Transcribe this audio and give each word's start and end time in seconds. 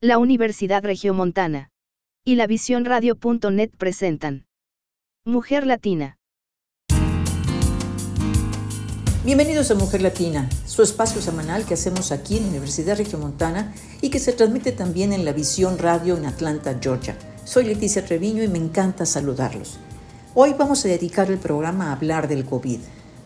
la 0.00 0.18
Universidad 0.18 0.84
Regiomontana 0.84 1.72
y 2.24 2.36
la 2.36 2.46
Visión 2.46 2.84
Radio.net 2.84 3.70
presentan 3.76 4.46
Mujer 5.24 5.66
Latina. 5.66 6.18
Bienvenidos 9.24 9.72
a 9.72 9.74
Mujer 9.74 10.00
Latina, 10.00 10.48
su 10.66 10.82
espacio 10.82 11.20
semanal 11.20 11.64
que 11.66 11.74
hacemos 11.74 12.12
aquí 12.12 12.36
en 12.36 12.44
la 12.44 12.50
Universidad 12.50 12.96
Regiomontana 12.96 13.74
y 14.00 14.10
que 14.10 14.20
se 14.20 14.32
transmite 14.32 14.70
también 14.70 15.12
en 15.12 15.24
la 15.24 15.32
Visión 15.32 15.78
Radio 15.78 16.16
en 16.16 16.26
Atlanta, 16.26 16.78
Georgia. 16.80 17.18
Soy 17.44 17.64
Leticia 17.64 18.04
Treviño 18.04 18.44
y 18.44 18.48
me 18.48 18.58
encanta 18.58 19.04
saludarlos. 19.04 19.80
Hoy 20.32 20.54
vamos 20.56 20.84
a 20.84 20.88
dedicar 20.88 21.28
el 21.28 21.38
programa 21.38 21.88
a 21.88 21.94
hablar 21.94 22.28
del 22.28 22.44
COVID, 22.44 22.78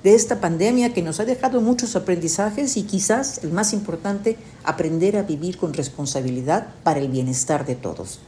de 0.02 0.14
esta 0.14 0.40
pandemia 0.40 0.92
que 0.92 1.02
nos 1.02 1.20
ha 1.20 1.24
dejado 1.24 1.60
muchos 1.60 1.94
aprendizajes 1.94 2.76
y 2.76 2.82
quizás 2.82 3.44
el 3.44 3.52
más 3.52 3.72
importante, 3.72 4.36
aprender 4.64 5.16
a 5.16 5.22
vivir 5.22 5.58
con 5.58 5.72
responsabilidad 5.72 6.74
para 6.82 6.98
el 6.98 7.08
bienestar 7.08 7.64
de 7.66 7.76
todos. 7.76 8.20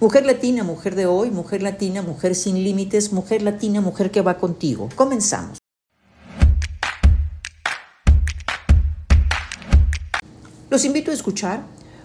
Mujer 0.00 0.26
latina, 0.26 0.64
mujer 0.64 0.96
de 0.96 1.06
hoy, 1.06 1.30
mujer 1.30 1.62
latina, 1.62 2.02
mujer 2.02 2.34
sin 2.34 2.64
límites, 2.64 3.12
mujer 3.12 3.42
latina, 3.42 3.80
mujer 3.80 4.10
que 4.10 4.22
va 4.22 4.38
contigo. 4.38 4.88
Comenzamos. 4.96 5.58
Los 10.68 10.84
invito 10.84 11.10
a 11.10 11.14
escuchar 11.14 11.62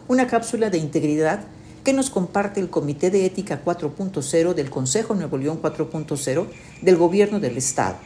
una 0.08 0.28
cápsula 0.28 0.70
de 0.70 0.78
integridad 0.78 1.46
que 1.84 1.94
nos 1.94 2.10
comparte 2.10 2.60
el 2.60 2.70
Comité 2.70 3.12
de 3.12 3.26
Ética 3.26 3.62
4.0 3.64 4.54
del 4.54 4.70
Consejo 4.70 5.16
Nuevo 5.16 5.38
León 5.38 5.62
4.0 5.62 6.48
del 6.82 6.98
Gobierno 6.98 7.40
del 7.40 7.58
Estado 7.58 7.98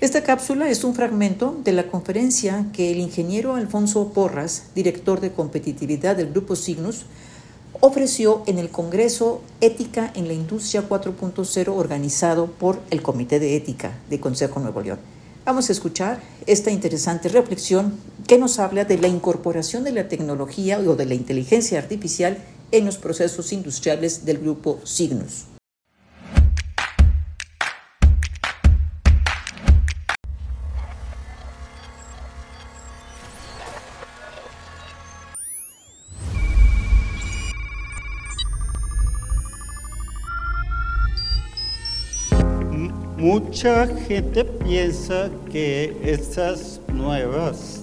esta 0.00 0.22
cápsula 0.22 0.68
es 0.68 0.84
un 0.84 0.94
fragmento 0.94 1.56
de 1.64 1.72
la 1.72 1.86
conferencia 1.86 2.66
que 2.72 2.90
el 2.90 2.98
ingeniero 2.98 3.54
Alfonso 3.54 4.12
Porras, 4.12 4.64
director 4.74 5.20
de 5.20 5.32
competitividad 5.32 6.16
del 6.16 6.30
Grupo 6.30 6.56
Signus, 6.56 7.06
ofreció 7.80 8.42
en 8.46 8.58
el 8.58 8.70
Congreso 8.70 9.40
Ética 9.60 10.12
en 10.14 10.26
la 10.28 10.34
Industria 10.34 10.88
4.0 10.88 11.68
organizado 11.68 12.46
por 12.46 12.80
el 12.90 13.02
Comité 13.02 13.38
de 13.40 13.56
Ética 13.56 13.92
de 14.10 14.20
Consejo 14.20 14.60
Nuevo 14.60 14.82
León. 14.82 14.98
Vamos 15.44 15.68
a 15.68 15.72
escuchar 15.72 16.20
esta 16.46 16.70
interesante 16.70 17.28
reflexión 17.28 17.94
que 18.26 18.38
nos 18.38 18.58
habla 18.58 18.84
de 18.84 18.98
la 18.98 19.08
incorporación 19.08 19.84
de 19.84 19.92
la 19.92 20.08
tecnología 20.08 20.78
o 20.80 20.96
de 20.96 21.06
la 21.06 21.14
inteligencia 21.14 21.78
artificial 21.78 22.38
en 22.72 22.84
los 22.84 22.98
procesos 22.98 23.52
industriales 23.52 24.24
del 24.24 24.38
Grupo 24.38 24.80
Signus. 24.84 25.53
Mucha 43.64 43.86
gente 43.86 44.44
piensa 44.44 45.30
que 45.50 45.96
estas 46.04 46.82
nuevas 46.92 47.82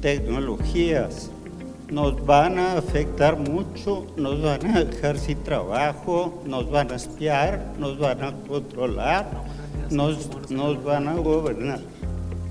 tecnologías 0.00 1.30
nos 1.88 2.26
van 2.26 2.58
a 2.58 2.76
afectar 2.76 3.36
mucho, 3.36 4.04
nos 4.16 4.42
van 4.42 4.66
a 4.66 4.82
dejar 4.82 5.16
sin 5.16 5.38
trabajo, 5.44 6.42
nos 6.44 6.68
van 6.68 6.90
a 6.90 6.96
espiar, 6.96 7.72
nos 7.78 8.00
van 8.00 8.20
a 8.20 8.34
controlar, 8.48 9.30
nos, 9.92 10.28
nos 10.50 10.82
van 10.82 11.06
a 11.06 11.14
gobernar. 11.14 11.78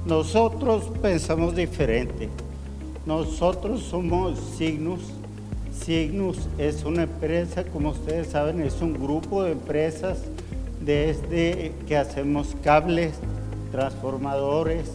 Nosotros 0.06 0.86
pensamos 1.02 1.58
diferente. 1.58 2.30
Nosotros 3.06 3.82
somos 3.82 4.40
Signus. 4.58 5.02
Signus 5.78 6.48
es 6.58 6.86
una 6.86 7.04
empresa, 7.04 7.66
como 7.66 7.90
ustedes 7.90 8.28
saben, 8.28 8.62
es 8.62 8.82
un 8.82 8.94
grupo 8.94 9.44
de 9.44 9.52
empresas 9.52 10.20
desde 10.86 11.72
que 11.88 11.98
hacemos 11.98 12.56
cables, 12.64 13.14
transformadores, 13.72 14.92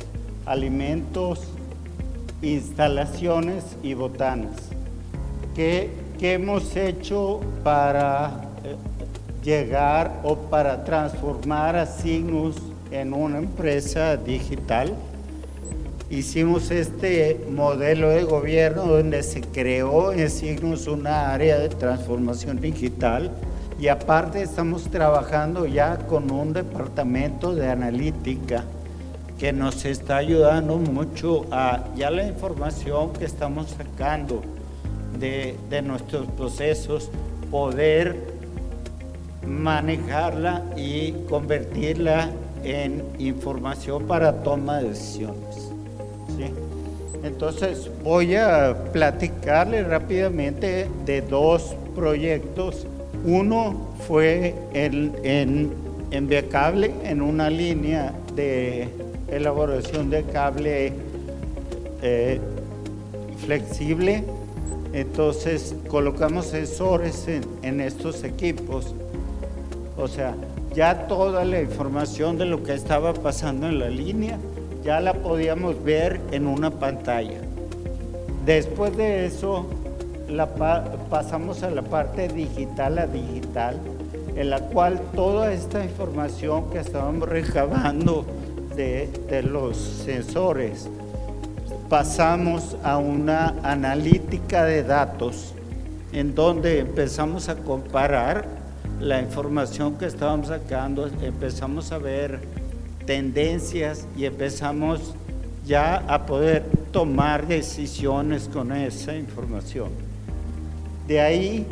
alimentos, 0.47 1.41
instalaciones 2.43 3.65
y 3.83 3.95
botanas. 3.95 4.57
¿Qué, 5.55 5.91
hemos 6.21 6.77
hecho 6.77 7.41
para 7.65 8.43
eh, 8.63 8.77
llegar 9.43 10.21
o 10.23 10.37
para 10.37 10.85
transformar 10.85 11.75
a 11.77 11.87
Signus 11.87 12.57
en 12.91 13.13
una 13.13 13.39
empresa 13.39 14.17
digital? 14.17 14.95
Hicimos 16.11 16.71
este 16.71 17.47
modelo 17.51 18.11
de 18.11 18.25
gobierno 18.25 18.85
donde 18.85 19.23
se 19.23 19.41
creó 19.41 20.13
en 20.13 20.29
Signus 20.29 20.87
una 20.87 21.33
área 21.33 21.59
de 21.59 21.69
transformación 21.69 22.61
digital 22.61 23.31
y 23.81 23.89
aparte 23.89 24.43
estamos 24.43 24.85
trabajando 24.91 25.67
ya 25.67 25.97
con 25.97 26.31
un 26.31 26.53
departamento 26.53 27.55
de 27.55 27.69
analítica 27.69 28.65
que 29.39 29.55
nos 29.55 29.87
está 29.87 30.19
ayudando 30.19 30.77
mucho 30.77 31.47
a 31.51 31.87
ya 31.97 32.11
la 32.11 32.27
información 32.27 33.15
que 33.15 33.25
estamos 33.25 33.71
sacando 33.71 34.43
de, 35.19 35.57
de 35.71 35.81
nuestros 35.81 36.27
procesos, 36.27 37.11
poder 37.51 38.35
manejarla 39.47 40.63
y 40.77 41.13
convertirla 41.27 42.29
en 42.63 43.03
información 43.19 44.07
para 44.07 44.43
toma 44.43 44.81
de 44.81 44.91
decisiones. 44.91 45.73
Entonces 47.23 47.91
voy 48.05 48.37
a 48.37 48.77
platicarle 48.93 49.85
rápidamente 49.85 50.87
de 51.07 51.23
dos 51.23 51.75
proyectos 51.95 52.87
uno 53.25 53.89
fue 54.07 54.55
en, 54.73 55.13
en, 55.23 55.73
en 56.11 56.29
vía 56.29 56.49
cable, 56.49 56.93
en 57.05 57.23
una 57.23 57.51
línea 57.51 58.13
de 58.35 58.89
elaboración 59.29 60.11
de 60.11 60.25
cable 60.25 60.93
eh, 62.03 62.41
flexible. 63.45 64.25
Entonces 64.93 65.75
colocamos 65.89 66.47
sensores 66.47 67.29
en, 67.29 67.43
en 67.63 67.81
estos 67.81 68.25
equipos. 68.25 68.95
O 69.97 70.09
sea, 70.09 70.35
ya 70.75 71.07
toda 71.07 71.45
la 71.45 71.61
información 71.61 72.39
de 72.39 72.47
lo 72.47 72.63
que 72.63 72.75
estaba 72.75 73.13
pasando 73.13 73.69
en 73.69 73.79
la 73.79 73.89
línea 73.89 74.39
ya 74.85 75.01
la 75.01 75.15
podíamos 75.15 75.83
ver 75.85 76.21
en 76.33 76.47
una 76.47 76.71
pantalla. 76.71 77.41
Después 78.47 78.97
de 78.97 79.27
eso 79.27 79.67
pasamos 81.09 81.63
a 81.63 81.71
la 81.71 81.83
parte 81.83 82.29
digital 82.29 82.99
a 82.99 83.07
digital, 83.07 83.77
en 84.37 84.51
la 84.51 84.61
cual 84.61 85.01
toda 85.15 85.53
esta 85.53 85.85
información 85.85 86.71
que 86.71 86.79
estábamos 86.79 87.29
recabando 87.29 88.25
de, 88.77 89.09
de 89.29 89.43
los 89.43 89.77
sensores, 89.77 90.89
pasamos 91.89 92.77
a 92.85 92.99
una 92.99 93.55
analítica 93.63 94.65
de 94.65 94.85
datos 94.85 95.55
en 96.13 96.35
donde 96.35 96.79
empezamos 96.79 97.49
a 97.49 97.57
comparar 97.57 98.47
la 99.01 99.21
información 99.21 99.97
que 99.97 100.07
estábamos 100.07 100.49
sacando, 100.49 101.09
empezamos 101.23 101.91
a 101.91 101.99
ver 101.99 102.41
tendencias 103.07 104.07
y 104.17 104.25
empezamos 104.25 105.15
ya 105.67 105.97
a 106.07 106.27
poder 106.27 106.65
tomar 106.93 107.47
decisiones 107.47 108.49
con 108.49 108.73
esa 108.73 109.15
información. 109.15 110.10
De 111.11 111.21
ahí 111.21 111.67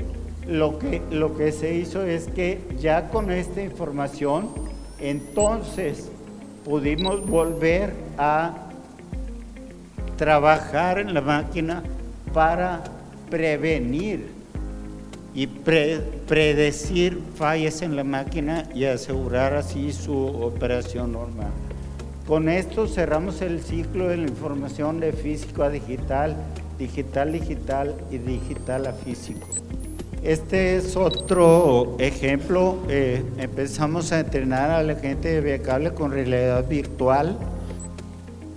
lo 0.48 0.80
que, 0.80 1.00
lo 1.12 1.36
que 1.36 1.52
se 1.52 1.72
hizo 1.72 2.02
es 2.02 2.26
que 2.26 2.60
ya 2.80 3.08
con 3.08 3.30
esta 3.30 3.62
información, 3.62 4.48
entonces 4.98 6.08
pudimos 6.64 7.24
volver 7.24 7.92
a 8.16 8.66
trabajar 10.16 10.98
en 10.98 11.14
la 11.14 11.20
máquina 11.20 11.84
para 12.34 12.82
prevenir 13.30 14.26
y 15.34 15.46
predecir 15.46 17.22
fallas 17.36 17.80
en 17.82 17.94
la 17.94 18.02
máquina 18.02 18.64
y 18.74 18.86
asegurar 18.86 19.54
así 19.54 19.92
su 19.92 20.16
operación 20.16 21.12
normal. 21.12 21.52
Con 22.26 22.48
esto 22.48 22.88
cerramos 22.88 23.40
el 23.40 23.60
ciclo 23.60 24.08
de 24.08 24.16
la 24.16 24.26
información 24.26 24.98
de 24.98 25.12
físico 25.12 25.62
a 25.62 25.70
digital 25.70 26.34
digital, 26.78 27.32
digital 27.32 27.94
y 28.10 28.18
digital 28.18 28.86
a 28.86 28.92
físico. 28.92 29.46
Este 30.22 30.76
es 30.76 30.96
otro 30.96 31.96
ejemplo. 31.98 32.78
Eh, 32.88 33.22
empezamos 33.38 34.12
a 34.12 34.20
entrenar 34.20 34.70
a 34.70 34.82
la 34.82 34.96
gente 34.96 35.28
de 35.28 35.40
Viacable 35.40 35.92
con 35.92 36.10
realidad 36.10 36.66
virtual. 36.66 37.38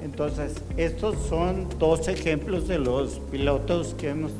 Entonces, 0.03 0.55
estos 0.77 1.15
son 1.29 1.67
dos 1.77 2.07
ejemplos 2.07 2.67
de 2.67 2.79
los 2.79 3.19
pilotos 3.31 3.95
que 3.97 4.09
hemos, 4.09 4.31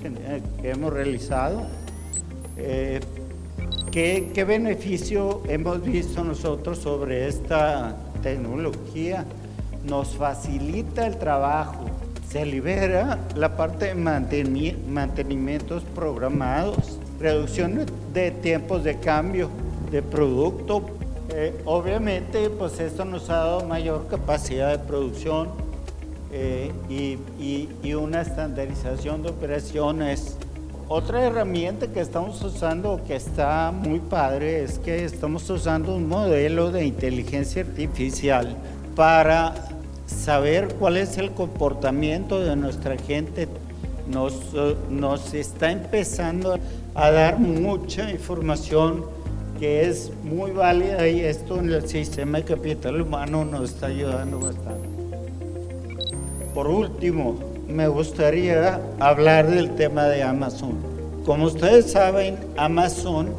que 0.62 0.70
hemos 0.70 0.92
realizado. 0.92 1.62
Eh, 2.58 3.00
¿qué, 3.92 4.32
¿Qué 4.34 4.44
beneficio 4.44 5.42
hemos 5.48 5.84
visto 5.84 6.24
nosotros 6.24 6.80
sobre 6.80 7.28
esta 7.28 7.96
tecnología? 8.24 9.26
Nos 9.86 10.16
facilita 10.16 11.06
el 11.06 11.18
trabajo, 11.18 11.86
se 12.32 12.46
libera 12.46 13.20
la 13.36 13.58
parte 13.58 13.94
de 13.94 13.96
mantenimientos 13.96 15.84
programados, 15.94 16.98
reducción 17.20 17.86
de 18.14 18.32
tiempos 18.32 18.86
de 18.86 18.98
cambio 19.00 19.50
de 19.92 20.02
producto. 20.02 20.82
Eh, 21.34 21.54
obviamente, 21.66 22.50
pues 22.50 22.80
esto 22.80 23.04
nos 23.04 23.30
ha 23.30 23.36
dado 23.36 23.66
mayor 23.66 24.08
capacidad 24.08 24.72
de 24.72 24.80
producción 24.80 25.50
eh, 26.32 26.72
y, 26.90 27.18
y 27.84 27.94
una 27.96 28.22
estandarización 28.22 29.24
de 29.24 29.30
operaciones. 29.30 30.38
Otra 30.88 31.26
herramienta 31.26 31.88
que 31.88 32.00
estamos 32.00 32.42
usando 32.44 33.02
que 33.06 33.16
está 33.16 33.74
muy 33.74 34.00
padre 34.00 34.64
es 34.64 34.80
que 34.80 35.04
estamos 35.04 35.50
usando 35.50 35.96
un 35.96 36.08
modelo 36.08 36.72
de 36.72 36.86
inteligencia 36.86 37.64
artificial 37.64 38.56
para 38.96 39.71
saber 40.12 40.76
cuál 40.80 40.98
es 40.98 41.18
el 41.18 41.32
comportamiento 41.32 42.40
de 42.40 42.56
nuestra 42.56 42.98
gente. 42.98 43.48
Nos, 44.08 44.34
nos 44.90 45.34
está 45.34 45.72
empezando 45.72 46.58
a 46.96 47.12
dar 47.12 47.40
mucha 47.40 48.12
información 48.12 49.06
que 49.60 49.88
es 49.88 50.12
muy 50.24 50.52
válida 50.52 51.08
y 51.08 51.22
esto 51.22 51.60
en 51.60 51.72
el 51.72 51.88
sistema 51.88 52.40
de 52.40 52.46
capital 52.46 53.00
humano 53.00 53.46
nos 53.46 53.72
está 53.72 53.88
ayudando 53.88 54.40
bastante. 54.40 54.90
Por 56.54 56.68
último, 56.68 57.38
me 57.68 57.88
gustaría 57.88 58.82
hablar 59.00 59.48
del 59.50 59.76
tema 59.76 60.06
de 60.06 60.24
Amazon. 60.24 60.74
Como 61.26 61.46
ustedes 61.46 61.92
saben, 61.92 62.38
Amazon 62.58 63.30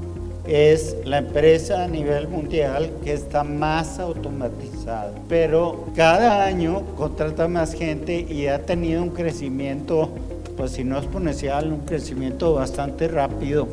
es 0.46 0.96
la 1.04 1.18
empresa 1.18 1.84
a 1.84 1.88
nivel 1.88 2.26
mundial 2.28 2.90
que 3.04 3.12
está 3.12 3.44
más 3.44 3.98
automatizada, 3.98 5.12
pero 5.28 5.86
cada 5.94 6.44
año 6.44 6.82
contrata 6.96 7.46
más 7.46 7.74
gente 7.74 8.26
y 8.28 8.48
ha 8.48 8.64
tenido 8.64 9.02
un 9.02 9.10
crecimiento, 9.10 10.10
pues 10.56 10.72
si 10.72 10.84
no 10.84 10.98
exponencial, 10.98 11.72
un 11.72 11.80
crecimiento 11.80 12.54
bastante 12.54 13.06
rápido 13.06 13.68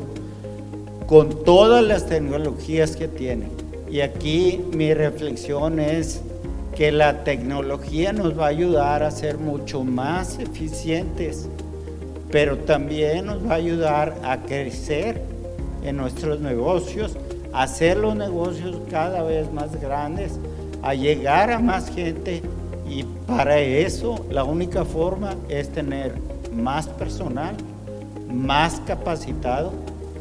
con 1.06 1.44
todas 1.44 1.82
las 1.84 2.06
tecnologías 2.06 2.94
que 2.94 3.08
tiene. 3.08 3.46
Y 3.90 4.00
aquí 4.00 4.60
mi 4.72 4.94
reflexión 4.94 5.80
es 5.80 6.20
que 6.76 6.92
la 6.92 7.24
tecnología 7.24 8.12
nos 8.12 8.38
va 8.38 8.44
a 8.44 8.50
ayudar 8.50 9.02
a 9.02 9.10
ser 9.10 9.38
mucho 9.38 9.82
más 9.82 10.38
eficientes, 10.38 11.48
pero 12.30 12.58
también 12.58 13.26
nos 13.26 13.44
va 13.44 13.54
a 13.54 13.56
ayudar 13.56 14.14
a 14.22 14.38
crecer 14.42 15.29
en 15.82 15.96
nuestros 15.96 16.40
negocios, 16.40 17.16
hacer 17.52 17.96
los 17.96 18.14
negocios 18.16 18.76
cada 18.90 19.22
vez 19.22 19.52
más 19.52 19.80
grandes, 19.80 20.38
a 20.82 20.94
llegar 20.94 21.50
a 21.50 21.58
más 21.58 21.90
gente. 21.90 22.42
Y 22.88 23.04
para 23.26 23.58
eso 23.58 24.24
la 24.30 24.44
única 24.44 24.84
forma 24.84 25.36
es 25.48 25.70
tener 25.70 26.14
más 26.52 26.86
personal, 26.88 27.54
más 28.32 28.80
capacitado, 28.86 29.72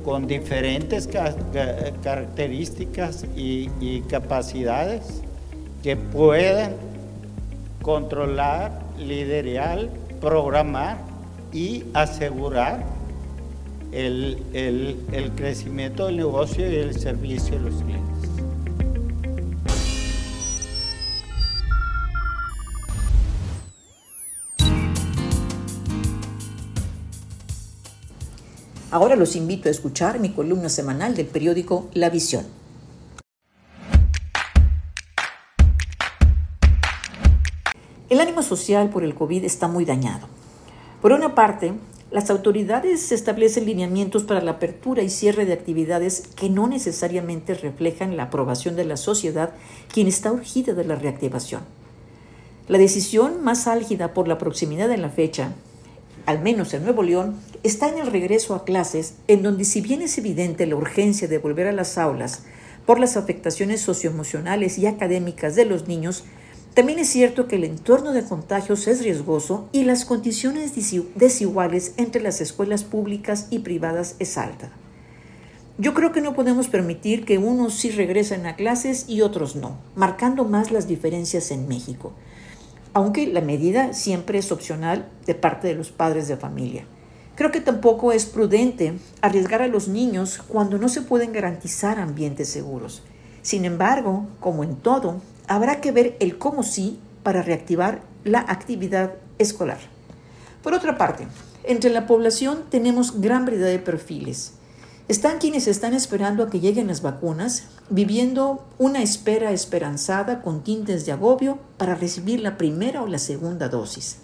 con 0.03 0.27
diferentes 0.27 1.07
características 2.03 3.25
y, 3.35 3.69
y 3.79 4.01
capacidades 4.01 5.21
que 5.83 5.95
puedan 5.97 6.73
controlar, 7.81 8.71
liderar, 8.97 9.89
programar 10.21 10.97
y 11.53 11.83
asegurar 11.93 12.83
el, 13.91 14.43
el, 14.53 15.31
crecimiento 15.35 16.05
del 16.05 16.17
negocio 16.17 16.69
y 16.71 16.75
el 16.75 16.99
servicio 16.99 17.57
a 17.57 17.59
los 17.59 17.75
clientes. 17.75 18.29
Ahora 28.91 29.15
los 29.15 29.35
invito 29.35 29.67
a 29.69 29.71
escuchar 29.71 30.19
mi 30.19 30.31
columna 30.31 30.67
semanal 30.67 31.15
del 31.15 31.27
periódico 31.27 31.89
La 31.93 32.09
Visión. 32.09 32.45
El 38.09 38.19
ánimo 38.19 38.41
social 38.41 38.89
por 38.89 39.03
el 39.03 39.13
COVID 39.13 39.45
está 39.45 39.67
muy 39.67 39.85
dañado. 39.85 40.27
Por 40.99 41.11
una 41.11 41.35
parte, 41.35 41.73
las 42.11 42.31
autoridades 42.31 43.11
establecen 43.11 43.65
lineamientos 43.65 44.23
para 44.23 44.41
la 44.41 44.51
apertura 44.51 45.03
y 45.03 45.09
cierre 45.09 45.45
de 45.45 45.53
actividades 45.53 46.23
que 46.35 46.49
no 46.49 46.67
necesariamente 46.67 47.53
reflejan 47.53 48.17
la 48.17 48.23
aprobación 48.23 48.75
de 48.75 48.85
la 48.85 48.97
sociedad, 48.97 49.51
quien 49.93 50.07
está 50.07 50.31
urgida 50.31 50.73
de 50.73 50.85
la 50.85 50.95
reactivación. 50.95 51.61
La 52.67 52.79
decisión 52.79 53.43
más 53.43 53.67
álgida 53.67 54.13
por 54.13 54.27
la 54.27 54.39
proximidad 54.39 54.89
de 54.89 54.97
la 54.97 55.09
fecha, 55.09 55.53
al 56.25 56.41
menos 56.41 56.73
en 56.73 56.83
Nuevo 56.83 57.03
León, 57.03 57.35
está 57.61 57.89
en 57.89 57.99
el 57.99 58.07
regreso 58.07 58.55
a 58.55 58.65
clases, 58.65 59.15
en 59.27 59.43
donde 59.43 59.63
si 59.63 59.81
bien 59.81 60.01
es 60.01 60.17
evidente 60.17 60.65
la 60.65 60.75
urgencia 60.75 61.27
de 61.27 61.37
volver 61.37 61.67
a 61.67 61.71
las 61.71 61.97
aulas 61.99 62.43
por 62.87 62.99
las 62.99 63.17
afectaciones 63.17 63.81
socioemocionales 63.81 64.79
y 64.79 64.87
académicas 64.87 65.55
de 65.55 65.65
los 65.65 65.87
niños, 65.87 66.23
también 66.73 66.99
es 66.99 67.09
cierto 67.09 67.47
que 67.47 67.55
el 67.55 67.63
entorno 67.63 68.13
de 68.13 68.23
contagios 68.23 68.87
es 68.87 69.01
riesgoso 69.01 69.67
y 69.71 69.83
las 69.83 70.05
condiciones 70.05 70.73
desiguales 71.15 71.93
entre 71.97 72.21
las 72.21 72.41
escuelas 72.41 72.83
públicas 72.83 73.47
y 73.49 73.59
privadas 73.59 74.15
es 74.19 74.37
alta. 74.37 74.71
Yo 75.77 75.93
creo 75.93 76.11
que 76.11 76.21
no 76.21 76.33
podemos 76.35 76.67
permitir 76.67 77.25
que 77.25 77.37
unos 77.37 77.73
sí 77.73 77.89
regresen 77.89 78.45
a 78.45 78.55
clases 78.55 79.05
y 79.07 79.21
otros 79.21 79.55
no, 79.55 79.77
marcando 79.95 80.45
más 80.45 80.71
las 80.71 80.87
diferencias 80.87 81.51
en 81.51 81.67
México, 81.67 82.11
aunque 82.93 83.27
la 83.27 83.41
medida 83.41 83.93
siempre 83.93 84.39
es 84.39 84.51
opcional 84.51 85.07
de 85.25 85.35
parte 85.35 85.69
de 85.69 85.75
los 85.75 85.89
padres 85.89 86.27
de 86.27 86.37
familia. 86.37 86.85
Creo 87.35 87.51
que 87.51 87.61
tampoco 87.61 88.11
es 88.11 88.25
prudente 88.25 88.93
arriesgar 89.21 89.61
a 89.61 89.67
los 89.67 89.87
niños 89.87 90.39
cuando 90.45 90.77
no 90.77 90.89
se 90.89 91.01
pueden 91.01 91.31
garantizar 91.31 91.97
ambientes 91.97 92.49
seguros. 92.49 93.01
Sin 93.41 93.63
embargo, 93.63 94.27
como 94.41 94.65
en 94.65 94.75
todo, 94.75 95.21
habrá 95.49 95.81
que 95.81 95.91
ver 95.91 96.15
el 96.19 96.37
cómo 96.37 96.63
sí 96.63 96.99
para 97.23 97.41
reactivar 97.41 98.01
la 98.23 98.39
actividad 98.39 99.15
escolar. 99.39 99.79
Por 100.63 100.73
otra 100.73 100.97
parte, 100.97 101.27
entre 101.63 101.89
la 101.89 102.07
población 102.07 102.65
tenemos 102.69 103.19
gran 103.19 103.45
variedad 103.45 103.67
de 103.67 103.79
perfiles. 103.79 104.53
Están 105.07 105.39
quienes 105.39 105.67
están 105.67 105.95
esperando 105.95 106.43
a 106.43 106.51
que 106.51 106.59
lleguen 106.59 106.87
las 106.87 107.01
vacunas, 107.01 107.63
viviendo 107.89 108.63
una 108.77 109.01
espera 109.01 109.51
esperanzada 109.51 110.43
con 110.43 110.63
tintes 110.63 111.07
de 111.07 111.13
agobio 111.13 111.57
para 111.77 111.95
recibir 111.95 112.41
la 112.41 112.57
primera 112.57 113.01
o 113.01 113.07
la 113.07 113.17
segunda 113.17 113.69
dosis. 113.69 114.17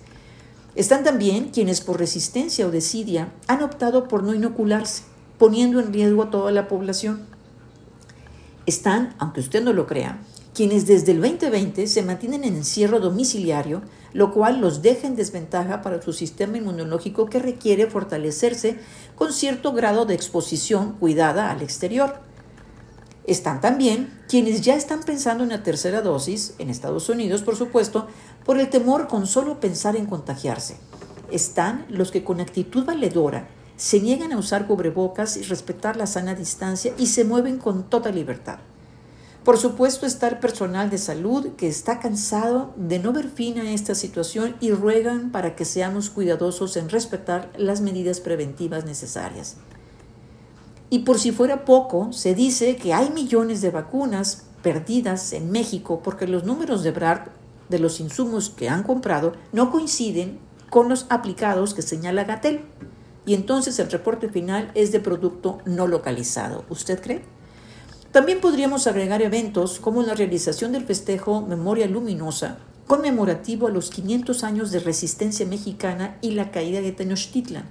Están 0.75 1.03
también 1.03 1.49
quienes 1.49 1.81
por 1.81 1.97
resistencia 1.97 2.67
o 2.67 2.71
desidia 2.71 3.29
han 3.47 3.63
optado 3.63 4.07
por 4.07 4.21
no 4.21 4.35
inocularse, 4.35 5.03
poniendo 5.39 5.79
en 5.79 5.91
riesgo 5.91 6.21
a 6.21 6.29
toda 6.29 6.51
la 6.51 6.67
población. 6.67 7.25
Están, 8.67 9.15
aunque 9.17 9.39
usted 9.39 9.63
no 9.63 9.73
lo 9.73 9.87
crea, 9.87 10.19
quienes 10.55 10.87
desde 10.87 11.11
el 11.11 11.21
2020 11.21 11.85
se 11.85 12.01
mantienen 12.01 12.45
en 12.45 12.55
encierro 12.55 13.01
domiciliario, 13.01 13.81
lo 14.13 14.33
cual 14.33 14.61
los 14.61 14.81
deja 14.81 15.05
en 15.05 15.17
desventaja 15.17 15.81
para 15.81 16.01
su 16.01 16.13
sistema 16.13 16.57
inmunológico 16.57 17.25
que 17.25 17.39
requiere 17.39 17.87
fortalecerse 17.87 18.79
con 19.15 19.33
cierto 19.33 19.73
grado 19.73 20.05
de 20.05 20.15
exposición 20.15 20.93
cuidada 20.93 21.51
al 21.51 21.61
exterior. 21.61 22.21
Están 23.25 23.59
también 23.59 24.17
quienes 24.29 24.61
ya 24.61 24.75
están 24.75 25.03
pensando 25.03 25.43
en 25.43 25.49
la 25.49 25.61
tercera 25.61 26.01
dosis, 26.01 26.55
en 26.57 26.69
Estados 26.69 27.09
Unidos 27.09 27.41
por 27.41 27.57
supuesto, 27.57 28.07
por 28.45 28.57
el 28.57 28.69
temor 28.69 29.09
con 29.09 29.27
solo 29.27 29.59
pensar 29.59 29.97
en 29.97 30.05
contagiarse. 30.05 30.77
Están 31.31 31.85
los 31.89 32.11
que 32.11 32.23
con 32.23 32.39
actitud 32.39 32.85
valedora 32.85 33.49
se 33.75 33.99
niegan 33.99 34.31
a 34.31 34.37
usar 34.37 34.67
cubrebocas 34.67 35.35
y 35.35 35.41
respetar 35.41 35.97
la 35.97 36.07
sana 36.07 36.33
distancia 36.33 36.93
y 36.97 37.07
se 37.07 37.25
mueven 37.25 37.57
con 37.57 37.89
toda 37.89 38.09
libertad. 38.09 38.59
Por 39.45 39.59
supuesto 39.59 40.07
está 40.07 40.27
el 40.27 40.39
personal 40.39 40.89
de 40.89 40.97
salud 40.97 41.49
que 41.55 41.67
está 41.67 41.99
cansado 41.99 42.73
de 42.77 42.97
no 42.97 43.13
ver 43.13 43.29
fin 43.29 43.59
a 43.59 43.71
esta 43.71 43.93
situación 43.93 44.55
y 44.59 44.71
ruegan 44.71 45.31
para 45.31 45.55
que 45.55 45.65
seamos 45.65 46.09
cuidadosos 46.09 46.75
en 46.77 46.89
respetar 46.89 47.51
las 47.55 47.79
medidas 47.79 48.21
preventivas 48.21 48.85
necesarias. 48.85 49.57
Y 50.89 50.99
por 50.99 51.19
si 51.19 51.31
fuera 51.31 51.63
poco, 51.63 52.11
se 52.11 52.33
dice 52.33 52.75
que 52.75 52.95
hay 52.95 53.11
millones 53.11 53.61
de 53.61 53.69
vacunas 53.69 54.47
perdidas 54.63 55.31
en 55.31 55.51
México 55.51 56.01
porque 56.03 56.25
los 56.25 56.43
números 56.43 56.81
de 56.81 56.89
BRAD 56.89 57.27
de 57.69 57.77
los 57.77 57.99
insumos 57.99 58.49
que 58.49 58.67
han 58.67 58.81
comprado 58.81 59.33
no 59.51 59.69
coinciden 59.69 60.39
con 60.71 60.89
los 60.89 61.05
aplicados 61.09 61.75
que 61.75 61.83
señala 61.83 62.23
Gatel. 62.23 62.61
Y 63.27 63.35
entonces 63.35 63.77
el 63.77 63.91
reporte 63.91 64.27
final 64.27 64.71
es 64.73 64.91
de 64.91 65.01
producto 65.01 65.59
no 65.65 65.85
localizado. 65.85 66.65
¿Usted 66.67 66.99
cree? 66.99 67.34
También 68.15 68.39
podríamos 68.39 68.87
agregar 68.87 69.21
eventos 69.21 69.77
como 69.81 70.01
la 70.01 70.13
realización 70.13 70.71
del 70.71 70.85
festejo 70.85 71.41
Memoria 71.41 71.85
Luminosa, 71.85 72.59
conmemorativo 72.87 73.67
a 73.67 73.71
los 73.71 73.89
500 73.89 74.45
años 74.45 74.71
de 74.71 74.79
resistencia 74.79 75.45
mexicana 75.45 76.17
y 76.21 76.31
la 76.31 76.49
caída 76.49 76.79
de 76.79 76.93
Tenochtitlan, 76.93 77.65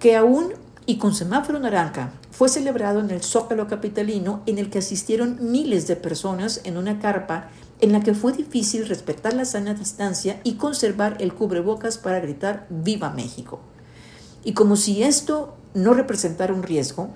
que 0.00 0.16
aún 0.16 0.54
y 0.86 0.98
con 0.98 1.14
semáforo 1.14 1.60
naranja 1.60 2.10
fue 2.32 2.48
celebrado 2.48 2.98
en 2.98 3.12
el 3.12 3.22
Zócalo 3.22 3.68
capitalino 3.68 4.42
en 4.46 4.58
el 4.58 4.70
que 4.70 4.80
asistieron 4.80 5.38
miles 5.40 5.86
de 5.86 5.94
personas 5.94 6.62
en 6.64 6.76
una 6.76 6.98
carpa 6.98 7.50
en 7.80 7.92
la 7.92 8.00
que 8.00 8.12
fue 8.12 8.32
difícil 8.32 8.88
respetar 8.88 9.34
la 9.34 9.44
sana 9.44 9.74
distancia 9.74 10.40
y 10.42 10.54
conservar 10.54 11.16
el 11.20 11.32
cubrebocas 11.32 11.96
para 11.96 12.18
gritar 12.18 12.66
Viva 12.70 13.10
México. 13.10 13.60
Y 14.42 14.52
como 14.52 14.74
si 14.74 15.04
esto 15.04 15.54
no 15.74 15.94
representara 15.94 16.52
un 16.52 16.64
riesgo, 16.64 17.10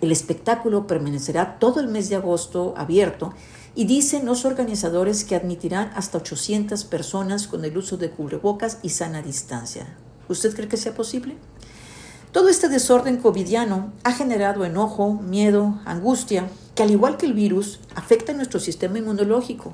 el 0.00 0.12
espectáculo 0.12 0.86
permanecerá 0.86 1.58
todo 1.58 1.80
el 1.80 1.88
mes 1.88 2.08
de 2.08 2.16
agosto 2.16 2.74
abierto 2.76 3.34
y 3.74 3.84
dicen 3.84 4.26
los 4.26 4.44
organizadores 4.44 5.24
que 5.24 5.36
admitirán 5.36 5.90
hasta 5.94 6.18
800 6.18 6.84
personas 6.84 7.46
con 7.46 7.64
el 7.64 7.76
uso 7.76 7.96
de 7.96 8.10
cubrebocas 8.10 8.78
y 8.82 8.90
sana 8.90 9.22
distancia. 9.22 9.86
¿Usted 10.28 10.54
cree 10.54 10.68
que 10.68 10.76
sea 10.76 10.94
posible? 10.94 11.36
Todo 12.32 12.48
este 12.48 12.68
desorden 12.68 13.16
covidiano 13.16 13.92
ha 14.04 14.12
generado 14.12 14.64
enojo, 14.64 15.14
miedo, 15.14 15.80
angustia, 15.84 16.48
que 16.74 16.82
al 16.82 16.90
igual 16.90 17.16
que 17.16 17.26
el 17.26 17.32
virus, 17.32 17.80
afecta 17.94 18.32
a 18.32 18.36
nuestro 18.36 18.60
sistema 18.60 18.98
inmunológico. 18.98 19.72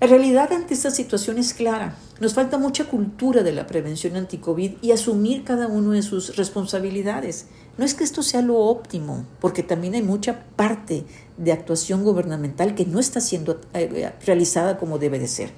La 0.00 0.06
realidad 0.06 0.52
ante 0.52 0.74
esta 0.74 0.90
situación 0.90 1.38
es 1.38 1.54
clara. 1.54 1.96
Nos 2.22 2.34
falta 2.34 2.56
mucha 2.56 2.84
cultura 2.84 3.42
de 3.42 3.50
la 3.50 3.66
prevención 3.66 4.14
anti-COVID 4.14 4.74
y 4.80 4.92
asumir 4.92 5.42
cada 5.42 5.66
uno 5.66 5.90
de 5.90 6.02
sus 6.02 6.36
responsabilidades. 6.36 7.46
No 7.76 7.84
es 7.84 7.94
que 7.94 8.04
esto 8.04 8.22
sea 8.22 8.42
lo 8.42 8.58
óptimo, 8.58 9.26
porque 9.40 9.64
también 9.64 9.94
hay 9.94 10.02
mucha 10.02 10.44
parte 10.54 11.04
de 11.36 11.50
actuación 11.50 12.04
gubernamental 12.04 12.76
que 12.76 12.86
no 12.86 13.00
está 13.00 13.20
siendo 13.20 13.60
eh, 13.74 14.12
realizada 14.24 14.78
como 14.78 15.00
debe 15.00 15.18
de 15.18 15.26
ser. 15.26 15.50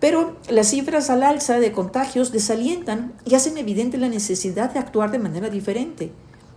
Pero 0.00 0.36
las 0.50 0.70
cifras 0.70 1.10
al 1.10 1.22
alza 1.22 1.60
de 1.60 1.70
contagios 1.70 2.32
desalientan 2.32 3.12
y 3.24 3.36
hacen 3.36 3.56
evidente 3.56 3.96
la 3.96 4.08
necesidad 4.08 4.72
de 4.72 4.80
actuar 4.80 5.12
de 5.12 5.20
manera 5.20 5.48
diferente. 5.48 6.10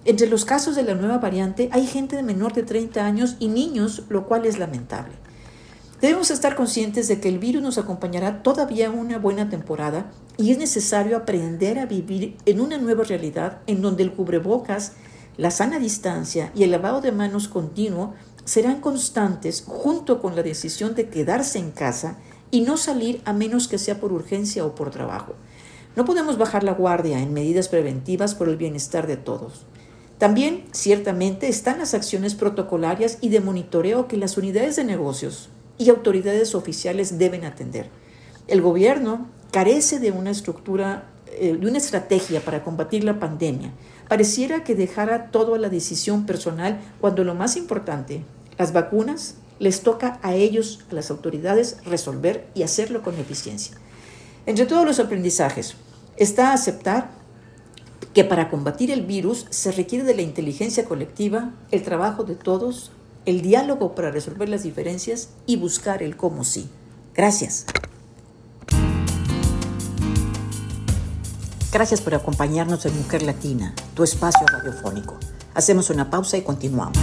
Entre 0.06 0.26
los 0.26 0.46
casos 0.46 0.76
de 0.76 0.82
la 0.82 0.96
nueva 0.96 1.20
variante 1.20 1.70
hay 1.72 1.86
gente 1.86 2.16
de 2.16 2.24
menor 2.24 2.54
de 2.54 2.64
30 2.64 3.06
años 3.06 3.36
y 3.38 3.50
niños, 3.50 4.02
lo 4.10 4.26
cual 4.26 4.48
es 4.48 4.58
lamentable. 4.58 5.27
Debemos 6.02 6.30
estar 6.30 6.56
conscientes 6.56 7.08
de 7.08 7.20
que 7.20 7.28
el 7.28 7.40
virus 7.40 7.64
nos 7.64 7.80
acompañará 7.80 8.44
todavía 8.44 8.92
una 8.92 9.18
buena 9.18 9.50
temporada 9.50 10.12
y 10.38 10.52
es 10.52 10.60
necesario 10.60 11.18
aprender 11.18 11.80
a 11.80 11.88
vivir 11.88 12.38
en 12.46 12.62
una 12.62 12.78
nueva 12.78 13.04
realidad 13.04 13.62
en 13.66 13.82
donde 13.82 14.04
el 14.04 14.14
cubrebocas, 14.14 14.94
la 15.38 15.50
sana 15.50 15.80
distancia 15.80 16.52
y 16.54 16.62
el 16.62 16.70
lavado 16.70 17.02
de 17.02 17.12
manos 17.12 17.48
continuo 17.48 18.14
serán 18.46 18.80
constantes 18.80 19.64
junto 19.66 20.22
con 20.22 20.36
la 20.36 20.44
decisión 20.44 20.94
de 20.94 21.10
quedarse 21.10 21.58
en 21.58 21.72
casa 21.72 22.20
y 22.52 22.62
no 22.62 22.78
salir 22.78 23.20
a 23.26 23.34
menos 23.34 23.68
que 23.68 23.80
sea 23.80 24.00
por 24.00 24.14
urgencia 24.14 24.66
o 24.66 24.76
por 24.76 24.92
trabajo. 24.92 25.34
No 25.96 26.06
podemos 26.06 26.38
bajar 26.38 26.64
la 26.64 26.74
guardia 26.74 27.20
en 27.20 27.34
medidas 27.34 27.70
preventivas 27.70 28.36
por 28.36 28.50
el 28.50 28.58
bienestar 28.58 29.08
de 29.08 29.18
todos. 29.18 29.66
También, 30.20 30.66
ciertamente, 30.74 31.48
están 31.48 31.80
las 31.80 31.96
acciones 31.96 32.36
protocolarias 32.36 33.18
y 33.20 33.30
de 33.30 33.42
monitoreo 33.42 34.08
que 34.08 34.18
las 34.18 34.38
unidades 34.38 34.76
de 34.76 34.84
negocios 34.84 35.50
y 35.78 35.90
autoridades 35.90 36.56
oficiales 36.56 37.18
deben 37.18 37.46
atender. 37.46 37.90
El 38.48 38.62
gobierno 38.62 39.28
carece 39.52 40.00
de 40.00 40.12
una 40.12 40.32
estructura, 40.32 41.10
eh, 41.28 41.58
de 41.60 41.68
una 41.68 41.78
estrategia 41.78 42.42
para 42.42 42.64
combatir 42.64 43.04
la 43.04 43.20
pandemia. 43.20 43.72
Pareciera 44.08 44.64
que 44.64 44.76
dejara 44.76 45.32
todo 45.32 45.56
a 45.56 45.60
la 45.60 45.70
decisión 45.70 46.26
personal 46.26 46.80
cuando 47.02 47.24
lo 47.24 47.36
más 47.36 47.58
importante, 47.58 48.24
las 48.58 48.74
vacunas, 48.74 49.36
les 49.60 49.82
toca 49.82 50.20
a 50.22 50.36
ellos, 50.36 50.86
a 50.92 50.94
las 50.94 51.10
autoridades, 51.10 51.78
resolver 51.86 52.48
y 52.54 52.64
hacerlo 52.64 53.02
con 53.02 53.18
eficiencia. 53.18 53.76
Entre 54.46 54.66
todos 54.66 54.86
los 54.86 55.00
aprendizajes 55.00 55.76
está 56.16 56.54
aceptar 56.54 57.10
que 58.14 58.24
para 58.24 58.50
combatir 58.50 58.92
el 58.92 59.06
virus 59.06 59.46
se 59.50 59.72
requiere 59.72 60.04
de 60.04 60.16
la 60.16 60.22
inteligencia 60.22 60.86
colectiva, 60.86 61.52
el 61.72 61.84
trabajo 61.84 62.24
de 62.24 62.36
todos, 62.36 62.92
el 63.28 63.42
diálogo 63.42 63.94
para 63.94 64.10
resolver 64.10 64.48
las 64.48 64.64
diferencias 64.64 65.28
y 65.46 65.58
buscar 65.58 66.02
el 66.02 66.16
cómo 66.16 66.46
sí. 66.46 66.70
Gracias. 67.14 67.66
Gracias 71.74 72.00
por 72.00 72.16
acompañarnos 72.16 72.86
en 72.86 72.98
Mujer 72.98 73.24
Latina, 73.24 73.76
tu 73.96 74.04
espacio 74.04 74.48
radiofónico. 74.48 75.18
Hacemos 75.54 75.90
una 75.90 76.10
pausa 76.10 76.38
y 76.38 76.42
continuamos. 76.42 76.98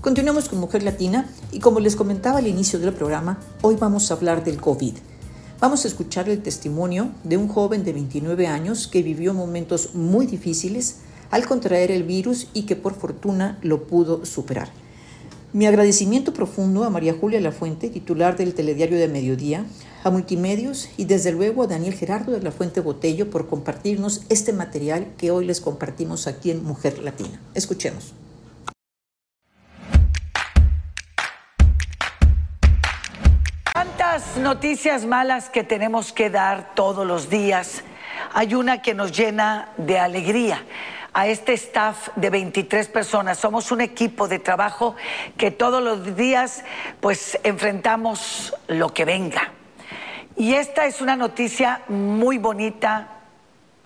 Continuamos 0.00 0.48
con 0.48 0.60
Mujer 0.60 0.84
Latina 0.84 1.28
y 1.50 1.58
como 1.58 1.80
les 1.80 1.96
comentaba 1.96 2.38
al 2.38 2.46
inicio 2.46 2.78
del 2.78 2.92
programa, 2.92 3.40
hoy 3.62 3.74
vamos 3.74 4.12
a 4.12 4.14
hablar 4.14 4.44
del 4.44 4.60
COVID. 4.60 4.94
Vamos 5.60 5.84
a 5.84 5.88
escuchar 5.88 6.28
el 6.28 6.40
testimonio 6.40 7.10
de 7.24 7.36
un 7.36 7.48
joven 7.48 7.82
de 7.82 7.92
29 7.92 8.46
años 8.46 8.86
que 8.86 9.02
vivió 9.02 9.34
momentos 9.34 9.96
muy 9.96 10.24
difíciles 10.24 10.98
al 11.32 11.46
contraer 11.46 11.90
el 11.90 12.04
virus 12.04 12.46
y 12.54 12.62
que 12.62 12.76
por 12.76 12.94
fortuna 12.94 13.58
lo 13.62 13.88
pudo 13.88 14.24
superar. 14.24 14.68
Mi 15.52 15.66
agradecimiento 15.66 16.32
profundo 16.32 16.84
a 16.84 16.90
María 16.90 17.12
Julia 17.12 17.40
Lafuente, 17.40 17.90
titular 17.90 18.36
del 18.36 18.54
Telediario 18.54 18.98
de 18.98 19.08
Mediodía, 19.08 19.66
a 20.04 20.10
Multimedios 20.10 20.90
y 20.96 21.06
desde 21.06 21.32
luego 21.32 21.64
a 21.64 21.66
Daniel 21.66 21.94
Gerardo 21.94 22.30
de 22.30 22.40
la 22.40 22.52
Fuente 22.52 22.80
Botello 22.80 23.28
por 23.28 23.48
compartirnos 23.48 24.22
este 24.28 24.52
material 24.52 25.08
que 25.18 25.32
hoy 25.32 25.44
les 25.44 25.60
compartimos 25.60 26.28
aquí 26.28 26.52
en 26.52 26.62
Mujer 26.62 27.00
Latina. 27.00 27.40
Escuchemos. 27.54 28.14
Noticias 34.38 35.04
malas 35.04 35.50
que 35.50 35.64
tenemos 35.64 36.12
que 36.12 36.30
dar 36.30 36.74
todos 36.74 37.06
los 37.06 37.28
días, 37.28 37.82
hay 38.32 38.54
una 38.54 38.82
que 38.82 38.94
nos 38.94 39.16
llena 39.16 39.70
de 39.76 39.98
alegría. 39.98 40.64
A 41.12 41.26
este 41.26 41.54
staff 41.54 42.08
de 42.16 42.30
23 42.30 42.88
personas, 42.88 43.38
somos 43.38 43.72
un 43.72 43.80
equipo 43.80 44.28
de 44.28 44.38
trabajo 44.38 44.94
que 45.36 45.50
todos 45.50 45.82
los 45.82 46.16
días 46.16 46.64
pues 47.00 47.38
enfrentamos 47.42 48.54
lo 48.68 48.94
que 48.94 49.04
venga. 49.04 49.52
Y 50.36 50.54
esta 50.54 50.86
es 50.86 51.00
una 51.00 51.16
noticia 51.16 51.82
muy 51.88 52.38
bonita, 52.38 53.17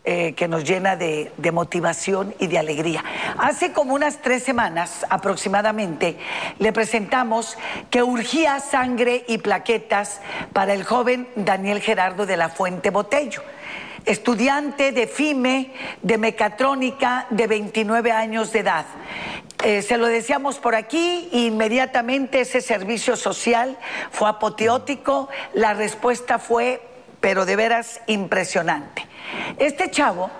eh, 0.04 0.32
que 0.34 0.48
nos 0.48 0.64
llena 0.64 0.96
de, 0.96 1.30
motivación 1.52 2.34
y 2.40 2.48
de 2.48 2.58
alegría. 2.58 3.04
Hace 3.38 3.72
como 3.72 3.94
unas 3.94 4.20
tres 4.20 4.42
semanas 4.42 5.06
aproximadamente 5.08 6.16
le 6.58 6.72
presentamos 6.72 7.56
que 7.88 8.02
urgía 8.02 8.58
sangre 8.58 9.24
y 9.28 9.38
plaquetas 9.38 10.20
para 10.52 10.74
el 10.74 10.82
joven 10.82 11.28
Daniel 11.36 11.80
Gerardo 11.80 12.26
de 12.26 12.36
la 12.36 12.48
Fuente 12.48 12.90
Botello 12.90 13.42
estudiante 14.04 14.90
de 14.90 15.06
FIME, 15.06 15.72
de 16.02 16.18
mecatrónica, 16.18 17.28
de 17.30 17.46
29 17.46 18.10
años 18.10 18.52
de 18.52 18.58
edad. 18.58 18.84
Eh, 19.62 19.82
se 19.82 19.96
lo 19.96 20.06
decíamos 20.06 20.58
por 20.58 20.74
aquí, 20.74 21.28
inmediatamente 21.30 22.40
ese 22.40 22.60
servicio 22.60 23.14
social 23.14 23.78
fue 24.10 24.28
apoteótico, 24.28 25.28
la 25.54 25.74
respuesta 25.74 26.40
fue, 26.40 26.82
pero 27.20 27.44
de 27.44 27.54
veras 27.54 28.00
impresionante. 28.08 29.06
Este 29.58 29.90
chavo, 29.90 30.30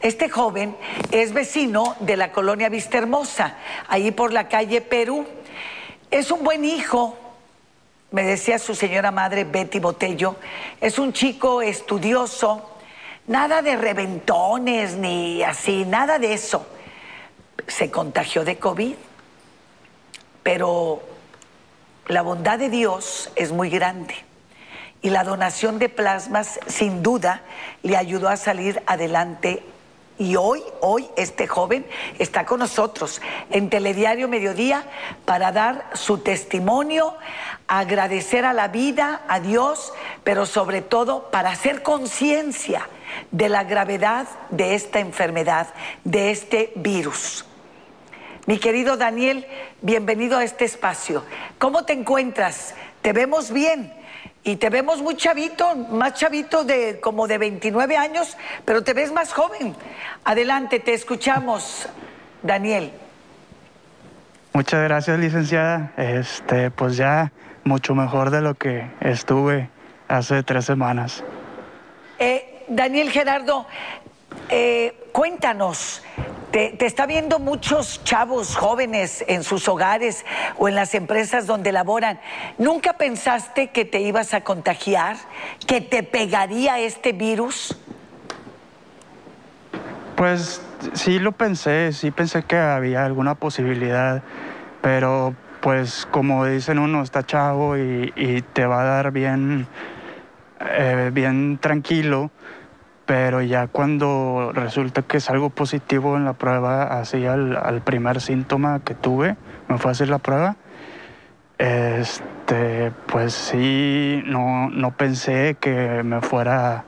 este 0.00 0.28
joven, 0.28 0.76
es 1.10 1.32
vecino 1.32 1.96
de 2.00 2.16
la 2.16 2.32
colonia 2.32 2.68
Vista 2.68 2.98
Hermosa, 2.98 3.56
ahí 3.88 4.10
por 4.10 4.32
la 4.32 4.48
calle 4.48 4.80
Perú. 4.80 5.26
Es 6.10 6.30
un 6.30 6.42
buen 6.42 6.64
hijo, 6.64 7.16
me 8.10 8.22
decía 8.22 8.58
su 8.58 8.74
señora 8.74 9.10
madre 9.10 9.44
Betty 9.44 9.78
Botello, 9.78 10.36
es 10.80 10.98
un 10.98 11.12
chico 11.12 11.62
estudioso, 11.62 12.78
nada 13.26 13.62
de 13.62 13.76
reventones 13.76 14.96
ni 14.96 15.42
así, 15.42 15.84
nada 15.84 16.18
de 16.18 16.32
eso. 16.32 16.66
Se 17.66 17.90
contagió 17.90 18.44
de 18.44 18.58
COVID, 18.58 18.94
pero 20.42 21.02
la 22.08 22.22
bondad 22.22 22.58
de 22.58 22.70
Dios 22.70 23.30
es 23.36 23.52
muy 23.52 23.70
grande 23.70 24.29
y 25.02 25.10
la 25.10 25.24
donación 25.24 25.78
de 25.78 25.88
plasmas 25.88 26.60
sin 26.66 27.02
duda 27.02 27.42
le 27.82 27.96
ayudó 27.96 28.28
a 28.28 28.36
salir 28.36 28.82
adelante. 28.86 29.62
Y 30.18 30.36
hoy, 30.36 30.62
hoy 30.82 31.08
este 31.16 31.46
joven 31.46 31.86
está 32.18 32.44
con 32.44 32.58
nosotros 32.58 33.22
en 33.50 33.70
Telediario 33.70 34.28
Mediodía 34.28 34.84
para 35.24 35.50
dar 35.50 35.88
su 35.94 36.18
testimonio, 36.18 37.16
agradecer 37.66 38.44
a 38.44 38.52
la 38.52 38.68
vida, 38.68 39.22
a 39.28 39.40
Dios, 39.40 39.94
pero 40.22 40.44
sobre 40.44 40.82
todo 40.82 41.30
para 41.30 41.50
hacer 41.50 41.82
conciencia 41.82 42.86
de 43.30 43.48
la 43.48 43.64
gravedad 43.64 44.26
de 44.50 44.74
esta 44.74 45.00
enfermedad, 45.00 45.68
de 46.04 46.30
este 46.30 46.72
virus. 46.76 47.46
Mi 48.44 48.58
querido 48.58 48.98
Daniel, 48.98 49.46
bienvenido 49.80 50.36
a 50.36 50.44
este 50.44 50.66
espacio. 50.66 51.24
¿Cómo 51.58 51.86
te 51.86 51.94
encuentras? 51.94 52.74
¿Te 53.00 53.14
vemos 53.14 53.50
bien? 53.52 53.99
Y 54.42 54.56
te 54.56 54.70
vemos 54.70 55.02
muy 55.02 55.16
chavito, 55.16 55.76
más 55.76 56.14
chavito 56.14 56.64
de 56.64 56.98
como 57.00 57.26
de 57.26 57.36
29 57.36 57.96
años, 57.96 58.36
pero 58.64 58.82
te 58.82 58.94
ves 58.94 59.12
más 59.12 59.32
joven. 59.32 59.76
Adelante, 60.24 60.80
te 60.80 60.94
escuchamos, 60.94 61.88
Daniel. 62.42 62.90
Muchas 64.52 64.82
gracias, 64.82 65.18
licenciada. 65.18 65.92
Este, 65.96 66.70
pues 66.70 66.96
ya 66.96 67.32
mucho 67.64 67.94
mejor 67.94 68.30
de 68.30 68.40
lo 68.40 68.54
que 68.54 68.90
estuve 69.00 69.68
hace 70.08 70.42
tres 70.42 70.64
semanas. 70.64 71.22
Eh, 72.18 72.64
Daniel 72.68 73.10
Gerardo, 73.10 73.66
eh, 74.48 75.08
cuéntanos, 75.12 76.02
te, 76.50 76.84
está 76.84 77.06
viendo 77.06 77.38
muchos 77.38 78.02
chavos 78.04 78.56
jóvenes 78.56 79.24
en 79.28 79.42
sus 79.44 79.68
hogares 79.68 80.24
o 80.58 80.68
en 80.68 80.74
las 80.74 80.94
empresas 80.94 81.46
donde 81.46 81.72
laboran. 81.72 82.20
¿Nunca 82.58 82.94
pensaste 82.94 83.70
que 83.70 83.84
te 83.84 84.00
ibas 84.00 84.34
a 84.34 84.42
contagiar? 84.42 85.16
¿Que 85.66 85.80
te 85.80 86.02
pegaría 86.02 86.78
este 86.78 87.12
virus? 87.12 87.76
Pues 90.16 90.62
sí 90.92 91.18
lo 91.18 91.32
pensé, 91.32 91.92
sí 91.92 92.10
pensé 92.10 92.42
que 92.42 92.56
había 92.56 93.04
alguna 93.04 93.34
posibilidad, 93.36 94.22
pero 94.82 95.34
pues 95.60 96.06
como 96.10 96.44
dicen 96.46 96.78
uno, 96.78 97.02
está 97.02 97.24
chavo 97.24 97.76
y, 97.76 98.44
te 98.52 98.66
va 98.66 98.82
a 98.82 98.84
dar 98.84 99.12
bien, 99.12 99.66
eh, 100.60 101.10
bien 101.12 101.58
tranquilo 101.58 102.30
pero 103.10 103.42
ya 103.42 103.66
cuando 103.66 104.52
resulta 104.54 105.02
que 105.02 105.16
es 105.16 105.30
algo 105.30 105.50
positivo 105.50 106.16
en 106.16 106.24
la 106.24 106.34
prueba, 106.34 107.00
así 107.00 107.26
al, 107.26 107.82
primer 107.82 108.20
síntoma 108.20 108.82
que 108.84 108.94
tuve, 108.94 109.36
me 109.66 109.78
fue 109.78 109.90
a 109.90 109.92
hacer 109.92 110.08
la 110.08 110.18
prueba, 110.18 110.54
este, 111.58 112.92
pues 113.06 113.32
sí, 113.32 114.22
no, 114.26 114.70
no 114.70 114.92
pensé 114.92 115.56
que 115.58 116.04
me 116.04 116.20
fuera 116.20 116.84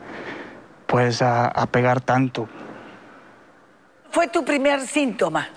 pues 0.86 1.22
a, 1.22 1.50
pegar 1.72 2.00
tanto. 2.00 2.48
¿Fue 4.12 4.28
tu 4.28 4.44
primer 4.44 4.82
síntoma? 4.82 5.48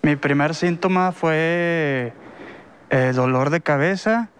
Mi 0.00 0.16
primer 0.16 0.54
síntoma 0.54 1.12
fue 1.12 2.14
eh, 2.88 3.12
dolor 3.14 3.50
de 3.50 3.60
cabeza, 3.60 4.30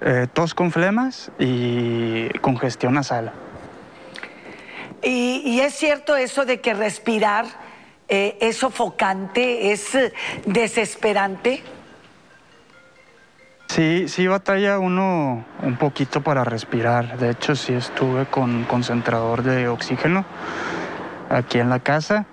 eh, 0.00 0.28
tos 0.32 0.54
con 0.54 0.70
flemas 0.70 1.32
y 1.40 2.28
congestión 2.38 2.94
nasal. 2.94 3.32
Y, 5.04 5.60
es 5.60 5.74
cierto 5.74 6.16
eso 6.16 6.46
de 6.46 6.60
que 6.60 6.72
respirar 6.72 7.44
eh, 8.08 8.38
es 8.40 8.56
sofocante, 8.56 9.72
es 9.72 9.94
eh, 9.94 10.12
desesperante. 10.46 11.62
Sí, 13.68 14.08
sí 14.08 14.26
batalla 14.26 14.78
uno 14.78 15.44
un 15.62 15.76
poquito 15.76 16.22
para 16.22 16.44
respirar. 16.44 17.18
De 17.18 17.30
hecho, 17.30 17.54
sí 17.54 17.74
estuve 17.74 18.24
con 18.26 18.64
concentrador 18.64 19.42
de 19.42 19.68
oxígeno 19.68 20.24
aquí 21.28 21.58
en 21.58 21.68
la 21.68 21.80
casa, 21.80 22.24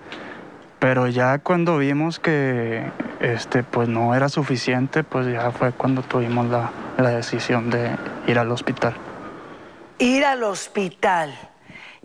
pero 0.79 1.07
ya 1.07 1.39
cuando 1.39 1.77
vimos 1.77 2.19
que 2.19 2.85
este, 3.19 3.63
pues 3.63 3.89
no 3.89 4.15
era 4.15 4.29
suficiente, 4.29 5.03
pues 5.03 5.27
ya 5.27 5.51
fue 5.51 5.73
cuando 5.73 6.03
tuvimos 6.03 6.47
la, 6.47 6.71
la 6.97 7.09
decisión 7.09 7.69
de 7.69 7.97
ir 8.27 8.39
al 8.39 8.51
hospital. 8.51 8.93
Ir 9.97 10.23
al 10.25 10.43
hospital 10.43 11.50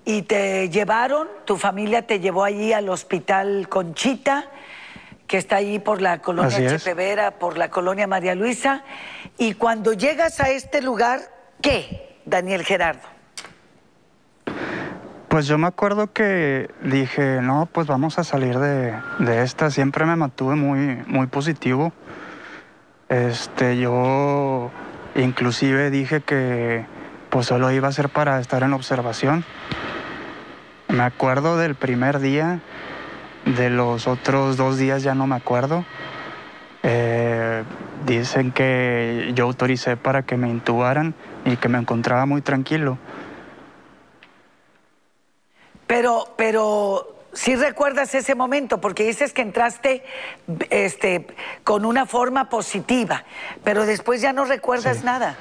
y 0.07 0.23
te 0.23 0.71
llevaron, 0.71 1.27
tu 1.45 1.57
familia 1.57 2.07
te 2.07 2.21
llevó 2.21 2.45
allí 2.45 2.73
al 2.73 2.89
hospital 2.89 3.69
Conchita, 3.69 4.45
que 5.27 5.37
está 5.37 5.57
allí 5.57 5.81
por 5.81 6.01
la 6.01 6.21
colonia 6.23 6.79
Chepevera, 6.79 7.33
por 7.33 7.59
la 7.59 7.71
colonia 7.71 8.07
María 8.07 8.37
Luisa. 8.37 8.85
Y 9.37 9.55
cuando 9.55 9.93
llegas 9.93 10.39
a 10.39 10.51
este 10.51 10.81
lugar, 10.81 11.23
¿qué, 11.61 12.21
Daniel 12.25 12.63
Gerardo? 12.65 13.03
Pues 15.27 15.49
yo 15.49 15.59
me 15.59 15.67
acuerdo 15.67 16.13
que 16.13 16.71
dije, 16.83 17.43
no, 17.43 17.69
pues 17.71 17.89
vamos 17.89 18.21
a 18.21 18.25
salir 18.25 18.61
de, 18.61 18.95
de 19.19 19.43
esta. 19.43 19.73
Siempre 19.73 20.07
me 20.07 20.15
mantuve 20.15 20.55
muy, 20.55 21.03
muy 21.09 21.27
positivo. 21.27 21.93
Este, 23.09 23.77
yo 23.77 24.71
inclusive 25.17 25.91
dije 25.91 26.21
que 26.21 26.87
pues 27.29 27.47
solo 27.47 27.71
iba 27.73 27.89
a 27.89 27.93
ser 27.93 28.09
para 28.09 28.39
estar 28.39 28.63
en 28.63 28.73
observación. 28.73 29.45
Me 30.89 31.03
acuerdo 31.03 31.57
del 31.57 31.75
primer 31.75 32.21
día, 32.21 32.61
de 33.45 33.71
los 33.71 34.07
otros 34.07 34.57
dos 34.57 34.79
días 34.79 35.03
ya 35.03 35.15
no 35.15 35.27
me 35.27 35.37
acuerdo. 35.37 35.85
Eh, 36.83 37.65
dicen 38.05 38.53
que 38.53 39.33
yo 39.35 39.45
autoricé 39.45 39.97
para 39.97 40.23
que 40.23 40.37
me 40.37 40.49
intubaran 40.49 41.15
y 41.45 41.57
que 41.57 41.69
me 41.69 41.79
encontraba 41.79 42.27
muy 42.27 42.43
tranquilo. 42.43 42.99
Pero, 45.89 46.35
pero 46.37 47.17
sí 47.33 47.57
recuerdas 47.57 48.15
ese 48.15 48.35
momento, 48.35 48.81
porque 48.81 49.05
dices 49.05 49.33
que 49.33 49.43
entraste 49.43 50.05
este, 50.71 51.27
con 51.65 51.85
una 51.85 52.07
forma 52.07 52.49
positiva, 52.49 53.25
pero 53.65 53.87
después 53.87 54.21
ya 54.21 54.33
no 54.33 54.45
recuerdas 54.45 55.05
nada. 55.05 55.37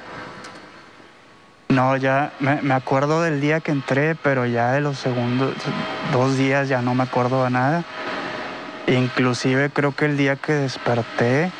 No, 1.68 1.96
ya 1.96 2.32
me, 2.38 2.72
acuerdo 2.72 3.22
del 3.22 3.40
día 3.40 3.60
que 3.60 3.72
entré, 3.72 4.14
pero 4.14 4.46
ya 4.46 4.72
de 4.72 4.80
los 4.80 4.98
segundos 4.98 5.52
dos 6.12 6.36
días 6.36 6.68
ya 6.68 6.80
no 6.80 6.94
me 6.94 7.02
acuerdo 7.02 7.44
de 7.44 7.50
nada. 7.50 7.84
Inclusive 8.86 9.70
creo 9.70 9.94
que 9.94 10.04
el 10.04 10.16
día 10.16 10.36
que 10.36 10.52
desperté, 10.52 11.50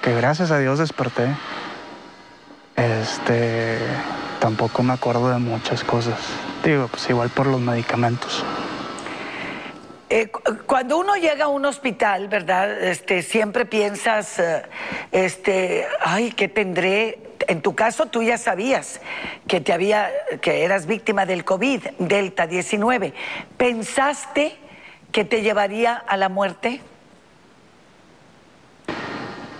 que 0.00 0.14
gracias 0.14 0.50
a 0.50 0.58
Dios 0.58 0.78
desperté, 0.78 1.28
este, 2.76 3.78
tampoco 4.40 4.82
me 4.82 4.94
acuerdo 4.94 5.28
de 5.28 5.38
muchas 5.38 5.84
cosas. 5.84 6.18
Digo, 6.64 6.88
pues 6.88 7.08
igual 7.10 7.28
por 7.28 7.46
los 7.46 7.60
medicamentos. 7.60 8.42
Eh, 10.08 10.30
cuando 10.66 10.98
uno 10.98 11.16
llega 11.16 11.46
a 11.46 11.48
un 11.48 11.66
hospital, 11.66 12.28
¿verdad? 12.28 12.82
Este, 12.82 13.22
siempre 13.22 13.66
piensas, 13.66 14.38
eh, 14.38 14.62
este, 15.12 15.86
ay, 16.00 16.32
¿qué 16.32 16.48
tendré? 16.48 17.25
En 17.48 17.62
tu 17.62 17.74
caso 17.74 18.06
tú 18.06 18.22
ya 18.22 18.38
sabías 18.38 19.00
que 19.46 19.60
te 19.60 19.72
había 19.72 20.10
que 20.40 20.64
eras 20.64 20.86
víctima 20.86 21.26
del 21.26 21.44
COVID, 21.44 21.82
Delta 21.98 22.46
19. 22.46 23.14
¿Pensaste 23.56 24.56
que 25.12 25.24
te 25.24 25.42
llevaría 25.42 25.94
a 25.94 26.16
la 26.16 26.28
muerte? 26.28 26.80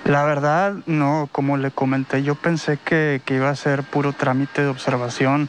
La 0.04 0.24
verdad, 0.24 0.74
no, 0.86 1.28
como 1.32 1.56
le 1.56 1.72
comenté, 1.72 2.22
yo 2.22 2.36
pensé 2.36 2.78
que, 2.84 3.20
iba 3.28 3.48
a 3.48 3.56
ser 3.56 3.82
puro 3.82 4.12
trámite 4.12 4.62
de 4.62 4.68
observación. 4.68 5.48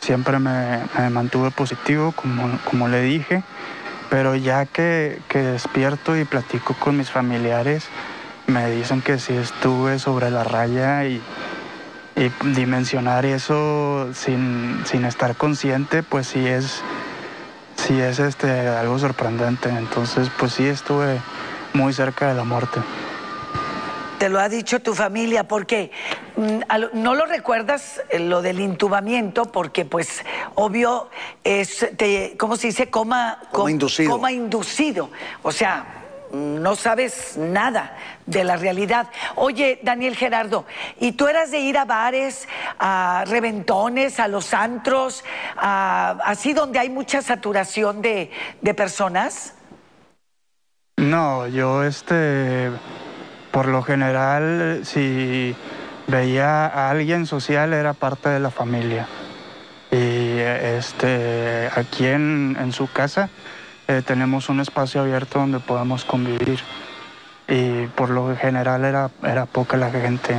Siempre 0.00 0.40
me, 0.40 0.80
mantuve 1.10 1.52
positivo, 1.52 2.10
como, 2.12 2.58
como, 2.68 2.88
le 2.88 3.02
dije, 3.02 3.44
pero 4.08 4.34
ya 4.34 4.66
que, 4.66 5.20
que 5.28 5.38
despierto 5.38 6.16
y 6.16 6.24
platico 6.24 6.74
con 6.74 6.96
mis 6.96 7.10
familiares, 7.10 7.88
me 8.50 8.70
dicen 8.70 9.00
que 9.00 9.18
si 9.18 9.34
estuve 9.34 9.98
sobre 9.98 10.30
la 10.30 10.44
raya 10.44 11.04
y, 11.04 11.22
dimensionar 12.54 13.24
eso 13.24 14.12
sin, 14.12 14.84
estar 15.06 15.36
consciente, 15.36 16.02
pues 16.02 16.26
sí 16.26 16.46
es, 16.46 16.82
sí 17.76 17.98
es 17.98 18.18
este, 18.18 18.68
algo 18.68 18.98
sorprendente. 18.98 19.70
Entonces, 19.70 20.28
pues 20.38 20.52
sí 20.52 20.66
estuve 20.66 21.18
muy 21.72 21.94
cerca 21.94 22.28
de 22.28 22.34
la 22.34 22.44
muerte. 22.44 22.80
Te 24.18 24.28
lo 24.28 24.38
ha 24.38 24.50
dicho 24.50 24.80
tu 24.80 24.92
familia, 24.92 25.48
porque 25.48 25.92
mm, 26.36 26.60
no 26.92 27.14
lo 27.14 27.24
recuerdas 27.24 28.02
eh, 28.10 28.18
lo 28.18 28.42
del 28.42 28.60
intubamiento, 28.60 29.46
porque 29.46 29.86
pues 29.86 30.22
obvio 30.56 31.08
es, 31.42 31.88
¿cómo 32.36 32.56
se 32.56 32.66
dice? 32.66 32.90
Coma, 32.90 33.38
coma 33.50 33.70
inducido. 33.70 34.10
Coma 34.10 34.30
inducido. 34.30 35.08
O 35.42 35.52
sea, 35.52 36.00
no 36.32 36.76
sabes 36.76 37.36
nada 37.36 37.96
de 38.30 38.44
la 38.44 38.56
realidad. 38.56 39.08
Oye, 39.34 39.80
Daniel 39.82 40.16
Gerardo, 40.16 40.64
¿y 40.98 41.12
tú 41.12 41.28
eras 41.28 41.50
de 41.50 41.58
ir 41.58 41.76
a 41.76 41.84
bares, 41.84 42.48
a 42.78 43.24
reventones, 43.26 44.20
a 44.20 44.28
los 44.28 44.54
antros, 44.54 45.24
así 45.56 46.52
donde 46.52 46.78
hay 46.78 46.88
mucha 46.88 47.22
saturación 47.22 48.00
de, 48.02 48.30
de 48.60 48.74
personas? 48.74 49.54
No, 50.96 51.46
yo 51.46 51.82
este, 51.82 52.70
por 53.50 53.66
lo 53.66 53.82
general, 53.82 54.82
si 54.84 55.56
veía 56.06 56.66
a 56.66 56.90
alguien 56.90 57.26
social 57.26 57.72
era 57.72 57.94
parte 57.94 58.28
de 58.28 58.40
la 58.40 58.50
familia. 58.50 59.06
Y 59.90 60.38
este, 60.38 61.68
aquí 61.74 62.06
en, 62.06 62.56
en 62.60 62.72
su 62.72 62.86
casa 62.92 63.28
eh, 63.88 64.02
tenemos 64.06 64.48
un 64.48 64.60
espacio 64.60 65.00
abierto 65.00 65.40
donde 65.40 65.58
podamos 65.58 66.04
convivir. 66.04 66.60
Y 67.50 67.86
por 67.88 68.10
lo 68.10 68.34
general 68.36 68.84
era, 68.84 69.10
era 69.24 69.44
poca 69.44 69.76
la 69.76 69.90
gente, 69.90 70.36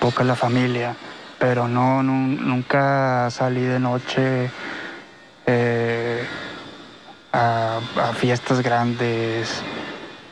poca 0.00 0.24
la 0.24 0.34
familia, 0.34 0.96
pero 1.38 1.68
no, 1.68 2.02
nunca 2.02 3.30
salí 3.30 3.62
de 3.62 3.78
noche 3.78 4.50
eh, 5.46 6.26
a, 7.32 7.80
fiestas 8.14 8.60
grandes, 8.60 9.62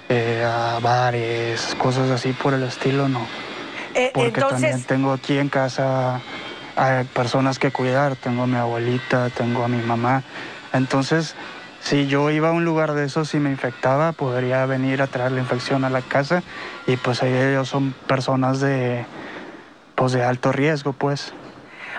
eh, 0.08 0.44
a 0.44 0.80
bares, 0.80 1.76
cosas 1.78 2.10
así 2.10 2.32
por 2.32 2.54
el 2.54 2.64
estilo, 2.64 3.08
no. 3.08 3.26
Porque 4.12 4.40
también 4.40 4.82
tengo 4.82 5.12
aquí 5.12 5.38
en 5.38 5.48
casa 5.48 6.20
a 6.76 7.04
personas 7.14 7.60
que 7.60 7.70
cuidar, 7.70 8.16
tengo 8.16 8.42
a 8.42 8.46
mi 8.48 8.56
abuelita, 8.56 9.30
tengo 9.30 9.64
a 9.64 9.68
mi 9.68 9.80
mamá. 9.82 10.24
Entonces, 10.72 11.36
si 11.84 12.06
yo 12.06 12.30
iba 12.30 12.48
a 12.48 12.52
un 12.52 12.64
lugar 12.64 12.94
de 12.94 13.04
esos 13.04 13.34
y 13.34 13.38
me 13.38 13.50
infectaba, 13.50 14.12
podría 14.12 14.64
venir 14.64 15.02
a 15.02 15.06
traer 15.06 15.32
la 15.32 15.40
infección 15.40 15.84
a 15.84 15.90
la 15.90 16.00
casa 16.00 16.42
y 16.86 16.96
pues 16.96 17.22
ellos 17.22 17.68
son 17.68 17.92
personas 18.06 18.60
de, 18.60 19.04
pues 19.94 20.12
de 20.12 20.24
alto 20.24 20.50
riesgo, 20.50 20.94
pues. 20.94 21.34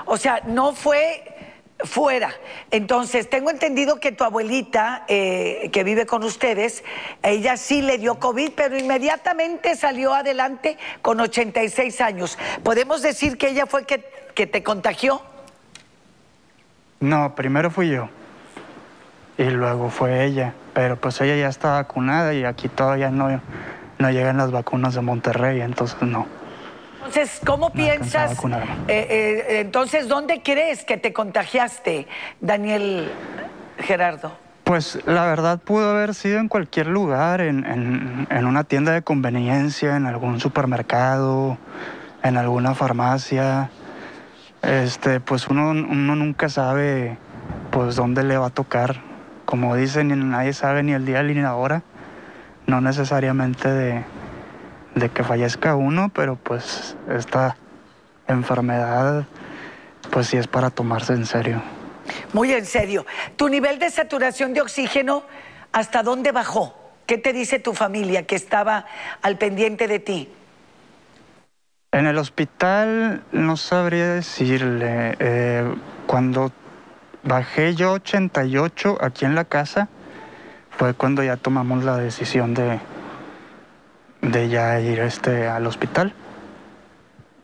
O 0.05 0.17
sea, 0.17 0.41
no 0.47 0.73
fue 0.73 1.35
fuera. 1.83 2.33
Entonces, 2.71 3.29
tengo 3.29 3.51
entendido 3.51 3.99
que 3.99 4.11
tu 4.11 4.23
abuelita, 4.23 5.05
eh, 5.07 5.69
que 5.71 5.83
vive 5.83 6.07
con 6.07 6.23
ustedes, 6.23 6.83
ella 7.21 7.55
sí 7.55 7.83
le 7.83 7.99
dio 7.99 8.15
COVID, 8.15 8.53
pero 8.55 8.79
inmediatamente 8.79 9.75
salió 9.75 10.15
adelante 10.15 10.79
con 11.03 11.19
86 11.19 12.01
años. 12.01 12.39
¿Podemos 12.63 13.03
decir 13.03 13.37
que 13.37 13.49
ella 13.49 13.67
fue 13.67 13.85
que, 13.85 14.03
que 14.33 14.47
te 14.47 14.63
contagió? 14.63 15.21
No, 16.99 17.35
primero 17.35 17.69
fui 17.69 17.89
yo. 17.91 18.09
Y 19.37 19.43
luego 19.45 19.89
fue 19.89 20.25
ella. 20.25 20.53
Pero 20.73 20.97
pues 20.97 21.19
ella 21.21 21.35
ya 21.35 21.47
está 21.47 21.71
vacunada 21.71 22.33
y 22.33 22.43
aquí 22.43 22.67
todavía 22.67 23.09
no, 23.09 23.41
no 23.97 24.11
llegan 24.11 24.37
las 24.37 24.51
vacunas 24.51 24.95
de 24.95 25.01
Monterrey, 25.01 25.61
entonces 25.61 26.01
no. 26.01 26.27
Entonces, 27.05 27.39
¿cómo 27.45 27.69
piensas? 27.69 28.31
Eh, 28.43 28.57
eh, 28.87 29.59
entonces, 29.59 30.07
¿dónde 30.07 30.41
crees 30.41 30.83
que 30.83 30.97
te 30.97 31.13
contagiaste, 31.13 32.07
Daniel 32.41 33.11
Gerardo? 33.77 34.35
Pues 34.63 34.99
la 35.05 35.25
verdad 35.25 35.59
pudo 35.59 35.91
haber 35.91 36.15
sido 36.15 36.39
en 36.39 36.47
cualquier 36.47 36.87
lugar, 36.87 37.41
en, 37.41 37.65
una 38.31 38.63
tienda 38.63 38.91
de 38.93 39.03
conveniencia, 39.03 39.95
en 39.95 40.07
algún 40.07 40.39
supermercado, 40.39 41.59
en 42.23 42.37
alguna 42.37 42.73
farmacia. 42.73 43.69
Este, 44.63 45.19
pues 45.19 45.47
uno, 45.47 45.69
uno 45.69 46.15
nunca 46.15 46.49
sabe 46.49 47.19
pues 47.69 47.95
dónde 47.95 48.23
le 48.23 48.37
va 48.39 48.47
a 48.47 48.49
tocar. 48.49 49.04
Como 49.45 49.75
dicen, 49.75 50.29
nadie 50.29 50.53
sabe 50.53 50.84
ni 50.84 50.93
el 50.93 51.05
día 51.05 51.23
ni 51.23 51.36
la 51.36 51.55
hora. 51.55 51.84
No 52.67 52.81
necesariamente 52.81 53.69
de, 53.69 54.03
de 54.95 55.10
que 55.10 55.23
fallezca 55.23 55.75
uno, 55.75 56.10
pero 56.10 56.36
pues 56.36 56.97
esta 57.10 57.55
enfermedad 58.27 59.25
pues 60.12 60.27
sí 60.27 60.38
es 60.38 60.47
para 60.47 60.69
tomarse 60.69 61.13
en 61.13 61.25
serio. 61.25 61.62
Muy 62.34 62.51
en 62.53 62.65
serio. 62.65 63.05
¿Tu 63.36 63.49
nivel 63.49 63.79
de 63.79 63.89
saturación 63.89 64.53
de 64.53 64.62
oxígeno 64.62 65.23
hasta 65.71 66.03
dónde 66.03 66.31
bajó? 66.31 66.75
¿Qué 67.05 67.17
te 67.17 67.34
dice 67.34 67.60
tu 67.60 67.73
familia 67.73 68.25
que 68.25 68.36
estaba 68.36 68.86
al 69.21 69.38
pendiente 69.38 69.88
de 69.88 69.99
ti? 69.99 70.29
En 71.91 72.08
el 72.08 72.17
hospital 72.17 73.23
no 73.31 73.58
sabría 73.58 74.08
decirle. 74.08 75.15
Eh, 75.19 75.75
cuando 76.08 76.51
bajé 77.25 77.75
yo 77.75 77.93
88 77.93 78.99
aquí 79.01 79.25
en 79.25 79.35
la 79.35 79.43
casa, 79.43 79.89
fue 80.77 80.93
cuando 80.93 81.23
ya 81.23 81.38
tomamos 81.38 81.83
la 81.83 81.97
decisión 81.97 82.53
de, 82.53 82.79
de 84.21 84.49
ya 84.49 84.79
ir 84.79 84.99
este, 84.99 85.47
al 85.47 85.67
hospital. 85.67 86.13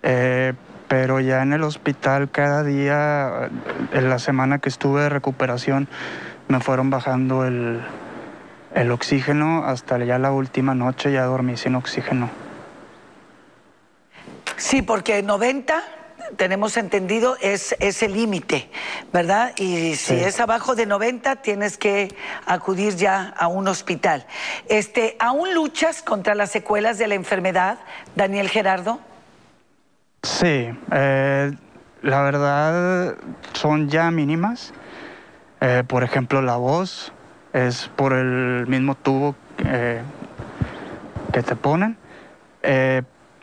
Eh, 0.03 0.53
pero 0.87 1.19
ya 1.19 1.41
en 1.41 1.53
el 1.53 1.63
hospital 1.63 2.29
cada 2.31 2.63
día, 2.63 3.49
en 3.93 4.09
la 4.09 4.19
semana 4.19 4.59
que 4.59 4.69
estuve 4.69 5.03
de 5.03 5.09
recuperación, 5.09 5.87
me 6.47 6.59
fueron 6.59 6.89
bajando 6.89 7.45
el, 7.45 7.81
el 8.75 8.91
oxígeno 8.91 9.63
hasta 9.63 9.97
ya 9.99 10.19
la 10.19 10.31
última 10.31 10.75
noche 10.75 11.11
ya 11.11 11.23
dormí 11.23 11.55
sin 11.55 11.75
oxígeno. 11.75 12.29
Sí, 14.57 14.81
porque 14.81 15.23
90 15.23 15.81
tenemos 16.37 16.77
entendido, 16.77 17.37
es, 17.41 17.75
ese 17.79 18.07
límite, 18.09 18.69
¿verdad? 19.11 19.53
Y 19.57 19.95
si 19.95 20.15
es 20.15 20.39
abajo 20.39 20.75
de 20.75 20.85
90, 20.85 21.37
tienes 21.37 21.77
que 21.77 22.15
acudir 22.45 22.95
ya 22.95 23.33
a 23.37 23.47
un 23.47 23.67
hospital. 23.67 24.25
Este, 24.67 25.15
¿Aún 25.19 25.53
luchas 25.53 26.01
contra 26.01 26.35
las 26.35 26.51
secuelas 26.51 26.97
de 26.97 27.07
la 27.07 27.15
enfermedad, 27.15 27.79
Daniel 28.15 28.49
Gerardo? 28.49 28.99
Sí, 30.23 30.69
eh, 30.91 31.51
la 32.01 32.21
verdad 32.21 33.15
son 33.53 33.89
ya 33.89 34.11
mínimas. 34.11 34.73
Eh, 35.61 35.83
por 35.87 36.03
ejemplo, 36.03 36.41
la 36.41 36.55
voz 36.55 37.11
es 37.53 37.89
por 37.95 38.13
el 38.13 38.65
mismo 38.67 38.95
tubo 38.95 39.35
eh, 39.65 40.01
que 41.31 41.43
te 41.43 41.55
ponen 41.55 41.97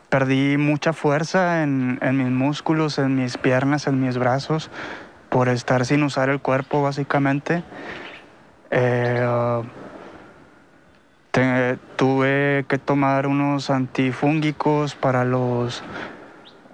perdí 0.09 0.57
mucha 0.57 0.93
fuerza 0.93 1.63
en, 1.63 1.99
mis 2.01 2.31
músculos, 2.31 2.99
en 2.99 3.17
mis 3.17 3.37
piernas, 3.37 3.87
en 3.87 4.01
mis 4.01 4.19
brazos, 4.19 4.71
por 5.29 5.49
estar 5.49 5.85
sin 5.85 6.03
usar 6.03 6.29
el 6.29 6.41
cuerpo 6.41 6.83
básicamente. 6.83 7.63
Eh, 8.71 9.27
tuve 11.97 12.65
que 12.69 12.79
tomar 12.79 13.27
unos 13.27 13.71
antifúngicos 13.71 14.95
para 14.95 15.25
los 15.25 15.83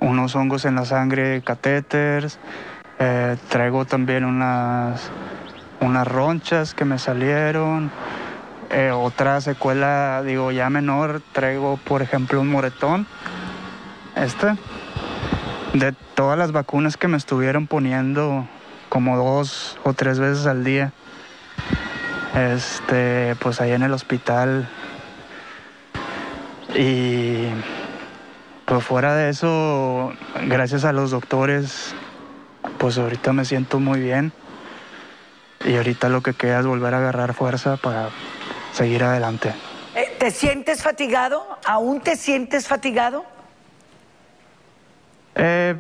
unos 0.01 0.37
hongos 0.37 0.64
en 0.64 0.75
la 0.75 0.85
sangre, 0.85 1.42
catéteres. 1.42 2.38
Eh, 2.99 3.37
traigo 3.49 3.85
también 3.85 4.25
unas, 4.25 5.11
unas 5.81 6.07
ronchas 6.07 6.75
que 6.75 6.85
me 6.85 6.99
salieron. 6.99 7.90
Eh, 8.76 8.90
otra 8.90 9.40
secuela, 9.40 10.24
digo, 10.26 10.50
ya 10.50 10.68
menor, 10.68 11.22
traigo, 11.30 11.76
por 11.76 12.02
ejemplo, 12.02 12.40
un 12.40 12.48
moretón. 12.48 13.06
Este. 14.16 14.56
De 15.74 15.92
todas 16.16 16.37
las 16.37 16.50
vacunas 16.50 16.96
que 16.96 17.06
me 17.06 17.16
estuvieron 17.16 17.68
poniendo 17.68 18.48
como 18.88 19.16
dos 19.16 19.78
o 19.84 19.92
tres 19.92 20.18
veces 20.18 20.46
al 20.46 20.64
día. 20.64 20.92
Este, 22.34 23.37
pues 23.38 23.60
ahí 23.60 23.70
en 23.70 23.84
el 23.84 23.92
hospital. 23.92 24.68
Y 26.74 27.46
pues 28.64 28.82
fuera 28.82 29.14
de 29.14 29.30
eso, 29.30 30.12
gracias 30.48 30.84
a 30.84 30.92
los 30.92 31.12
doctores, 31.12 31.94
pues 32.78 32.98
ahorita 32.98 33.32
me 33.32 33.44
siento 33.44 33.78
muy 33.78 34.00
bien. 34.00 34.32
Y 35.64 35.76
ahorita 35.76 36.08
lo 36.08 36.22
que 36.22 36.34
queda 36.34 36.58
es 36.58 36.66
volver 36.66 36.92
a 36.94 36.98
agarrar 36.98 37.34
fuerza 37.34 37.76
para 37.76 38.10
seguir 38.74 39.04
adelante. 39.04 39.54
Eh, 39.94 40.16
¿Te 40.18 40.30
sientes 40.30 40.82
fatigado? 40.82 41.46
¿Aún 41.64 42.00
te 42.00 42.16
sientes 42.16 42.66
fatigado? 42.66 43.24
Eh, 45.37 45.76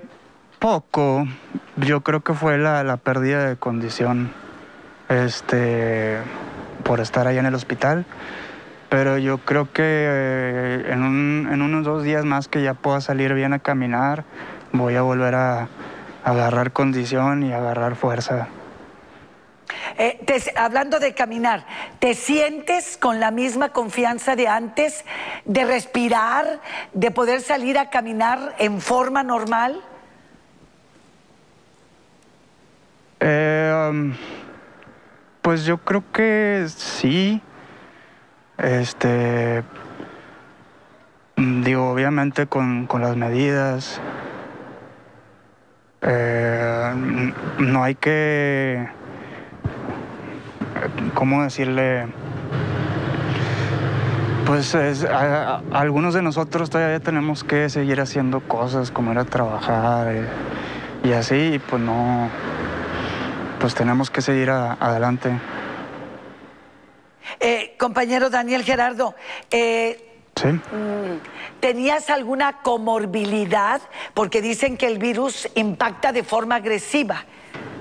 poco. 0.60 1.26
Yo 1.76 2.02
creo 2.02 2.22
que 2.22 2.34
fue 2.34 2.56
la, 2.56 2.96
pérdida 2.98 3.48
de 3.48 3.56
condición 3.56 4.32
este, 5.08 6.18
por 6.84 7.00
estar 7.00 7.26
ahí 7.26 7.38
en 7.38 7.46
el 7.46 7.54
hospital. 7.54 8.06
Pero 8.88 9.18
yo 9.18 9.38
creo 9.38 9.72
que 9.72 9.82
eh, 9.82 10.84
en, 10.92 11.48
en, 11.52 11.62
unos 11.62 11.84
dos 11.84 12.04
días 12.04 12.24
más 12.24 12.46
que 12.46 12.62
ya 12.62 12.74
pueda 12.74 13.00
salir 13.00 13.34
bien 13.34 13.52
a 13.52 13.58
caminar, 13.58 14.24
voy 14.70 14.94
a 14.94 15.02
volver 15.02 15.34
a 15.34 15.68
agarrar 16.22 16.70
condición 16.70 17.42
y 17.42 17.52
agarrar 17.52 17.96
fuerza. 17.96 18.46
Eh, 19.98 20.24
hablando 20.56 21.00
de 21.00 21.14
caminar, 21.14 21.66
¿te 21.98 22.14
sientes 22.14 22.96
con 22.96 23.20
la 23.20 23.30
misma 23.30 23.70
confianza 23.70 24.36
de 24.36 24.48
antes, 24.48 25.04
de 25.44 25.64
respirar, 25.64 26.60
de 26.92 27.10
poder 27.10 27.40
salir 27.40 27.78
a 27.78 27.90
caminar 27.90 28.54
en 28.58 28.80
forma 28.80 29.22
normal? 29.22 29.82
Um, 33.20 34.14
pues 35.40 35.64
yo 35.64 35.78
creo 35.78 36.04
que 36.12 36.66
sí. 36.68 37.40
Este. 38.58 39.62
Digo, 41.36 41.90
obviamente 41.90 42.46
con, 42.46 42.86
las 43.00 43.16
medidas. 43.16 44.00
Eh, 46.02 47.32
no 47.58 47.82
hay 47.82 47.94
que 47.94 48.86
¿cómo 51.14 51.42
decirle? 51.42 52.06
Pues 54.46 54.76
algunos 55.72 56.12
de 56.12 56.20
nosotros 56.20 56.68
todavía 56.68 57.00
tenemos 57.00 57.44
que 57.44 57.70
seguir 57.70 58.00
haciendo 58.00 58.40
cosas 58.40 58.90
como 58.90 59.12
ir 59.12 59.18
a 59.18 59.24
trabajar 59.24 60.14
eh, 60.14 60.28
y 61.02 61.12
así, 61.12 61.60
pues 61.70 61.80
no, 61.80 62.28
pues 63.58 63.74
tenemos 63.74 64.10
que 64.10 64.20
seguir 64.20 64.50
adelante. 64.50 65.38
Eh, 67.40 67.74
compañero 67.78 68.28
Daniel 68.28 68.64
Gerardo, 68.64 69.14
eh, 69.50 70.10
¿Sí? 70.36 70.48
Mm, 70.48 71.20
¿tenías 71.60 72.10
alguna 72.10 72.60
comorbilidad? 72.62 73.80
Porque 74.14 74.42
dicen 74.42 74.76
que 74.76 74.86
el 74.86 74.98
virus 74.98 75.48
impacta 75.54 76.12
de 76.12 76.22
forma 76.22 76.56
agresiva. 76.56 77.24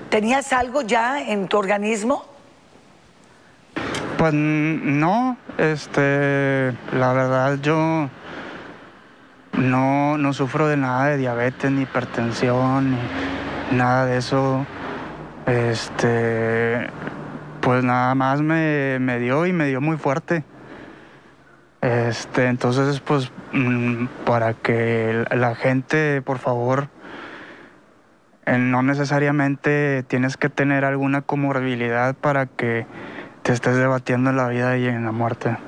¿Tenías 0.08 0.52
algo 0.52 0.82
ya 0.82 1.20
en 1.20 1.48
tu 1.48 1.58
organismo? 1.58 2.33
Pues 4.24 4.32
no, 4.32 5.36
este, 5.58 6.72
la 6.94 7.12
verdad 7.12 7.58
yo 7.60 8.08
no, 9.52 10.32
sufro 10.32 10.66
de 10.66 10.78
nada 10.78 11.08
de 11.08 11.18
diabetes, 11.18 11.70
ni 11.70 11.82
hipertensión, 11.82 12.92
ni 12.92 13.76
nada 13.76 14.06
de 14.06 14.16
eso. 14.16 14.64
Este, 15.44 16.88
pues 17.60 17.84
nada 17.84 18.14
más 18.14 18.40
me, 18.40 19.18
dio 19.18 19.44
y 19.44 19.52
me 19.52 19.66
dio 19.66 19.82
muy 19.82 19.98
fuerte. 19.98 20.42
Este, 21.82 22.46
entonces, 22.46 23.00
pues, 23.00 23.30
mm, 23.52 24.06
para 24.24 24.54
que 24.54 25.26
la 25.32 25.54
gente, 25.54 26.22
por 26.22 26.38
favor, 26.38 26.88
no 28.46 28.82
necesariamente 28.82 30.02
tienes 30.08 30.38
que 30.38 30.48
tener 30.48 30.86
alguna 30.86 31.20
comorbilidad 31.20 32.14
para 32.14 32.46
que 32.46 32.86
te 33.44 33.52
estés 33.52 33.76
debatiendo 33.76 34.30
en 34.30 34.38
la 34.38 34.48
vida 34.48 34.78
y 34.78 34.86
en 34.86 35.04
la 35.04 35.12
muerte. 35.12 35.58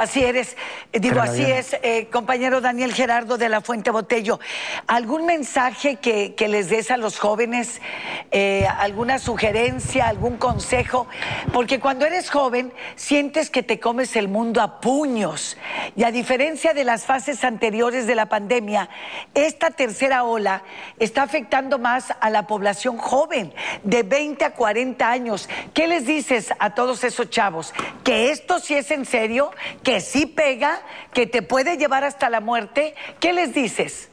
Así 0.00 0.24
eres, 0.24 0.56
eh, 0.94 0.98
digo, 0.98 1.20
así 1.20 1.42
es, 1.42 1.76
eh, 1.82 2.08
compañero 2.10 2.62
Daniel 2.62 2.94
Gerardo 2.94 3.36
de 3.36 3.50
la 3.50 3.60
Fuente 3.60 3.90
Botello. 3.90 4.40
¿Algún 4.86 5.26
mensaje 5.26 5.96
que, 5.96 6.34
les 6.48 6.70
des 6.70 6.90
a 6.90 6.96
los 6.96 7.18
jóvenes? 7.18 7.82
Eh, 8.30 8.66
¿Alguna 8.78 9.18
sugerencia, 9.18 10.08
algún 10.08 10.38
consejo? 10.38 11.06
Porque 11.52 11.80
cuando 11.80 12.06
eres 12.06 12.30
joven 12.30 12.72
sientes 12.96 13.50
que 13.50 13.62
te 13.62 13.78
comes 13.78 14.16
el 14.16 14.28
mundo 14.28 14.62
a 14.62 14.80
puños. 14.80 15.58
Y 15.96 16.04
a 16.04 16.10
diferencia 16.10 16.72
de 16.72 16.84
las 16.84 17.04
fases 17.04 17.44
anteriores 17.44 18.06
de 18.06 18.14
la 18.14 18.30
pandemia, 18.30 18.88
esta 19.34 19.70
tercera 19.70 20.24
ola 20.24 20.62
está 20.98 21.24
afectando 21.24 21.78
más 21.78 22.14
a 22.22 22.30
la 22.30 22.46
población 22.46 22.96
joven, 22.96 23.52
de 23.82 24.02
20 24.02 24.46
a 24.46 24.54
40 24.54 25.10
años. 25.10 25.46
¿Qué 25.74 25.86
les 25.86 26.06
dices 26.06 26.54
a 26.58 26.74
todos 26.74 27.04
esos 27.04 27.28
chavos? 27.28 27.74
¿Que 28.02 28.30
esto 28.30 28.60
sí 28.60 28.74
es 28.74 28.90
en 28.90 29.04
serio? 29.04 29.50
que 29.89 29.89
sí 29.98 30.26
pega, 30.26 30.80
que 31.12 31.26
te 31.26 31.42
puede 31.42 31.76
llevar 31.76 32.04
hasta 32.04 32.30
la 32.30 32.40
muerte, 32.40 32.94
¿qué 33.18 33.32
les 33.32 33.52
dices? 33.52 34.10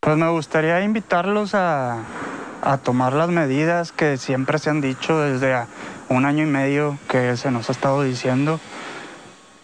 Pues 0.00 0.16
me 0.16 0.28
gustaría 0.28 0.82
invitarlos 0.82 1.54
a, 1.54 2.04
tomar 2.84 3.12
las 3.12 3.28
medidas 3.28 3.92
que 3.92 4.16
siempre 4.16 4.58
se 4.58 4.68
han 4.68 4.80
dicho 4.80 5.18
desde 5.18 5.66
un 6.08 6.26
año 6.26 6.42
y 6.42 6.46
medio 6.46 6.98
que 7.08 7.36
se 7.36 7.50
nos 7.50 7.68
ha 7.68 7.72
estado 7.72 8.02
diciendo. 8.02 8.60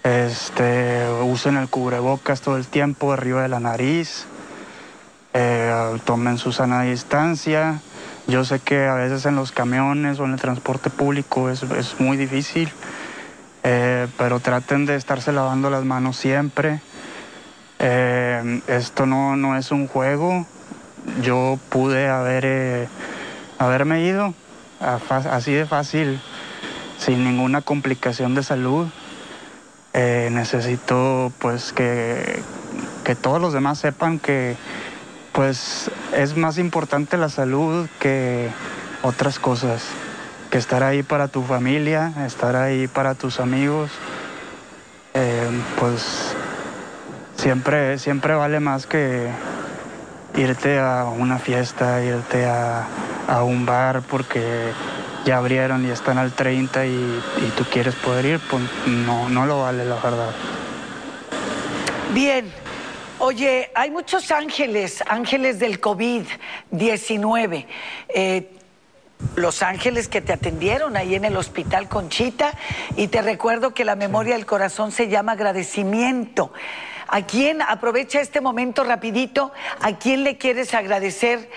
Este, 0.05 1.07
usen 1.23 1.57
el 1.57 1.69
cubrebocas 1.69 2.43
todo 2.43 2.57
el 2.59 2.67
tiempo 2.67 3.13
arriba 3.13 3.43
de 3.43 3.49
la 3.49 3.61
nariz, 3.61 4.27
eh, 5.35 5.99
tomen 6.05 6.39
su 6.39 6.53
sana 6.53 6.83
distancia. 6.83 7.81
Yo 8.27 8.45
sé 8.45 8.61
que 8.61 8.87
a 8.87 8.95
veces 8.95 9.25
en 9.27 9.37
los 9.37 9.53
camiones 9.53 10.21
o 10.21 10.25
en 10.27 10.33
el 10.33 10.41
transporte 10.41 10.91
público 10.91 11.51
es 11.51 11.65
muy 11.99 12.17
difícil, 12.17 12.71
eh, 13.69 14.07
pero 14.17 14.39
traten 14.39 14.87
de 14.87 14.95
estarse 14.95 15.33
lavando 15.33 15.71
las 15.71 15.85
manos 15.85 16.17
siempre. 16.17 16.81
Eh, 17.81 18.63
esto 18.69 19.07
no, 19.07 19.35
no, 19.35 19.57
es 19.57 19.73
un 19.73 19.89
juego. 19.89 20.47
Yo 21.21 21.59
pude 21.69 22.07
haber, 22.09 22.45
eh, 22.47 22.89
haberme 23.59 24.03
ido 24.03 24.35
así 25.11 25.53
de 25.53 25.67
fácil, 25.67 26.21
sin 26.97 27.25
ninguna 27.25 27.61
complicación 27.61 28.37
de 28.37 28.45
salud. 28.45 28.87
necesito 29.93 31.33
pues 31.41 31.73
que, 31.73 32.41
que 33.03 33.17
todos 33.17 33.41
los 33.41 33.53
demás 33.53 33.79
sepan 33.81 34.21
que 34.21 34.55
pues 35.33 35.91
es 36.15 36.37
más 36.37 36.59
importante 36.59 37.17
la 37.17 37.31
salud 37.31 37.89
que 37.99 38.49
otras 39.03 39.41
cosas 39.41 39.83
que 40.51 40.59
estar 40.59 40.83
ahí 40.83 41.03
para 41.03 41.29
tu 41.29 41.43
familia, 41.43 42.13
estar 42.27 42.57
ahí 42.57 42.89
para 42.89 43.15
tus 43.15 43.41
amigos, 43.41 43.91
eh, 45.15 45.49
pues 45.79 46.35
siempre, 47.37 47.99
siempre 47.99 48.35
vale 48.35 48.61
más 48.61 48.87
que 48.87 49.29
irte 50.37 50.79
a 50.79 51.05
una 51.05 51.39
fiesta, 51.39 52.03
irte 52.03 52.47
a, 52.47 52.87
un 53.43 53.67
bar 53.67 54.03
porque 54.03 54.73
ya 55.25 55.39
abrieron 55.39 55.85
y 55.85 55.91
están 55.91 56.17
al 56.19 56.33
30 56.33 56.87
y, 56.87 57.23
tú 57.57 57.65
quieres 57.65 57.95
poder 57.97 58.25
ir, 58.25 58.41
pues 58.51 58.63
no, 58.87 59.29
no 59.29 59.47
lo 59.47 59.63
vale 59.63 59.85
la 59.85 59.97
verdad. 59.97 60.31
Bien, 62.15 62.53
Oye, 63.19 63.71
hay 63.75 63.91
muchos 63.91 64.31
ángeles, 64.31 65.03
ángeles 65.07 65.59
del 65.59 65.81
COVID-19 65.81 67.65
los 69.35 69.63
ángeles 69.63 70.09
que 70.09 70.21
te 70.21 70.33
atendieron 70.33 70.97
ahí 70.97 71.15
en 71.15 71.25
el 71.25 71.37
hospital 71.37 71.89
Conchita 71.89 72.53
y 72.97 73.09
te 73.09 73.23
recuerdo 73.23 73.75
que 73.75 73.85
la 73.85 73.97
memoria 73.97 74.35
del 74.35 74.47
corazón 74.47 74.93
se 74.93 75.09
llama 75.09 75.33
agradecimiento. 75.33 76.53
¿A 77.09 77.23
quién, 77.23 77.63
aprovecha 77.63 78.21
este 78.21 78.41
momento 78.41 78.83
rapidito, 78.83 79.53
a 79.81 79.93
quién 79.93 80.25
le 80.25 80.39
quieres 80.39 80.75
agradecer 80.75 81.49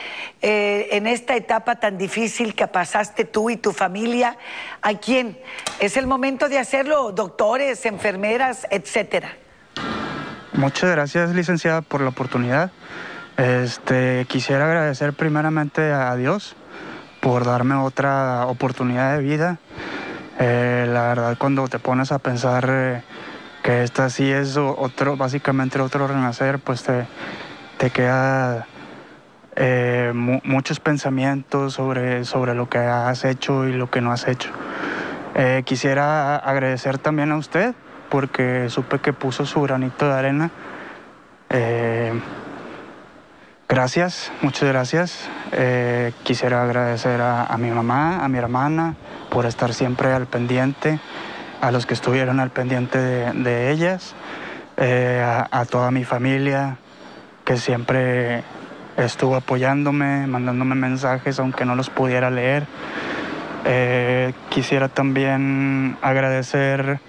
eh, 0.44 0.90
en 0.92 1.08
esta 1.08 1.36
etapa 1.36 1.78
tan 1.80 1.98
difícil 1.98 2.54
que 2.54 2.68
pasaste 2.68 3.26
tú 3.26 3.50
y 3.50 3.58
tu 3.58 3.72
familia? 3.72 4.38
¿A 4.84 4.94
quién? 4.94 5.40
Es 5.80 5.98
el 5.98 6.06
momento 6.06 6.50
de 6.50 6.60
hacerlo, 6.60 7.12
doctores, 7.14 7.86
enfermeras, 7.88 8.68
etcétera. 8.70 9.38
Muchas 10.54 10.92
gracias, 10.92 11.32
licenciada, 11.32 11.82
por 11.82 12.02
la 12.02 12.10
oportunidad. 12.10 12.72
Este, 13.38 14.26
quisiera 14.28 14.66
agradecer 14.66 15.14
primeramente 15.14 15.92
a 15.92 16.16
Dios 16.16 16.56
por 17.20 17.46
darme 17.46 17.76
otra 17.76 18.46
oportunidad 18.48 19.18
de 19.18 19.24
vida. 19.24 19.58
Eh, 20.40 20.88
la 20.88 21.02
verdad, 21.10 21.38
cuando 21.38 21.68
te 21.68 21.80
pones 21.80 22.12
a 22.12 22.20
pensar 22.20 22.66
eh, 22.70 23.04
que 23.64 23.84
esta 23.84 24.10
sí 24.10 24.32
es 24.32 24.56
otro, 24.58 25.18
básicamente 25.18 25.80
otro 25.82 26.08
renacer, 26.08 26.60
pues 26.60 26.84
te, 26.84 27.06
te 27.78 27.90
queda 27.90 28.66
eh, 29.56 30.14
muchos 30.14 30.80
pensamientos 30.80 31.74
sobre, 31.74 32.24
sobre 32.24 32.56
lo 32.56 32.70
que 32.70 32.78
has 32.78 33.26
hecho 33.26 33.68
y 33.68 33.74
lo 33.74 33.90
que 33.90 34.02
no 34.02 34.12
has 34.12 34.28
hecho. 34.28 34.52
quisiera 35.66 36.38
agradecer 36.38 36.98
también 36.98 37.32
a 37.32 37.38
usted 37.38 37.74
porque 38.10 38.70
supe 38.70 39.00
que 39.00 39.14
puso 39.14 39.46
su 39.46 39.62
granito 39.62 40.08
de 40.08 40.14
arena. 40.14 40.52
Gracias, 43.72 44.32
muchas 44.42 44.68
gracias. 44.68 45.30
Eh, 45.52 46.12
quisiera 46.24 46.64
agradecer 46.64 47.22
a, 47.22 47.56
mi 47.60 47.70
mamá, 47.70 48.26
a 48.26 48.28
mi 48.28 48.40
hermana, 48.40 48.96
por 49.30 49.46
estar 49.46 49.76
siempre 49.76 50.12
al 50.12 50.26
pendiente, 50.26 51.00
a 51.62 51.70
los 51.70 51.86
que 51.86 51.94
estuvieron 51.94 52.40
al 52.40 52.50
pendiente 52.50 52.98
de, 52.98 53.70
ellas, 53.70 54.16
eh, 54.78 55.24
a, 55.24 55.66
toda 55.66 55.92
mi 55.92 56.04
familia 56.04 56.78
que 57.46 57.58
siempre 57.58 58.44
estuvo 58.98 59.36
apoyándome, 59.36 60.26
mandándome 60.26 60.74
mensajes 60.74 61.40
aunque 61.40 61.64
no 61.64 61.76
los 61.76 61.92
pudiera 61.92 62.32
leer. 62.32 62.66
Eh, 63.66 64.34
quisiera 64.50 64.88
también 64.88 65.96
agradecer 66.02 67.02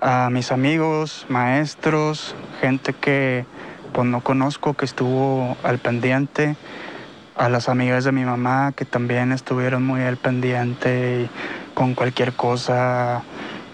a 0.00 0.30
mis 0.30 0.52
amigos, 0.52 1.26
maestros, 1.28 2.36
gente 2.60 2.92
que 2.92 3.46
no 4.04 4.20
conozco, 4.20 4.74
que 4.74 4.84
estuvo 4.84 5.56
al 5.62 5.78
pendiente, 5.78 6.56
a 7.36 7.48
las 7.48 7.68
amigas 7.68 8.04
de 8.04 8.12
mi 8.12 8.24
mamá 8.24 8.72
que 8.74 8.84
también 8.84 9.32
estuvieron 9.32 9.84
muy 9.84 10.02
al 10.02 10.16
pendiente 10.16 11.22
y 11.22 11.74
con 11.74 11.94
cualquier 11.94 12.32
cosa, 12.32 13.22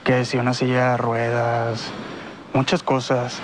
que 0.04 0.24
si 0.24 0.36
una 0.36 0.52
silla 0.52 0.90
de 0.90 0.96
ruedas, 0.98 1.90
muchas 2.52 2.82
cosas. 2.82 3.40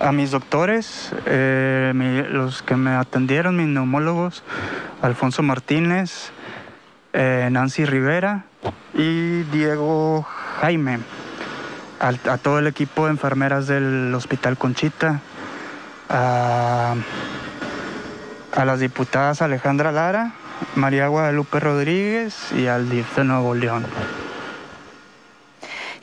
A 0.00 0.12
mis 0.12 0.30
doctores, 0.30 1.12
eh, 1.26 1.92
los 2.30 2.62
que 2.62 2.76
me 2.76 2.90
atendieron, 2.90 3.56
mis 3.56 3.68
neumólogos, 3.68 4.42
Alfonso 5.00 5.42
Martínez, 5.42 6.32
eh, 7.12 7.48
Nancy 7.50 7.84
Rivera 7.84 8.44
y 8.94 9.42
Diego 9.44 10.26
Jaime, 10.60 10.98
a 12.00 12.36
todo 12.36 12.58
el 12.58 12.66
equipo 12.66 13.04
de 13.04 13.12
enfermeras 13.12 13.68
del 13.68 14.12
Hospital 14.12 14.58
Conchita, 14.58 15.20
a, 16.08 16.94
las 18.64 18.80
diputadas 18.80 19.42
Alejandra 19.42 19.92
Lara, 19.92 20.32
María 20.74 21.08
Guadalupe 21.08 21.60
Rodríguez 21.60 22.52
y 22.52 22.66
al 22.66 22.88
DIF 22.88 23.16
de 23.16 23.24
Nuevo 23.24 23.54
León. 23.54 23.84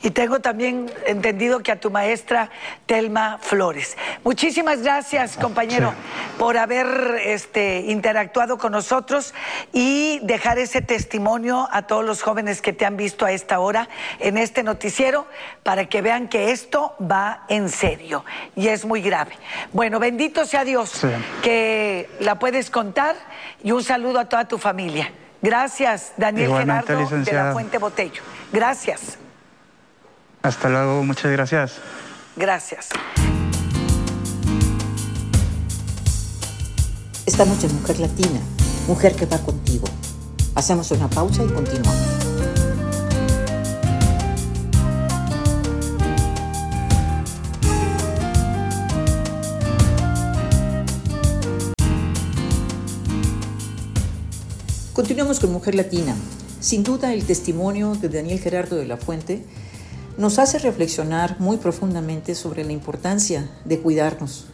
Y 0.02 0.10
tengo 0.10 0.40
también 0.40 0.90
entendido 1.06 1.62
que 1.62 1.72
a 1.72 1.80
tu 1.80 1.90
maestra 1.90 2.50
Telma 2.86 3.38
Flores. 3.40 3.96
Muchísimas 4.24 4.82
gracias, 4.82 5.36
compañero, 5.36 5.92
por 6.38 6.56
haber 6.56 7.20
este, 7.24 7.80
interactuado 7.80 8.56
con 8.56 8.72
nosotros 8.72 9.34
y 9.72 10.20
dejar 10.22 10.58
ese 10.58 10.80
testimonio 10.80 11.68
a 11.70 11.82
todos 11.82 12.04
los 12.04 12.22
jóvenes 12.22 12.62
que 12.62 12.72
te 12.72 12.86
han 12.86 12.96
visto 12.96 13.26
a 13.26 13.32
esta 13.32 13.60
hora 13.60 13.88
en 14.18 14.38
este 14.38 14.62
noticiero 14.62 15.26
para 15.62 15.86
que 15.86 16.00
vean 16.00 16.28
que 16.28 16.50
esto 16.50 16.94
va 17.00 17.44
en 17.48 17.68
serio 17.68 18.24
y 18.56 18.68
es 18.68 18.84
muy 18.84 19.02
grave. 19.02 19.32
Bueno, 19.72 19.98
bendito 19.98 20.46
sea 20.46 20.64
Dios 20.64 21.02
que 21.42 22.08
la 22.20 22.38
puedes 22.38 22.70
contar 22.70 23.16
y 23.62 23.72
un 23.72 23.84
saludo 23.84 24.20
a 24.20 24.28
toda 24.28 24.48
tu 24.48 24.58
familia. 24.58 25.12
Gracias, 25.42 26.12
Daniel 26.16 26.52
Gerardo 26.52 27.08
de 27.08 27.32
la 27.32 27.52
Fuente 27.52 27.78
Botello. 27.78 28.22
Gracias. 28.52 29.18
Hasta 30.42 30.70
luego, 30.70 31.02
muchas 31.04 31.30
gracias. 31.32 31.74
Gracias. 32.36 32.88
Esta 37.26 37.44
noche 37.44 37.68
Mujer 37.68 38.00
Latina, 38.00 38.40
mujer 38.88 39.14
que 39.14 39.26
va 39.26 39.38
contigo. 39.38 39.86
Hacemos 40.54 40.90
una 40.92 41.08
pausa 41.08 41.44
y 41.44 41.48
continuamos. 41.48 42.20
Continuamos 54.94 55.40
con 55.40 55.52
Mujer 55.52 55.74
Latina. 55.74 56.14
Sin 56.60 56.82
duda 56.82 57.12
el 57.12 57.24
testimonio 57.24 57.94
de 57.94 58.08
Daniel 58.08 58.38
Gerardo 58.38 58.76
de 58.76 58.86
la 58.86 58.96
Fuente 58.96 59.44
nos 60.20 60.38
hace 60.38 60.58
reflexionar 60.58 61.40
muy 61.40 61.56
profundamente 61.56 62.34
sobre 62.34 62.62
la 62.62 62.72
importancia 62.72 63.48
de 63.64 63.80
cuidarnos, 63.80 64.44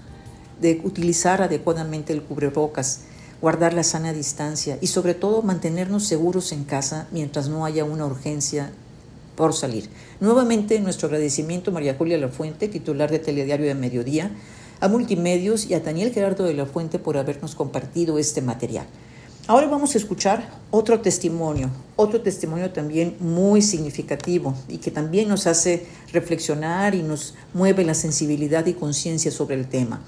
de 0.61 0.81
utilizar 0.85 1.43
adecuadamente 1.43 2.13
el 2.13 2.23
cubrebocas, 2.23 3.01
guardar 3.43 3.75
la 3.75 3.83
sana 3.83 4.13
distancia 4.13 4.79
y 4.81 4.87
sobre 4.87 5.15
todo 5.15 5.43
mantenernos 5.43 6.05
seguros 6.05 6.53
en 6.53 6.63
casa 6.63 7.09
mientras 7.11 7.49
no 7.49 7.65
haya 7.65 7.83
una 7.83 8.07
urgencia 8.07 8.71
por 9.35 9.55
salir. 9.55 9.91
Nuevamente 10.21 10.79
nuestro 10.79 11.09
agradecimiento 11.09 11.73
a 11.73 11.75
María 11.75 11.97
Julia 11.97 12.17
Lafuente, 12.17 12.69
titular 12.69 13.11
de 13.11 13.19
Telediario 13.19 13.67
de 13.67 13.75
Mediodía, 13.75 14.31
a 14.79 14.87
Multimedios 14.87 15.67
y 15.67 15.75
a 15.75 15.81
Daniel 15.81 16.13
Gerardo 16.13 16.45
de 16.45 16.55
la 16.55 16.67
Fuente 16.67 17.01
por 17.01 17.17
habernos 17.17 17.57
compartido 17.57 18.19
este 18.19 18.41
material. 18.41 18.87
Ahora 19.49 19.69
vamos 19.69 19.95
a 19.95 19.99
escuchar 19.99 20.49
otro 20.73 21.01
testimonio, 21.01 21.71
otro 21.95 22.21
testimonio 22.21 22.73
también 22.73 23.17
muy 23.21 23.63
significativo 23.63 24.57
y 24.67 24.79
que 24.79 24.91
también 24.91 25.29
nos 25.29 25.47
hace 25.47 25.87
reflexionar 26.13 26.97
y 26.97 27.05
nos 27.05 27.35
mueve 27.55 27.85
la 27.85 27.95
sensibilidad 27.95 28.67
y 28.67 28.75
conciencia 28.75 29.31
sobre 29.31 29.55
el 29.55 29.69
tema. 29.69 30.03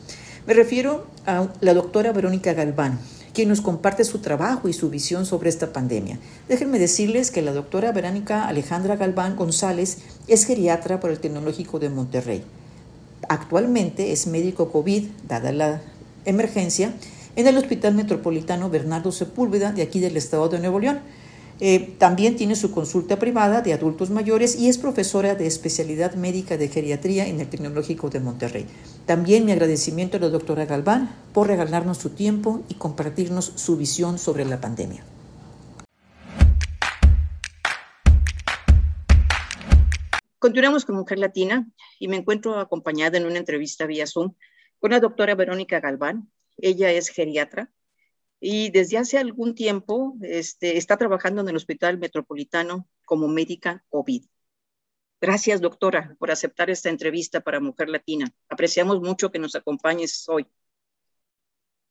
Me 0.45 0.55
refiero 0.55 1.07
a 1.25 1.47
la 1.61 1.73
doctora 1.73 2.11
Verónica 2.11 2.53
Galván, 2.53 2.99
quien 3.33 3.49
nos 3.49 3.61
comparte 3.61 4.03
su 4.03 4.19
trabajo 4.19 4.69
y 4.69 4.73
su 4.73 4.91
visión 4.91 5.25
sobre 5.25 5.51
esta 5.51 5.73
pandemia. 5.73 6.19
Déjenme 6.49 6.81
decirles 6.81 7.31
que 7.31 7.41
la 7.41 7.53
doctora 7.53 7.93
Verónica 7.93 8.49
Alejandra 8.49 8.97
Galván 8.97 9.37
González 9.37 9.99
es 10.27 10.47
geriatra 10.47 10.99
por 10.99 11.13
el 11.13 11.21
Tecnológico 11.21 11.79
de 11.79 11.91
Monterrey. 11.91 12.43
Actualmente 13.29 14.11
es 14.11 14.27
médico 14.27 14.73
COVID, 14.73 15.05
dada 15.29 15.53
la 15.53 15.81
emergencia, 16.25 16.93
en 17.39 17.47
el 17.47 17.57
Hospital 17.57 17.95
Metropolitano 17.95 18.69
Bernardo 18.69 19.13
Sepúlveda 19.13 19.71
de 19.71 19.83
aquí 19.83 20.01
del 20.01 20.17
estado 20.17 20.49
de 20.49 20.59
Nuevo 20.59 20.81
León. 20.81 20.99
Eh, 21.61 21.95
también 21.97 22.35
tiene 22.35 22.57
su 22.57 22.73
consulta 22.73 23.21
privada 23.21 23.63
de 23.63 23.73
adultos 23.73 24.11
mayores 24.11 24.57
y 24.59 24.69
es 24.69 24.77
profesora 24.77 25.37
de 25.37 25.47
especialidad 25.47 26.15
médica 26.15 26.57
de 26.57 26.67
geriatría 26.67 27.29
en 27.29 27.41
el 27.41 27.49
Tecnológico 27.49 28.11
de 28.11 28.19
Monterrey. 28.19 28.67
También 29.07 29.45
mi 29.45 29.53
agradecimiento 29.53 30.17
a 30.17 30.21
la 30.21 30.31
doctora 30.31 30.67
Galván 30.67 31.15
por 31.33 31.47
regalarnos 31.47 31.99
su 31.99 32.11
tiempo 32.11 32.65
y 32.69 32.75
compartirnos 32.75 33.53
su 33.55 33.77
visión 33.77 34.19
sobre 34.19 34.45
la 34.45 34.61
pandemia. 34.61 35.05
Continuamos 40.41 40.85
con 40.85 40.97
Mujer 40.97 41.21
Latina 41.21 41.69
y 42.01 42.09
me 42.09 42.17
encuentro 42.17 42.59
acompañada 42.59 43.17
en 43.17 43.27
una 43.27 43.39
entrevista 43.39 43.87
vía 43.87 44.09
Zoom 44.09 44.35
con 44.81 44.91
la 44.91 44.99
doctora 44.99 45.37
Verónica 45.37 45.79
Galván, 45.79 46.29
ella 46.59 46.93
es 46.93 47.09
geriatra 47.09 47.73
y 48.41 48.71
desde 48.71 48.99
hace 48.99 49.19
algún 49.19 49.55
tiempo 49.55 50.17
este, 50.23 50.77
está 50.77 50.97
trabajando 50.97 51.41
en 51.41 51.49
el 51.49 51.57
Hospital 51.57 51.99
Metropolitano 51.99 52.89
como 53.05 53.29
médica 53.29 53.85
COVID. 53.89 54.25
Gracias, 55.21 55.61
doctora, 55.61 56.15
por 56.19 56.31
aceptar 56.31 56.71
esta 56.71 56.91
entrevista 56.91 57.41
para 57.41 57.59
Mujer 57.59 57.89
Latina. 57.89 58.33
Apreciamos 58.49 59.01
mucho 59.01 59.33
que 59.33 59.41
nos 59.41 59.57
acompañes 59.57 60.29
hoy. 60.29 60.47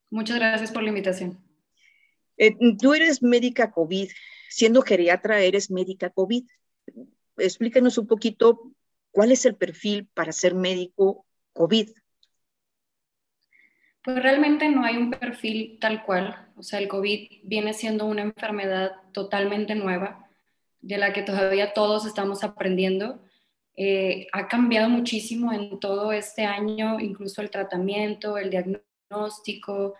Muchas 0.10 0.38
gracias 0.38 0.72
por 0.72 0.84
la 0.84 0.90
invitación. 0.90 1.44
Eh, 2.38 2.56
tú 2.80 2.94
eres 2.94 3.22
médica 3.22 3.72
COVID. 3.72 4.10
Siendo 4.50 4.82
geriatra, 4.82 5.42
eres 5.42 5.70
médica 5.70 6.10
COVID. 6.10 6.46
Explícanos 7.38 7.98
un 7.98 8.08
poquito 8.08 8.72
cuál 9.12 9.34
es 9.34 9.46
el 9.46 9.56
perfil 9.56 10.08
para 10.14 10.32
ser 10.32 10.56
médico 10.56 11.26
COVID. 11.52 11.90
Pues 14.08 14.24
realmente 14.24 14.70
no 14.70 14.86
hay 14.86 14.96
un 14.96 15.12
perfil 15.12 15.80
tal 15.82 16.06
cual. 16.06 16.48
O 16.56 16.64
sea, 16.64 16.80
el 16.80 16.88
COVID 16.88 17.42
viene 17.44 17.74
siendo 17.74 18.06
una 18.06 18.22
enfermedad 18.22 18.94
totalmente 19.12 19.76
nueva, 19.76 20.30
de 20.80 20.98
la 20.98 21.12
que 21.12 21.24
todavía 21.24 21.74
todos 21.74 22.06
estamos 22.06 22.42
aprendiendo. 22.46 23.22
Eh, 23.76 24.28
ha 24.32 24.48
cambiado 24.48 24.88
muchísimo 24.88 25.52
en 25.52 25.82
todo 25.82 26.14
este 26.14 26.46
año, 26.46 27.02
incluso 27.02 27.42
el 27.42 27.50
tratamiento, 27.50 28.38
el 28.38 28.50
diagnóstico. 28.50 29.96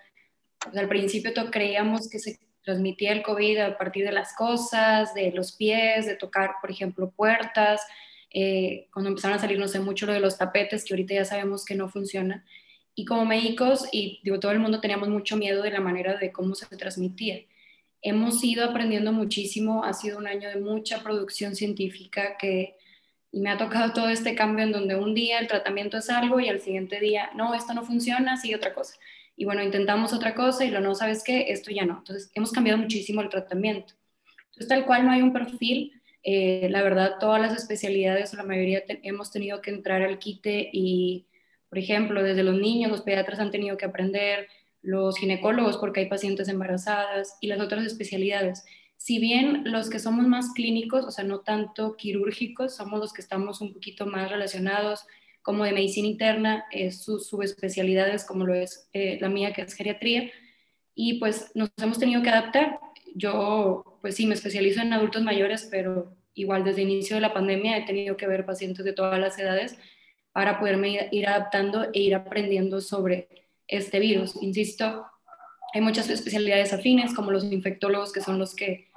al 0.74 0.88
principio 0.88 1.34
creíamos 1.52 2.10
que 2.10 2.20
se 2.20 2.40
transmitía 2.64 3.12
el 3.12 3.24
COVID 3.24 3.58
a 3.58 3.78
partir 3.78 4.06
de 4.06 4.14
las 4.14 4.34
cosas, 4.38 5.14
de 5.16 5.34
los 5.34 5.52
pies, 5.52 6.06
de 6.06 6.16
tocar, 6.16 6.52
por 6.62 6.72
ejemplo, 6.72 7.12
puertas. 7.12 7.86
Eh, 8.32 8.88
cuando 8.94 9.10
empezaron 9.10 9.36
a 9.36 9.42
salir, 9.42 9.60
no 9.60 9.68
sé, 9.68 9.82
mucho 9.82 10.06
lo 10.06 10.14
de 10.14 10.22
los 10.22 10.38
tapetes, 10.38 10.86
que 10.86 10.94
ahorita 10.94 11.14
ya 11.14 11.26
sabemos 11.26 11.66
que 11.66 11.76
no 11.76 11.90
funciona 11.90 12.46
y 13.00 13.06
como 13.06 13.26
médicos, 13.26 13.86
y 13.92 14.20
digo, 14.24 14.40
todo 14.40 14.52
el 14.52 14.60
mundo 14.60 14.82
teníamos 14.82 15.08
mucho 15.08 15.38
miedo 15.38 15.62
de 15.62 15.70
la 15.70 15.80
manera 15.80 16.18
de 16.18 16.32
cómo 16.32 16.56
se 16.56 16.66
transmitía. 16.78 17.42
Hemos 18.02 18.44
ido 18.44 18.66
aprendiendo 18.66 19.12
muchísimo, 19.14 19.84
ha 19.84 19.94
sido 19.94 20.18
un 20.18 20.26
año 20.26 20.50
de 20.50 20.60
mucha 20.60 21.04
producción 21.04 21.56
científica 21.56 22.38
que 22.38 22.76
y 23.32 23.40
me 23.40 23.52
ha 23.52 23.58
tocado 23.58 23.94
todo 23.94 24.10
este 24.10 24.34
cambio 24.34 24.66
en 24.66 24.72
donde 24.72 24.96
un 24.96 25.14
día 25.14 25.38
el 25.38 25.48
tratamiento 25.48 25.98
es 25.98 26.10
algo 26.10 26.40
y 26.40 26.50
al 26.50 26.60
siguiente 26.60 27.00
día, 27.00 27.30
no, 27.36 27.54
esto 27.54 27.76
no 27.76 27.86
funciona, 27.86 28.36
sigue 28.36 28.56
otra 28.56 28.74
cosa. 28.74 28.96
Y 29.36 29.46
bueno, 29.46 29.62
intentamos 29.62 30.12
otra 30.12 30.34
cosa 30.34 30.66
y 30.66 30.72
lo 30.72 30.80
no, 30.80 30.96
¿sabes 30.96 31.24
qué? 31.24 31.52
Esto 31.52 31.70
ya 31.70 31.86
no. 31.86 32.00
Entonces, 32.00 32.32
hemos 32.34 32.52
cambiado 32.52 32.80
muchísimo 32.80 33.22
el 33.22 33.30
tratamiento. 33.30 33.94
Entonces, 34.48 34.68
tal 34.70 34.86
cual 34.88 35.06
no 35.06 35.12
hay 35.12 35.22
un 35.22 35.34
perfil. 35.34 36.02
Eh, 36.24 36.68
la 36.72 36.82
verdad, 36.82 37.18
todas 37.20 37.40
las 37.40 37.56
especialidades, 37.56 38.34
la 38.34 38.42
mayoría, 38.42 38.84
hemos 39.04 39.32
tenido 39.32 39.62
que 39.62 39.70
entrar 39.70 40.02
al 40.02 40.18
quite 40.18 40.72
y 40.74 41.28
por 41.70 41.78
ejemplo, 41.80 42.24
desde 42.24 42.44
los 42.44 42.56
niños, 42.56 42.92
los 42.92 43.02
pediatras 43.02 43.40
han 43.40 43.52
tenido 43.52 43.78
que 43.78 43.86
aprender, 43.86 44.48
los 44.82 45.18
ginecólogos 45.18 45.78
porque 45.78 46.02
hay 46.02 46.06
pacientes 46.08 46.48
embarazadas 46.48 47.38
y 47.42 47.48
las 47.48 47.60
otras 47.60 47.86
especialidades. 47.86 48.64
Si 48.96 49.20
bien 49.20 49.64
los 49.66 49.90
que 49.90 50.00
somos 50.00 50.26
más 50.28 50.54
clínicos, 50.54 51.06
o 51.06 51.12
sea, 51.12 51.24
no 51.24 51.42
tanto 51.42 51.96
quirúrgicos, 51.98 52.76
somos 52.76 53.00
los 53.00 53.14
que 53.14 53.22
estamos 53.22 53.62
un 53.62 53.74
poquito 53.74 54.06
más 54.06 54.32
relacionados 54.32 55.06
como 55.42 55.64
de 55.64 55.72
medicina 55.72 56.08
interna, 56.08 56.66
eh, 56.72 56.92
sus 56.92 57.28
subespecialidades 57.28 58.26
como 58.26 58.46
lo 58.46 58.54
es 58.54 58.90
eh, 58.94 59.18
la 59.22 59.30
mía 59.30 59.54
que 59.54 59.62
es 59.62 59.74
geriatría, 59.74 60.32
y 60.96 61.20
pues 61.20 61.52
nos 61.54 61.70
hemos 61.78 62.00
tenido 62.00 62.22
que 62.22 62.30
adaptar. 62.30 62.80
Yo, 63.14 64.00
pues 64.02 64.16
sí, 64.16 64.26
me 64.26 64.34
especializo 64.34 64.82
en 64.82 64.94
adultos 64.94 65.22
mayores, 65.24 65.68
pero 65.70 66.16
igual 66.34 66.64
desde 66.64 66.82
el 66.84 66.90
inicio 66.90 67.16
de 67.16 67.22
la 67.22 67.34
pandemia 67.34 67.78
he 67.78 67.86
tenido 67.86 68.18
que 68.18 68.28
ver 68.28 68.46
pacientes 68.46 68.84
de 68.84 68.94
todas 68.94 69.20
las 69.20 69.38
edades 69.38 69.78
para 70.38 70.60
poderme 70.60 71.10
ir 71.12 71.28
adaptando 71.28 71.88
e 71.94 72.00
ir 72.00 72.14
aprendiendo 72.14 72.80
sobre 72.80 73.28
este 73.68 74.00
virus. 74.00 74.36
Insisto, 74.44 75.04
hay 75.74 75.82
muchas 75.82 76.12
especialidades 76.12 76.74
afines, 76.74 77.16
como 77.16 77.32
los 77.32 77.44
infectólogos, 77.46 78.14
que 78.14 78.22
son 78.22 78.38
los 78.38 78.54
que 78.54 78.88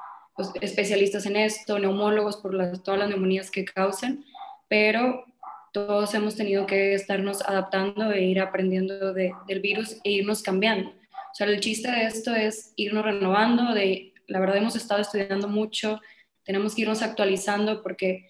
especialistas 0.61 1.25
en 1.25 1.37
esto, 1.37 1.79
neumólogos 1.79 2.37
por 2.37 2.53
las, 2.53 2.83
todas 2.83 3.01
las 3.01 3.09
neumonías 3.09 3.51
que 3.51 3.65
causan, 3.65 4.23
pero 4.69 5.25
todos 5.73 6.13
hemos 6.13 6.37
tenido 6.37 6.67
que 6.67 6.93
estarnos 6.93 7.41
adaptando 7.41 8.13
e 8.13 8.21
ir 8.21 8.39
aprendiendo 8.39 9.15
de, 9.15 9.33
del 9.49 9.61
virus 9.61 9.97
e 10.05 10.11
irnos 10.11 10.43
cambiando. 10.43 10.91
O 10.91 11.35
sea, 11.35 11.47
el 11.47 11.61
chiste 11.61 11.91
de 11.91 12.05
esto 12.05 12.35
es 12.35 12.75
irnos 12.77 13.03
renovando, 13.03 13.73
de, 13.73 14.13
la 14.27 14.41
verdad 14.41 14.59
hemos 14.59 14.77
estado 14.77 15.01
estudiando 15.01 15.49
mucho, 15.49 16.03
tenemos 16.45 16.75
que 16.75 16.83
irnos 16.83 17.01
actualizando 17.01 17.83
porque 17.83 18.29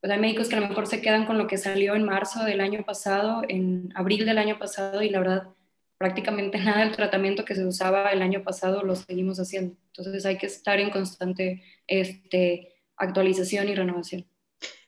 pues 0.00 0.12
hay 0.12 0.18
médicos 0.18 0.48
que 0.48 0.56
a 0.56 0.60
lo 0.60 0.68
mejor 0.68 0.86
se 0.86 1.02
quedan 1.02 1.26
con 1.26 1.36
lo 1.36 1.46
que 1.46 1.58
salió 1.58 1.94
en 1.94 2.04
marzo 2.04 2.44
del 2.44 2.60
año 2.60 2.84
pasado, 2.84 3.42
en 3.48 3.92
abril 3.94 4.24
del 4.24 4.38
año 4.38 4.58
pasado, 4.58 5.02
y 5.02 5.10
la 5.10 5.18
verdad, 5.18 5.48
prácticamente 5.98 6.58
nada 6.64 6.80
del 6.80 6.96
tratamiento 6.96 7.44
que 7.44 7.54
se 7.54 7.66
usaba 7.66 8.10
el 8.10 8.22
año 8.22 8.42
pasado 8.42 8.82
lo 8.82 8.96
seguimos 8.96 9.38
haciendo. 9.38 9.76
Entonces 9.88 10.24
hay 10.24 10.38
que 10.38 10.46
estar 10.46 10.80
en 10.80 10.90
constante 10.90 11.62
este, 11.86 12.74
actualización 12.96 13.68
y 13.68 13.74
renovación. 13.74 14.26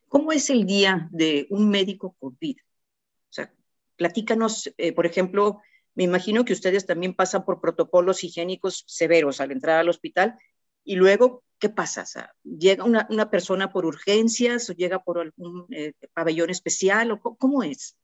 ¿Cómo 0.09 0.33
es 0.33 0.48
el 0.51 0.66
día 0.66 1.09
de 1.11 1.46
un 1.51 1.68
médico 1.68 2.16
COVID? 2.18 2.57
O 2.59 3.33
sea, 3.33 3.53
platícanos, 3.96 4.72
eh, 4.79 4.92
por 4.92 5.07
ejemplo, 5.07 5.61
me 5.94 6.05
imagino 6.05 6.44
que 6.44 6.53
ustedes 6.55 6.87
también 6.87 7.14
pasan 7.14 7.44
por 7.44 7.61
protocolos 7.61 8.25
higiénicos 8.25 8.85
severos 8.87 9.40
al 9.40 9.53
entrar 9.53 9.79
al 9.79 9.88
hospital 9.88 10.38
y 10.85 10.96
luego 10.96 11.44
¿qué 11.62 11.68
pasa? 11.68 12.05
¿Llega 12.42 12.83
una, 12.83 13.31
persona 13.31 13.70
por 13.70 13.87
urgencias 13.87 14.68
o 14.68 14.72
llega 14.72 15.01
por 15.05 15.20
algún 15.20 15.66
eh, 15.70 15.92
pabellón 16.12 16.51
especial 16.51 17.12
o 17.12 17.20
cómo 17.20 17.62
es? 17.62 17.96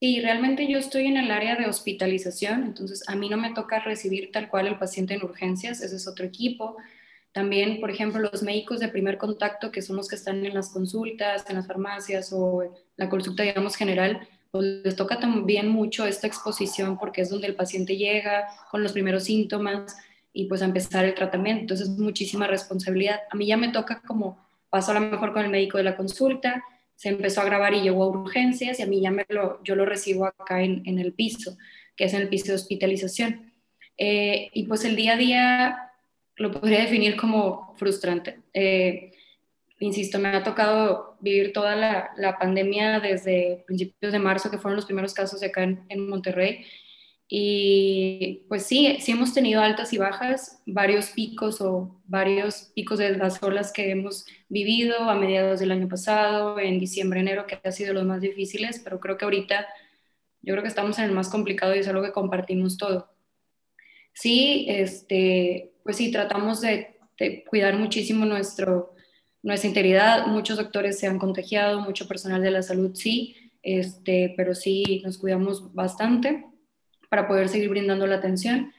Sí, 0.00 0.20
realmente 0.20 0.68
yo 0.68 0.78
estoy 0.78 1.06
en 1.06 1.16
el 1.16 1.30
área 1.30 1.54
de 1.54 1.66
hospitalización, 1.66 2.64
entonces 2.64 3.08
a 3.08 3.14
mí 3.14 3.28
no 3.28 3.36
me 3.36 3.54
toca 3.54 3.78
recibir 3.78 4.32
tal 4.32 4.48
cual 4.48 4.66
el 4.66 4.78
paciente 4.80 5.14
en 5.14 5.22
urgencias, 5.22 5.80
ese 5.80 5.94
es 5.94 6.08
otro 6.08 6.26
equipo. 6.26 6.76
También, 7.30 7.78
por 7.78 7.90
ejemplo, 7.90 8.20
los 8.20 8.42
médicos 8.42 8.80
de 8.80 8.88
primer 8.88 9.16
contacto, 9.16 9.70
que 9.70 9.82
son 9.82 9.94
los 9.94 10.08
que 10.08 10.16
están 10.16 10.44
en 10.44 10.54
las 10.54 10.70
consultas, 10.70 11.48
en 11.48 11.54
las 11.54 11.68
farmacias 11.68 12.32
o 12.32 12.74
la 12.96 13.08
consulta, 13.08 13.44
digamos, 13.44 13.76
general, 13.76 14.26
pues 14.50 14.64
les 14.64 14.96
toca 14.96 15.20
también 15.20 15.68
mucho 15.68 16.04
esta 16.04 16.26
exposición 16.26 16.98
porque 16.98 17.20
es 17.20 17.30
donde 17.30 17.46
el 17.46 17.54
paciente 17.54 17.96
llega 17.96 18.48
con 18.72 18.82
los 18.82 18.92
primeros 18.92 19.24
síntomas 19.24 19.96
y 20.32 20.46
pues 20.46 20.62
a 20.62 20.66
empezar 20.66 21.04
el 21.04 21.14
tratamiento. 21.14 21.62
Entonces 21.62 21.88
es 21.88 21.98
muchísima 21.98 22.46
responsabilidad. 22.46 23.20
A 23.30 23.36
mí 23.36 23.46
ya 23.46 23.56
me 23.56 23.68
toca 23.68 24.02
como 24.06 24.46
pasó 24.70 24.92
a 24.92 24.94
lo 24.94 25.00
mejor 25.00 25.32
con 25.32 25.44
el 25.44 25.50
médico 25.50 25.78
de 25.78 25.84
la 25.84 25.96
consulta, 25.96 26.62
se 26.94 27.08
empezó 27.08 27.40
a 27.40 27.44
grabar 27.44 27.74
y 27.74 27.80
llegó 27.80 28.04
a 28.04 28.08
urgencias 28.08 28.78
y 28.78 28.82
a 28.82 28.86
mí 28.86 29.00
ya 29.00 29.10
me 29.10 29.24
lo, 29.28 29.62
yo 29.62 29.74
lo 29.76 29.86
recibo 29.86 30.26
acá 30.26 30.62
en, 30.62 30.82
en 30.84 30.98
el 30.98 31.12
piso, 31.12 31.56
que 31.96 32.04
es 32.04 32.14
en 32.14 32.22
el 32.22 32.28
piso 32.28 32.48
de 32.48 32.56
hospitalización. 32.56 33.52
Eh, 33.96 34.50
y 34.52 34.64
pues 34.64 34.84
el 34.84 34.96
día 34.96 35.14
a 35.14 35.16
día, 35.16 35.88
lo 36.38 36.52
podría 36.52 36.80
definir 36.80 37.16
como 37.16 37.74
frustrante. 37.76 38.40
Eh, 38.54 39.12
insisto, 39.80 40.18
me 40.18 40.28
ha 40.28 40.42
tocado 40.42 41.16
vivir 41.20 41.52
toda 41.52 41.76
la, 41.76 42.10
la, 42.16 42.38
pandemia 42.38 43.00
desde 43.00 43.64
principios 43.66 44.12
de 44.12 44.18
marzo, 44.18 44.50
que 44.50 44.58
fueron 44.58 44.76
los 44.76 44.86
primeros 44.86 45.14
casos 45.14 45.40
de 45.40 45.46
acá 45.46 45.64
en, 45.64 45.84
en, 45.88 46.08
Monterrey. 46.08 46.64
Y 47.30 48.46
pues 48.48 48.64
sí, 48.64 48.96
sí 49.00 49.12
hemos 49.12 49.34
tenido 49.34 49.60
altas 49.60 49.92
y 49.92 49.98
bajas, 49.98 50.62
varios 50.64 51.10
picos 51.10 51.60
o 51.60 52.00
varios 52.06 52.72
picos 52.74 52.98
de 52.98 53.18
las 53.18 53.42
olas 53.42 53.70
que 53.70 53.90
hemos 53.90 54.24
vivido 54.48 55.00
a 55.10 55.14
mediados 55.14 55.60
del 55.60 55.72
año 55.72 55.88
pasado, 55.88 56.58
en 56.58 56.80
diciembre, 56.80 57.20
enero, 57.20 57.46
que 57.46 57.60
ha 57.62 57.72
sido 57.72 57.92
los 57.92 58.06
más 58.06 58.22
difíciles, 58.22 58.80
pero 58.82 58.98
creo 58.98 59.18
que 59.18 59.26
ahorita 59.26 59.66
yo 60.40 60.54
creo 60.54 60.62
que 60.62 60.70
estamos 60.70 60.98
en 60.98 61.04
el 61.04 61.12
más 61.12 61.28
complicado 61.28 61.76
y 61.76 61.80
es 61.80 61.88
algo 61.88 62.02
que 62.02 62.12
compartimos 62.12 62.78
todo. 62.78 63.12
Sí, 64.14 64.64
este, 64.68 65.74
pues 65.84 65.96
sí, 65.98 66.10
tratamos 66.10 66.62
de, 66.62 66.96
de 67.18 67.44
cuidar 67.44 67.76
muchísimo 67.76 68.24
nuestro, 68.24 68.94
nuestra 69.42 69.68
integridad. 69.68 70.26
Muchos 70.28 70.56
doctores 70.56 70.98
se 70.98 71.06
han 71.06 71.18
contagiado, 71.18 71.82
mucho 71.82 72.08
personal 72.08 72.42
de 72.42 72.52
la 72.52 72.62
salud 72.62 72.92
sí, 72.94 73.36
este, 73.62 74.32
pero 74.34 74.54
sí 74.54 75.02
nos 75.04 75.18
cuidamos 75.18 75.74
bastante 75.74 76.46
para 77.08 77.26
poder 77.26 77.48
seguir 77.48 77.68
brindando 77.68 78.06
la 78.06 78.16
atención. 78.16 78.72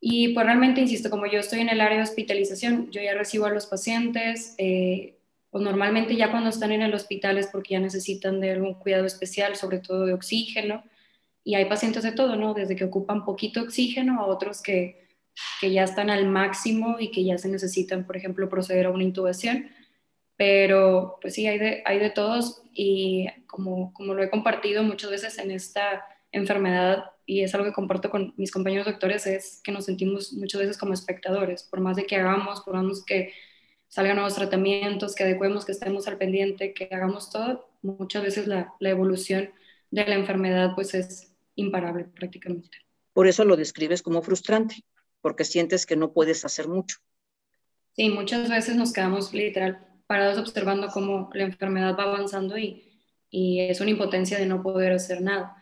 Y 0.00 0.34
pues 0.34 0.46
realmente, 0.46 0.80
insisto, 0.80 1.10
como 1.10 1.26
yo 1.26 1.40
estoy 1.40 1.60
en 1.60 1.68
el 1.68 1.80
área 1.80 1.98
de 1.98 2.04
hospitalización, 2.04 2.90
yo 2.90 3.00
ya 3.00 3.14
recibo 3.14 3.46
a 3.46 3.50
los 3.50 3.66
pacientes, 3.66 4.54
eh, 4.58 5.18
o 5.50 5.58
normalmente 5.58 6.16
ya 6.16 6.30
cuando 6.30 6.50
están 6.50 6.72
en 6.72 6.82
el 6.82 6.94
hospital 6.94 7.38
es 7.38 7.46
porque 7.46 7.74
ya 7.74 7.80
necesitan 7.80 8.40
de 8.40 8.52
algún 8.52 8.74
cuidado 8.74 9.06
especial, 9.06 9.56
sobre 9.56 9.78
todo 9.78 10.06
de 10.06 10.12
oxígeno, 10.12 10.84
y 11.42 11.54
hay 11.54 11.64
pacientes 11.66 12.02
de 12.02 12.12
todo, 12.12 12.36
¿no? 12.36 12.54
Desde 12.54 12.76
que 12.76 12.84
ocupan 12.84 13.24
poquito 13.24 13.62
oxígeno 13.62 14.20
a 14.20 14.26
otros 14.26 14.62
que, 14.62 15.06
que 15.60 15.70
ya 15.70 15.84
están 15.84 16.10
al 16.10 16.26
máximo 16.26 16.96
y 16.98 17.10
que 17.10 17.24
ya 17.24 17.38
se 17.38 17.48
necesitan, 17.48 18.04
por 18.06 18.16
ejemplo, 18.16 18.48
proceder 18.48 18.86
a 18.86 18.90
una 18.90 19.04
intubación 19.04 19.70
pero 20.36 21.18
pues 21.20 21.34
sí, 21.34 21.46
hay 21.46 21.58
de, 21.58 21.82
hay 21.84 21.98
de 21.98 22.10
todos 22.10 22.62
y 22.72 23.26
como, 23.46 23.92
como 23.94 24.14
lo 24.14 24.22
he 24.22 24.30
compartido 24.30 24.82
muchas 24.82 25.10
veces 25.10 25.38
en 25.38 25.50
esta 25.50 26.06
enfermedad 26.30 27.10
y 27.26 27.42
es 27.42 27.54
algo 27.54 27.66
que 27.66 27.72
comparto 27.72 28.08
con 28.08 28.32
mis 28.36 28.52
compañeros 28.52 28.86
doctores, 28.86 29.26
es 29.26 29.60
que 29.62 29.72
nos 29.72 29.84
sentimos 29.84 30.32
muchas 30.32 30.60
veces 30.60 30.78
como 30.78 30.94
espectadores, 30.94 31.64
por 31.64 31.80
más 31.80 31.96
de 31.96 32.06
que 32.06 32.16
hagamos, 32.16 32.60
por 32.60 32.80
más 32.80 33.04
que 33.04 33.32
salgan 33.88 34.16
nuevos 34.16 34.36
tratamientos, 34.36 35.14
que 35.14 35.24
adecuemos, 35.24 35.64
que 35.64 35.72
estemos 35.72 36.06
al 36.06 36.18
pendiente, 36.18 36.72
que 36.72 36.88
hagamos 36.90 37.30
todo, 37.30 37.68
muchas 37.82 38.22
veces 38.22 38.46
la, 38.46 38.72
la 38.78 38.90
evolución 38.90 39.50
de 39.90 40.06
la 40.06 40.14
enfermedad 40.14 40.72
pues 40.74 40.94
es 40.94 41.32
imparable 41.56 42.04
prácticamente. 42.04 42.78
Por 43.12 43.26
eso 43.26 43.44
lo 43.44 43.56
describes 43.56 44.02
como 44.02 44.22
frustrante, 44.22 44.84
porque 45.20 45.44
sientes 45.44 45.86
que 45.86 45.96
no 45.96 46.12
puedes 46.12 46.44
hacer 46.44 46.68
mucho. 46.68 46.98
Sí, 47.96 48.10
muchas 48.10 48.48
veces 48.48 48.76
nos 48.76 48.92
quedamos 48.92 49.32
literal 49.32 49.86
parados 50.06 50.38
observando 50.38 50.88
cómo 50.88 51.30
la 51.32 51.44
enfermedad 51.44 51.96
va 51.98 52.04
avanzando 52.04 52.56
y, 52.56 53.00
y 53.30 53.60
es 53.60 53.80
una 53.80 53.90
impotencia 53.90 54.38
de 54.38 54.46
no 54.46 54.62
poder 54.62 54.92
hacer 54.92 55.22
nada. 55.22 55.56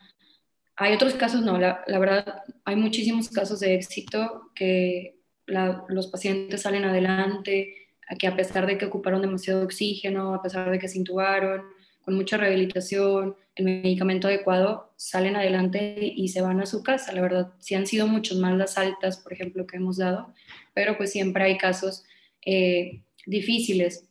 Hay 0.76 0.94
otros 0.94 1.14
casos, 1.14 1.42
no, 1.42 1.58
la, 1.58 1.84
verdad, 1.86 2.42
hay 2.64 2.76
muchísimos 2.76 3.28
casos 3.28 3.60
de 3.60 3.74
éxito 3.74 4.50
que 4.54 5.20
la, 5.46 5.84
los 5.88 6.08
pacientes 6.08 6.62
salen 6.62 6.84
adelante, 6.84 7.74
que 8.18 8.26
a 8.26 8.36
pesar 8.36 8.66
de 8.66 8.76
que 8.76 8.86
ocuparon 8.86 9.22
demasiado 9.22 9.62
oxígeno, 9.62 10.34
a 10.34 10.42
pesar 10.42 10.70
de 10.70 10.78
que 10.78 10.88
se 10.88 10.98
intubaron, 10.98 11.62
con 12.04 12.14
mucha 12.14 12.36
rehabilitación, 12.36 13.36
el 13.54 13.64
medicamento 13.64 14.28
adecuado, 14.28 14.92
salen 14.96 15.36
adelante 15.36 15.96
y 16.00 16.28
se 16.28 16.42
van 16.42 16.60
a 16.60 16.66
su 16.66 16.82
casa. 16.82 17.12
La 17.12 17.22
verdad, 17.22 17.52
sí 17.60 17.74
han 17.74 17.86
sido 17.86 18.06
muchos 18.06 18.38
más 18.38 18.54
las 18.56 18.76
altas, 18.76 19.18
por 19.18 19.32
ejemplo, 19.32 19.66
que 19.66 19.76
hemos 19.76 19.98
dado, 19.98 20.34
pero 20.74 20.96
pues 20.96 21.12
siempre 21.12 21.44
hay 21.44 21.56
casos 21.56 22.04
eh, 22.44 23.00
difíciles 23.26 24.08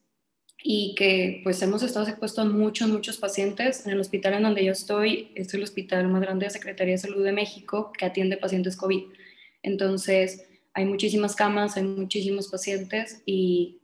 y 0.66 0.96
que 0.96 1.42
pues 1.44 1.62
hemos 1.62 1.84
estado 1.84 2.08
expuestos 2.08 2.46
a 2.46 2.50
muchos, 2.50 2.88
muchos 2.88 3.18
pacientes. 3.18 3.86
En 3.86 3.92
el 3.92 4.00
hospital 4.00 4.36
en 4.36 4.44
donde 4.44 4.64
yo 4.64 4.72
estoy, 4.72 5.30
es 5.36 5.54
el 5.54 5.62
hospital 5.62 6.08
más 6.08 6.22
grande 6.22 6.46
de 6.46 6.52
Secretaría 6.52 6.94
de 6.94 7.00
Salud 7.00 7.22
de 7.22 7.34
México 7.34 7.92
que 7.92 8.06
atiende 8.06 8.38
pacientes 8.38 8.78
COVID. 8.78 9.04
Entonces, 9.62 10.48
hay 10.74 10.86
muchísimas 10.86 11.36
camas, 11.36 11.76
hay 11.76 11.84
muchísimos 11.84 12.48
pacientes 12.48 13.22
y, 13.26 13.82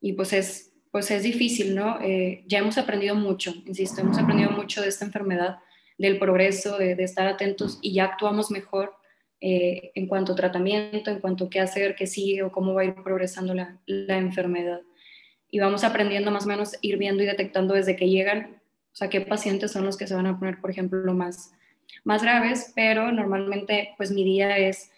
y 0.00 0.14
pues, 0.14 0.32
es, 0.32 0.72
pues 0.90 1.10
es 1.10 1.22
difícil, 1.22 1.74
¿no? 1.74 2.00
Eh, 2.00 2.44
ya 2.46 2.60
hemos 2.60 2.78
aprendido 2.78 3.14
mucho, 3.14 3.52
insisto, 3.66 4.00
hemos 4.00 4.16
aprendido 4.18 4.50
mucho 4.50 4.80
de 4.80 4.88
esta 4.88 5.04
enfermedad, 5.04 5.58
del 5.98 6.18
progreso, 6.18 6.78
de, 6.78 6.92
estar 6.92 7.26
atentos 7.26 7.78
y 7.82 7.92
ya 7.92 8.04
actuamos 8.04 8.50
mejor 8.50 8.94
eh, 9.40 9.92
en 9.94 10.06
cuanto 10.06 10.32
a 10.32 10.36
tratamiento, 10.36 11.10
en 11.10 11.20
cuanto 11.20 11.44
a 11.44 11.50
qué 11.50 11.60
hacer, 11.60 11.94
qué 11.94 12.06
sigue 12.06 12.42
o 12.42 12.52
cómo 12.52 12.72
va 12.74 12.82
a 12.82 12.84
ir 12.86 12.94
progresando 12.94 13.52
la, 13.54 13.78
la 13.86 14.16
enfermedad 14.16 14.80
y 15.50 15.58
vamos 15.58 15.84
aprendiendo 15.84 16.30
más 16.30 16.44
o 16.44 16.48
menos, 16.48 16.76
ir 16.80 16.98
viendo 16.98 17.22
y 17.22 17.26
detectando 17.26 17.74
desde 17.74 17.96
que 17.96 18.08
llegan, 18.08 18.60
o 18.92 18.96
sea, 18.96 19.08
qué 19.08 19.20
pacientes 19.20 19.72
son 19.72 19.84
los 19.84 19.96
que 19.96 20.06
se 20.06 20.14
van 20.14 20.26
a 20.26 20.38
poner, 20.38 20.60
por 20.60 20.70
ejemplo, 20.70 21.12
más, 21.14 21.52
más 22.04 22.22
graves, 22.22 22.72
pero 22.74 23.12
normalmente 23.12 23.94
pues 23.96 24.10
mi 24.10 24.24
día 24.24 24.56
es 24.56 24.90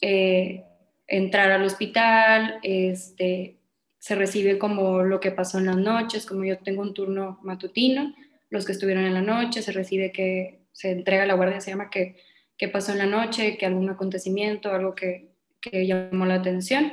eh, 0.00 0.64
entrar 1.06 1.50
al 1.50 1.64
hospital, 1.64 2.60
este, 2.62 3.56
se 3.98 4.14
recibe 4.14 4.58
como 4.58 5.02
lo 5.02 5.20
que 5.20 5.30
pasó 5.30 5.58
en 5.58 5.66
las 5.66 5.76
noches, 5.76 6.26
como 6.26 6.44
yo 6.44 6.58
tengo 6.58 6.82
un 6.82 6.94
turno 6.94 7.38
matutino, 7.42 8.14
los 8.48 8.64
que 8.66 8.72
estuvieron 8.72 9.04
en 9.04 9.14
la 9.14 9.22
noche, 9.22 9.62
se 9.62 9.72
recibe 9.72 10.12
que 10.12 10.60
se 10.72 10.92
entrega 10.92 11.24
a 11.24 11.26
la 11.26 11.34
guardia, 11.34 11.60
se 11.60 11.70
llama 11.70 11.90
que, 11.90 12.16
qué 12.56 12.68
pasó 12.68 12.92
en 12.92 12.98
la 12.98 13.06
noche, 13.06 13.56
que 13.58 13.66
algún 13.66 13.90
acontecimiento, 13.90 14.72
algo 14.72 14.94
que, 14.94 15.30
que 15.60 15.86
llamó 15.86 16.26
la 16.26 16.34
atención 16.34 16.92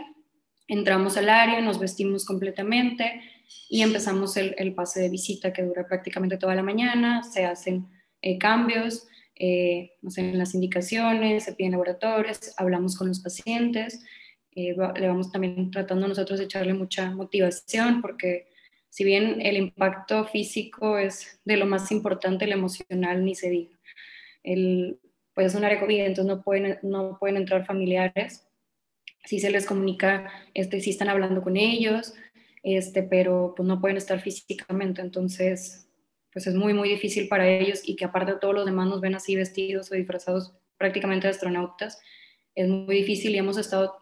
Entramos 0.68 1.16
al 1.18 1.30
área, 1.30 1.62
nos 1.62 1.80
vestimos 1.80 2.26
completamente 2.26 3.22
y 3.70 3.82
empezamos 3.82 4.36
el, 4.38 4.74
pase 4.74 5.02
de 5.02 5.10
visita 5.10 5.54
que 5.54 5.64
dura 5.64 5.88
prácticamente 5.88 6.38
toda 6.38 6.56
la 6.56 6.64
mañana. 6.64 7.24
Se 7.24 7.46
hacen 7.46 7.88
eh, 8.22 8.38
cambios 8.38 9.08
eh, 9.36 9.92
en 10.18 10.38
las 10.38 10.56
indicaciones, 10.56 11.46
se 11.46 11.54
piden 11.54 11.72
laboratorios, 11.72 12.54
hablamos 12.58 12.98
con 12.98 13.08
los 13.08 13.20
pacientes. 13.20 14.04
Eh, 14.52 14.76
le 14.96 15.08
vamos 15.08 15.32
también 15.32 15.72
tratando 15.72 16.08
nosotros 16.08 16.40
de 16.40 16.46
echarle 16.46 16.74
mucha 16.74 17.12
motivación 17.12 18.02
porque 18.02 18.48
si 18.90 19.04
bien 19.04 19.40
el 19.42 19.56
impacto 19.56 20.26
físico 20.26 20.98
es 20.98 21.40
de 21.46 21.58
lo 21.58 21.68
más 21.68 21.92
importante, 21.92 22.46
el 22.46 22.54
emocional 22.54 23.24
ni 23.24 23.36
se 23.36 23.50
diga. 23.50 23.78
El, 24.44 25.00
pues 25.34 25.48
es 25.48 25.56
un 25.56 25.64
área 25.64 25.80
COVID, 25.80 26.00
entonces 26.00 26.26
no 26.26 26.42
pueden, 26.42 26.80
no 26.82 27.18
pueden 27.20 27.38
entrar 27.38 27.66
familiares 27.66 28.47
si 29.28 29.40
se 29.40 29.52
les 29.52 29.66
comunica, 29.66 30.32
este, 30.54 30.80
si 30.80 30.92
están 30.92 31.10
hablando 31.10 31.42
con 31.42 31.58
ellos, 31.58 32.14
este, 32.64 33.04
pero 33.04 33.54
pues 33.56 33.68
no 33.68 33.82
pueden 33.82 33.98
estar 33.98 34.22
físicamente, 34.22 35.02
entonces 35.02 35.90
pues 36.32 36.48
es 36.48 36.56
muy, 36.56 36.74
muy 36.74 36.90
difícil 36.90 37.28
para 37.28 37.48
ellos 37.48 37.82
y 37.84 37.96
que 37.96 38.06
aparte 38.06 38.36
todos 38.40 38.54
los 38.54 38.66
demás 38.66 38.88
nos 38.88 39.02
ven 39.02 39.16
así 39.16 39.36
vestidos 39.36 39.92
o 39.92 39.96
disfrazados 39.96 40.56
prácticamente 40.78 41.28
de 41.28 41.32
astronautas, 41.32 42.00
es 42.56 42.70
muy 42.70 42.96
difícil 42.96 43.36
y 43.36 43.38
hemos 43.38 43.58
estado, 43.58 43.98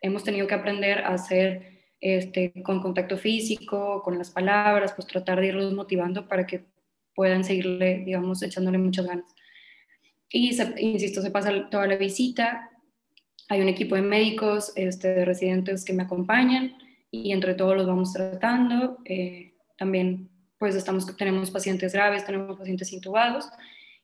hemos 0.00 0.24
tenido 0.24 0.46
que 0.46 0.54
aprender 0.54 1.00
a 1.00 1.14
hacer 1.14 1.84
este, 2.00 2.52
con 2.62 2.80
contacto 2.80 3.18
físico, 3.18 4.02
con 4.02 4.16
las 4.16 4.30
palabras, 4.30 4.94
pues 4.94 5.06
tratar 5.06 5.40
de 5.40 5.48
irlos 5.48 5.74
motivando 5.74 6.26
para 6.26 6.46
que 6.46 6.64
puedan 7.14 7.44
seguirle, 7.44 8.02
digamos, 8.06 8.42
echándole 8.42 8.78
muchas 8.78 9.06
ganas. 9.06 9.34
Y, 10.30 10.56
insisto, 10.78 11.20
se 11.20 11.30
pasa 11.30 11.68
toda 11.70 11.86
la 11.86 11.96
visita, 11.96 12.69
hay 13.50 13.60
un 13.60 13.68
equipo 13.68 13.96
de 13.96 14.02
médicos, 14.02 14.72
este, 14.76 15.08
de 15.12 15.24
residentes 15.24 15.84
que 15.84 15.92
me 15.92 16.04
acompañan 16.04 16.78
y 17.10 17.32
entre 17.32 17.54
todos 17.54 17.76
los 17.76 17.84
vamos 17.84 18.12
tratando. 18.12 18.98
Eh, 19.04 19.54
también 19.76 20.30
pues 20.56 20.76
estamos, 20.76 21.04
tenemos 21.16 21.50
pacientes 21.50 21.92
graves, 21.92 22.24
tenemos 22.24 22.56
pacientes 22.56 22.92
intubados 22.92 23.50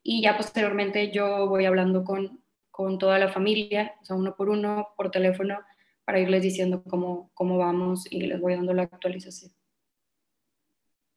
y 0.02 0.20
ya 0.20 0.36
posteriormente 0.36 1.12
yo 1.12 1.46
voy 1.48 1.64
hablando 1.64 2.02
con, 2.02 2.42
con 2.72 2.98
toda 2.98 3.20
la 3.20 3.28
familia, 3.28 3.94
o 4.02 4.04
sea, 4.04 4.16
uno 4.16 4.34
por 4.34 4.48
uno, 4.48 4.88
por 4.96 5.12
teléfono, 5.12 5.60
para 6.04 6.18
irles 6.18 6.42
diciendo 6.42 6.82
cómo, 6.82 7.30
cómo 7.32 7.56
vamos 7.56 8.10
y 8.10 8.22
les 8.22 8.40
voy 8.40 8.54
dando 8.54 8.74
la 8.74 8.82
actualización. 8.82 9.52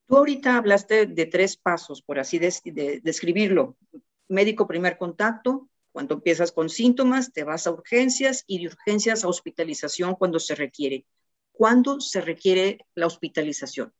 Tú 0.07 0.17
ahorita 0.17 0.55
hablaste 0.55 1.07
de 1.07 1.25
tres 1.25 1.57
pasos, 1.57 2.03
por 2.03 2.19
así 2.19 2.37
describirlo. 2.37 3.75
Médico 4.27 4.67
primer 4.67 4.99
contacto, 4.99 5.67
cuando 5.99 6.15
empiezas 6.15 6.53
con 6.53 6.69
síntomas, 6.69 7.33
te 7.33 7.43
vas 7.43 7.67
a 7.67 7.71
urgencias 7.71 8.45
y 8.47 8.59
de 8.59 8.67
urgencias 8.67 9.25
a 9.25 9.27
hospitalización 9.27 10.15
cuando 10.15 10.39
se 10.39 10.55
requiere. 10.55 11.05
¿Cuándo 11.51 11.99
se 11.99 12.21
requiere 12.21 12.77
la 12.95 13.05
hospitalización? 13.05 13.91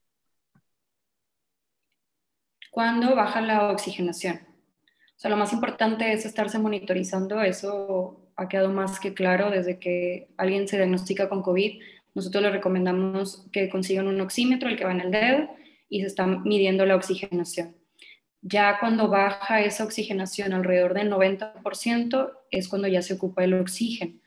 Cuando 2.71 3.17
baja 3.17 3.41
la 3.41 3.69
oxigenación. 3.69 4.37
O 4.37 5.19
sea, 5.19 5.29
lo 5.29 5.35
más 5.35 5.51
importante 5.51 6.13
es 6.13 6.25
estarse 6.25 6.57
monitorizando. 6.57 7.41
Eso 7.41 8.31
ha 8.37 8.47
quedado 8.47 8.69
más 8.69 8.97
que 9.01 9.13
claro 9.13 9.51
desde 9.51 9.77
que 9.77 10.29
alguien 10.37 10.69
se 10.69 10.77
diagnostica 10.77 11.27
con 11.27 11.41
COVID. 11.41 11.81
Nosotros 12.15 12.41
le 12.41 12.49
recomendamos 12.49 13.45
que 13.51 13.69
consigan 13.69 14.07
un 14.07 14.21
oxímetro, 14.21 14.69
el 14.69 14.77
que 14.77 14.85
va 14.85 14.93
en 14.93 15.01
el 15.01 15.11
dedo, 15.11 15.49
y 15.89 15.99
se 15.99 16.07
está 16.07 16.25
midiendo 16.25 16.85
la 16.85 16.95
oxigenación. 16.95 17.75
Ya 18.41 18.79
cuando 18.79 19.09
baja 19.09 19.61
esa 19.61 19.83
oxigenación 19.83 20.53
alrededor 20.53 20.93
del 20.93 21.11
90% 21.11 22.31
es 22.51 22.67
cuando 22.67 22.87
ya 22.87 23.01
se 23.01 23.15
ocupa 23.15 23.43
el 23.43 23.53
oxígeno. 23.53 24.19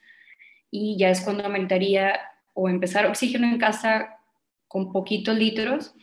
y 0.71 0.97
ya 0.99 1.11
es 1.11 1.21
cuando 1.21 1.45
ameritaría 1.45 2.19
o 2.55 2.69
empezar 2.69 3.07
oxígeno 3.07 3.47
en 3.47 3.59
casa 3.59 4.19
con 4.69 4.91
poquitos 4.93 5.37
litros 5.37 5.95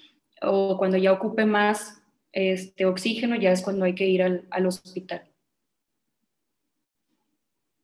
o 0.42 0.78
cuando 0.78 0.98
ya 0.98 1.12
ocupe 1.12 1.46
más 1.46 2.04
este 2.32 2.86
oxígeno 2.86 3.36
ya 3.36 3.52
es 3.52 3.62
cuando 3.64 3.86
hay 3.86 3.96
que 3.96 4.08
ir 4.08 4.22
al, 4.22 4.48
al 4.52 4.68
hospital. 4.68 5.28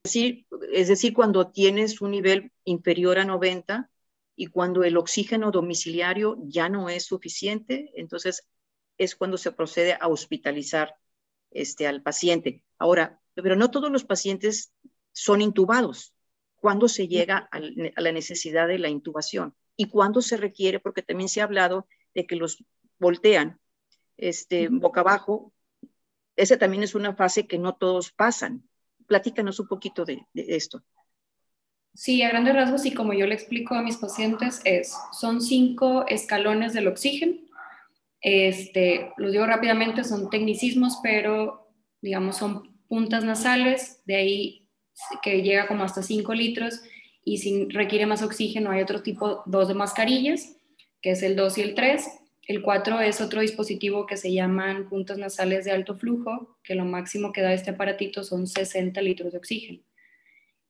Decir, 0.04 0.46
es 0.72 0.88
decir, 0.88 1.14
cuando 1.14 1.52
tienes 1.52 2.02
un 2.02 2.12
nivel 2.12 2.52
inferior 2.64 3.18
a 3.18 3.26
90 3.26 3.90
y 4.36 4.48
cuando 4.48 4.84
el 4.84 4.98
oxígeno 4.98 5.50
domiciliario 5.50 6.38
ya 6.44 6.70
no 6.70 6.90
es 6.90 7.06
suficiente, 7.06 7.92
entonces 7.96 8.48
es 8.98 9.16
cuando 9.16 9.38
se 9.38 9.52
procede 9.52 9.98
a 10.00 10.08
hospitalizar 10.08 10.96
este, 11.52 11.88
al 11.88 12.02
paciente. 12.02 12.64
Ahora, 12.78 13.22
pero 13.34 13.56
no 13.56 13.72
todos 13.72 13.92
los 13.92 14.04
pacientes 14.04 14.74
son 15.12 15.42
intubados. 15.42 16.14
¿Cuándo 16.56 16.88
se 16.88 17.08
llega 17.08 17.48
a, 17.52 17.60
la 17.60 18.12
necesidad 18.12 18.68
de 18.68 18.80
la 18.80 18.90
intubación? 18.90 19.56
¿Y 19.76 19.90
cuándo 19.90 20.22
se 20.22 20.38
requiere? 20.38 20.80
Porque 20.80 21.02
también 21.02 21.30
se 21.30 21.42
ha 21.42 21.46
hablado 21.46 21.88
de 22.14 22.26
que 22.26 22.36
los 22.36 22.64
voltean 22.98 23.60
este, 24.18 24.70
boca 24.70 25.02
abajo. 25.02 25.54
Esa 26.36 26.58
también 26.58 26.84
es 26.84 26.96
una 26.96 27.16
fase 27.16 27.48
que 27.48 27.58
no 27.58 27.76
todos 27.76 28.12
pasan. 28.12 28.68
Platícanos 29.06 29.60
un 29.60 29.68
poquito 29.68 30.06
de, 30.06 30.26
esto. 30.34 30.84
Sí, 31.94 32.24
a 32.24 32.30
grandes 32.30 32.56
rasgos 32.56 32.86
y 32.86 32.94
como 32.94 33.14
yo 33.14 33.28
le 33.28 33.36
explico 33.36 33.76
a 33.76 33.82
mis 33.82 33.98
pacientes 33.98 34.60
es, 34.66 34.94
son 35.14 35.42
cinco 35.42 36.06
escalones 36.08 36.74
del 36.74 36.88
oxígeno. 36.88 37.45
Este, 38.28 39.12
los 39.18 39.32
digo 39.34 39.46
rápidamente, 39.46 40.04
son 40.04 40.32
tecnicismos, 40.32 40.98
pero 41.04 41.70
digamos 42.02 42.38
son 42.38 42.76
puntas 42.88 43.24
nasales, 43.24 44.02
de 44.06 44.16
ahí 44.16 44.68
que 45.22 45.44
llega 45.44 45.68
como 45.68 45.84
hasta 45.84 46.02
5 46.02 46.34
litros 46.34 46.82
y 47.24 47.38
si 47.38 47.66
requiere 47.66 48.08
más 48.08 48.24
oxígeno 48.24 48.72
hay 48.72 48.82
otro 48.82 49.04
tipo, 49.04 49.44
dos 49.46 49.68
de 49.68 49.76
mascarillas, 49.76 50.58
que 51.04 51.12
es 51.12 51.22
el 51.22 51.36
2 51.36 51.60
y 51.60 51.62
el 51.62 51.76
3. 51.76 52.04
El 52.48 52.64
4 52.64 53.00
es 53.02 53.22
otro 53.22 53.42
dispositivo 53.42 54.08
que 54.08 54.18
se 54.18 54.34
llaman 54.34 54.90
puntas 54.90 55.20
nasales 55.20 55.64
de 55.66 55.72
alto 55.72 55.96
flujo, 55.96 56.58
que 56.64 56.74
lo 56.74 56.84
máximo 56.84 57.32
que 57.32 57.44
da 57.44 57.54
este 57.54 57.70
aparatito 57.70 58.24
son 58.24 58.48
60 58.48 59.00
litros 59.04 59.34
de 59.34 59.38
oxígeno. 59.38 59.84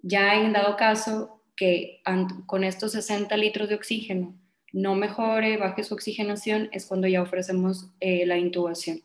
Ya 0.02 0.36
en 0.36 0.52
dado 0.52 0.76
caso 0.76 1.42
que 1.56 2.02
con 2.48 2.66
estos 2.66 2.92
60 2.92 3.38
litros 3.38 3.70
de 3.70 3.76
oxígeno 3.76 4.38
no 4.76 4.94
mejore, 4.94 5.56
baje 5.56 5.86
su 5.86 5.94
oxigenación, 5.94 6.68
es 6.74 6.86
cuando 6.86 7.08
ya 7.08 7.22
ofrecemos 7.22 7.92
eh, 8.02 8.26
la 8.26 8.38
intubación. 8.38 9.02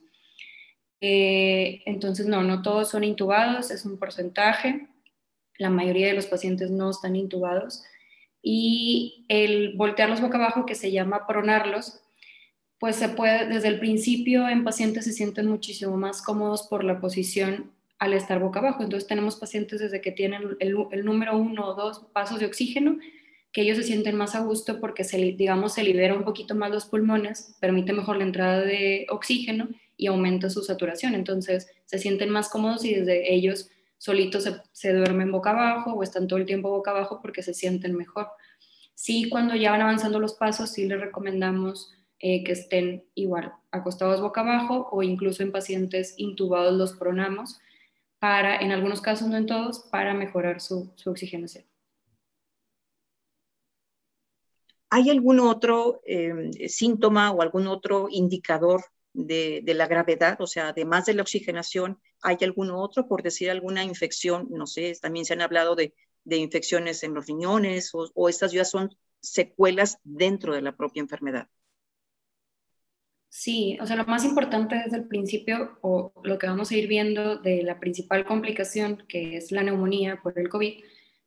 Eh, 1.00 1.82
entonces, 1.86 2.26
no, 2.26 2.42
no 2.42 2.60
todos 2.60 2.90
son 2.90 3.04
intubados, 3.04 3.70
es 3.70 3.84
un 3.86 3.96
porcentaje. 3.96 4.88
La 5.58 5.70
mayoría 5.70 6.08
de 6.08 6.14
los 6.14 6.26
pacientes 6.26 6.72
no 6.72 6.90
están 6.90 7.14
intubados. 7.14 7.84
Y 8.42 9.26
el 9.28 9.76
voltearlos 9.76 10.20
boca 10.20 10.38
abajo, 10.38 10.66
que 10.66 10.74
se 10.74 10.90
llama 10.90 11.24
pronarlos, 11.28 12.00
pues 12.80 12.96
se 12.96 13.08
puede, 13.08 13.46
desde 13.46 13.68
el 13.68 13.78
principio 13.78 14.48
en 14.48 14.64
pacientes 14.64 15.04
se 15.04 15.12
sienten 15.12 15.46
muchísimo 15.46 15.96
más 15.96 16.20
cómodos 16.20 16.64
por 16.64 16.82
la 16.82 17.00
posición 17.00 17.70
al 18.00 18.12
estar 18.14 18.40
boca 18.40 18.58
abajo. 18.58 18.82
Entonces 18.82 19.06
tenemos 19.06 19.36
pacientes 19.36 19.78
desde 19.78 20.00
que 20.00 20.10
tienen 20.10 20.56
el, 20.58 20.74
el 20.90 21.04
número 21.04 21.36
uno 21.38 21.68
o 21.68 21.74
dos 21.74 22.06
pasos 22.12 22.40
de 22.40 22.46
oxígeno, 22.46 22.98
que 23.52 23.62
ellos 23.62 23.76
se 23.76 23.82
sienten 23.82 24.16
más 24.16 24.34
a 24.34 24.40
gusto 24.40 24.80
porque 24.80 25.04
se, 25.04 25.16
digamos, 25.18 25.74
se 25.74 25.82
libera 25.82 26.14
un 26.14 26.24
poquito 26.24 26.54
más 26.54 26.70
los 26.70 26.86
pulmones, 26.86 27.56
permite 27.60 27.92
mejor 27.92 28.16
la 28.16 28.24
entrada 28.24 28.60
de 28.60 29.06
oxígeno 29.10 29.68
y 29.96 30.06
aumenta 30.06 30.50
su 30.50 30.62
saturación. 30.62 31.14
Entonces 31.14 31.68
se 31.84 31.98
sienten 31.98 32.30
más 32.30 32.48
cómodos 32.48 32.84
y 32.84 32.94
desde 32.94 33.34
ellos 33.34 33.70
solitos 33.98 34.48
se, 34.72 34.92
duermen 34.92 35.32
boca 35.32 35.50
abajo 35.50 35.92
o 35.92 36.02
están 36.02 36.26
todo 36.26 36.38
el 36.38 36.46
tiempo 36.46 36.70
boca 36.70 36.90
abajo 36.92 37.20
porque 37.20 37.42
se 37.42 37.52
sienten 37.52 37.96
mejor. 37.96 38.28
Sí, 38.94 39.28
cuando 39.28 39.54
ya 39.56 39.72
van 39.72 39.82
avanzando 39.82 40.20
los 40.20 40.34
pasos, 40.34 40.70
sí 40.70 40.86
les 40.86 41.00
recomendamos 41.00 41.92
eh, 42.18 42.44
que 42.44 42.52
estén 42.52 43.04
igual 43.14 43.52
acostados 43.72 44.20
boca 44.20 44.42
abajo 44.42 44.88
o 44.92 45.02
incluso 45.02 45.42
en 45.42 45.52
pacientes 45.52 46.14
intubados 46.18 46.74
los 46.74 46.92
pronamos 46.92 47.58
para, 48.18 48.58
en 48.58 48.72
algunos 48.72 49.00
casos, 49.00 49.28
no 49.28 49.36
en 49.36 49.46
todos, 49.46 49.80
para 49.90 50.14
mejorar 50.14 50.60
su, 50.60 50.92
su 50.96 51.10
oxigenación. 51.10 51.69
¿Hay 54.90 55.08
algún 55.08 55.38
otro 55.38 56.02
eh, 56.04 56.68
síntoma 56.68 57.30
o 57.30 57.42
algún 57.42 57.68
otro 57.68 58.08
indicador 58.10 58.84
de, 59.12 59.62
la 59.74 59.86
gravedad, 59.86 60.40
o 60.40 60.46
sea, 60.46 60.68
además 60.68 61.06
de 61.06 61.14
la 61.14 61.22
oxigenación, 61.22 62.00
¿hay 62.22 62.36
algún 62.42 62.70
otro, 62.70 63.08
por 63.08 63.22
decir 63.22 63.50
alguna 63.50 63.84
infección? 63.84 64.48
No 64.50 64.66
sé, 64.66 64.92
también 65.00 65.24
se 65.24 65.34
han 65.34 65.42
hablado 65.42 65.74
de, 65.74 65.94
infecciones 66.24 67.02
en 67.02 67.14
los 67.14 67.26
riñones 67.26 67.90
o, 67.92 68.28
estas 68.28 68.52
ya 68.52 68.64
son 68.64 68.90
secuelas 69.20 69.98
dentro 70.04 70.54
de 70.54 70.62
la 70.62 70.76
propia 70.76 71.00
enfermedad. 71.00 71.48
Sí, 73.28 73.78
o 73.80 73.86
sea, 73.86 73.96
lo 73.96 74.04
más 74.06 74.24
importante 74.24 74.76
desde 74.76 74.96
el 74.96 75.06
principio, 75.06 75.78
o 75.82 76.12
lo 76.24 76.38
que 76.38 76.48
vamos 76.48 76.70
a 76.70 76.76
ir 76.76 76.88
viendo 76.88 77.36
de 77.36 77.62
la 77.62 77.78
principal 77.78 78.24
complicación, 78.24 79.04
que 79.08 79.36
es 79.36 79.52
la 79.52 79.62
neumonía 79.62 80.20
por 80.22 80.36
el 80.38 80.48
COVID, 80.48 80.82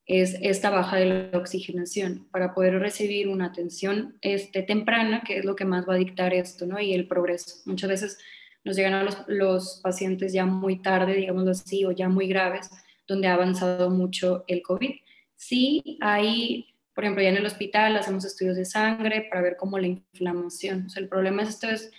es 0.05 0.35
esta 0.41 0.69
baja 0.69 0.97
de 0.97 1.05
la 1.31 1.37
oxigenación 1.37 2.27
para 2.31 2.53
poder 2.53 2.79
recibir 2.79 3.29
una 3.29 3.45
atención 3.45 4.17
este, 4.21 4.61
temprana, 4.61 5.23
que 5.25 5.37
es 5.37 5.45
lo 5.45 5.55
que 5.55 5.65
más 5.65 5.87
va 5.87 5.93
a 5.93 5.97
dictar 5.97 6.33
esto, 6.33 6.65
¿no? 6.65 6.79
Y 6.79 6.93
el 6.93 7.07
progreso. 7.07 7.61
Muchas 7.65 7.89
veces 7.89 8.17
nos 8.65 8.75
llegan 8.75 8.93
a 8.93 9.03
los, 9.03 9.17
los 9.27 9.79
pacientes 9.81 10.33
ya 10.33 10.45
muy 10.45 10.81
tarde, 10.81 11.15
digámoslo 11.15 11.51
así, 11.51 11.85
o 11.85 11.91
ya 11.91 12.09
muy 12.09 12.27
graves, 12.27 12.69
donde 13.07 13.27
ha 13.27 13.33
avanzado 13.33 13.89
mucho 13.89 14.43
el 14.47 14.61
COVID. 14.61 14.91
Sí, 15.35 15.97
hay, 16.01 16.75
por 16.93 17.03
ejemplo, 17.03 17.23
ya 17.23 17.29
en 17.29 17.37
el 17.37 17.45
hospital 17.45 17.95
hacemos 17.95 18.25
estudios 18.25 18.57
de 18.57 18.65
sangre 18.65 19.27
para 19.29 19.41
ver 19.41 19.55
cómo 19.57 19.79
la 19.79 19.87
inflamación. 19.87 20.85
O 20.85 20.89
sea, 20.89 21.01
el 21.01 21.09
problema 21.09 21.43
es 21.43 21.49
esto 21.49 21.69
es, 21.69 21.91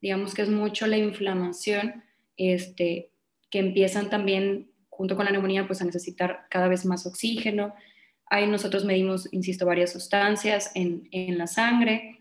digamos 0.00 0.34
que 0.34 0.42
es 0.42 0.48
mucho 0.48 0.86
la 0.86 0.96
inflamación, 0.96 2.04
este, 2.36 3.10
que 3.50 3.58
empiezan 3.58 4.08
también 4.08 4.69
junto 5.00 5.16
con 5.16 5.24
la 5.24 5.30
neumonía, 5.30 5.66
pues 5.66 5.80
a 5.80 5.86
necesitar 5.86 6.44
cada 6.50 6.68
vez 6.68 6.84
más 6.84 7.06
oxígeno. 7.06 7.74
Ahí 8.26 8.46
nosotros 8.46 8.84
medimos, 8.84 9.32
insisto, 9.32 9.64
varias 9.64 9.92
sustancias 9.92 10.70
en, 10.74 11.08
en 11.10 11.38
la 11.38 11.46
sangre. 11.46 12.18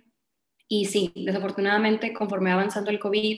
Y 0.70 0.86
sí, 0.86 1.12
desafortunadamente, 1.14 2.14
conforme 2.14 2.54
avanzando 2.54 2.90
el 2.90 2.98
COVID 2.98 3.38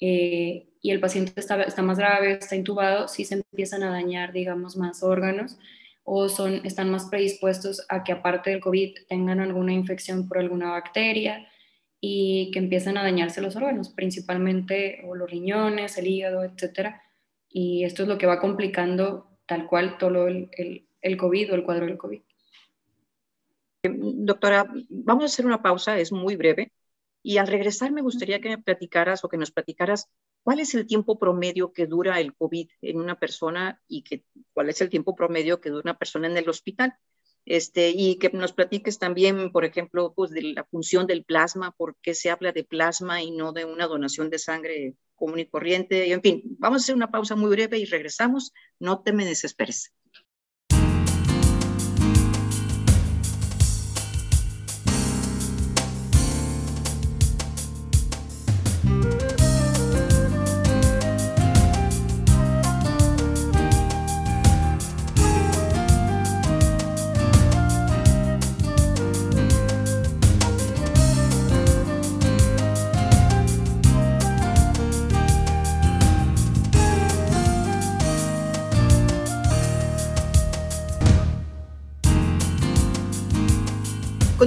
eh, 0.00 0.66
y 0.80 0.90
el 0.90 0.98
paciente 0.98 1.32
está, 1.36 1.62
está 1.62 1.80
más 1.82 1.96
grave, 1.96 2.32
está 2.32 2.56
intubado, 2.56 3.06
sí 3.06 3.24
se 3.24 3.34
empiezan 3.34 3.84
a 3.84 3.90
dañar, 3.90 4.32
digamos, 4.32 4.76
más 4.76 5.04
órganos 5.04 5.60
o 6.02 6.28
son, 6.28 6.66
están 6.66 6.90
más 6.90 7.04
predispuestos 7.04 7.86
a 7.88 8.02
que 8.02 8.10
aparte 8.10 8.50
del 8.50 8.60
COVID 8.60 8.96
tengan 9.08 9.38
alguna 9.38 9.72
infección 9.72 10.26
por 10.26 10.38
alguna 10.38 10.72
bacteria 10.72 11.46
y 12.00 12.50
que 12.50 12.58
empiezan 12.58 12.98
a 12.98 13.04
dañarse 13.04 13.40
los 13.42 13.54
órganos, 13.54 13.90
principalmente 13.90 15.02
o 15.06 15.14
los 15.14 15.30
riñones, 15.30 15.96
el 15.98 16.08
hígado, 16.08 16.42
etcétera 16.42 17.00
y 17.52 17.84
esto 17.84 18.02
es 18.02 18.08
lo 18.08 18.18
que 18.18 18.26
va 18.26 18.40
complicando 18.40 19.28
tal 19.46 19.66
cual 19.66 19.98
todo 19.98 20.28
el, 20.28 20.50
el, 21.00 21.16
COVID 21.16 21.52
o 21.52 21.54
el 21.54 21.64
cuadro 21.64 21.86
del 21.86 21.98
COVID. 21.98 22.22
Doctora, 23.82 24.72
vamos 24.88 25.24
a 25.24 25.26
hacer 25.26 25.44
una 25.44 25.62
pausa, 25.62 25.98
es 25.98 26.12
muy 26.12 26.36
breve, 26.36 26.72
y 27.22 27.38
al 27.38 27.48
regresar 27.48 27.92
me 27.92 28.02
gustaría 28.02 28.40
que 28.40 28.48
me 28.48 28.58
platicaras 28.58 29.24
o 29.24 29.28
que 29.28 29.36
nos 29.36 29.50
platicaras 29.50 30.08
cuál 30.42 30.60
es 30.60 30.74
el 30.74 30.86
tiempo 30.86 31.18
promedio 31.18 31.72
que 31.72 31.86
dura 31.86 32.20
el 32.20 32.34
COVID 32.34 32.68
en 32.80 32.98
una 32.98 33.18
persona 33.18 33.80
y 33.86 34.02
que, 34.02 34.24
cuál 34.52 34.70
es 34.70 34.80
el 34.80 34.88
tiempo 34.88 35.14
promedio 35.14 35.60
que 35.60 35.70
dura 35.70 35.82
una 35.84 35.98
persona 35.98 36.26
en 36.26 36.36
el 36.36 36.48
hospital. 36.48 36.94
Este, 37.44 37.90
y 37.90 38.16
que 38.18 38.30
nos 38.30 38.52
platiques 38.52 38.98
también, 38.98 39.50
por 39.50 39.64
ejemplo, 39.64 40.12
pues, 40.14 40.30
de 40.30 40.42
la 40.42 40.64
función 40.64 41.06
del 41.06 41.24
plasma, 41.24 41.72
por 41.72 41.96
qué 42.00 42.14
se 42.14 42.30
habla 42.30 42.52
de 42.52 42.64
plasma 42.64 43.22
y 43.22 43.30
no 43.32 43.52
de 43.52 43.64
una 43.64 43.86
donación 43.86 44.30
de 44.30 44.38
sangre 44.38 44.94
común 45.14 45.40
y 45.40 45.46
corriente. 45.46 46.06
Y 46.06 46.12
en 46.12 46.22
fin, 46.22 46.42
vamos 46.58 46.82
a 46.82 46.84
hacer 46.84 46.94
una 46.94 47.10
pausa 47.10 47.36
muy 47.36 47.50
breve 47.50 47.78
y 47.78 47.84
regresamos. 47.84 48.52
No 48.78 49.02
te 49.02 49.12
me 49.12 49.24
desesperes. 49.24 49.92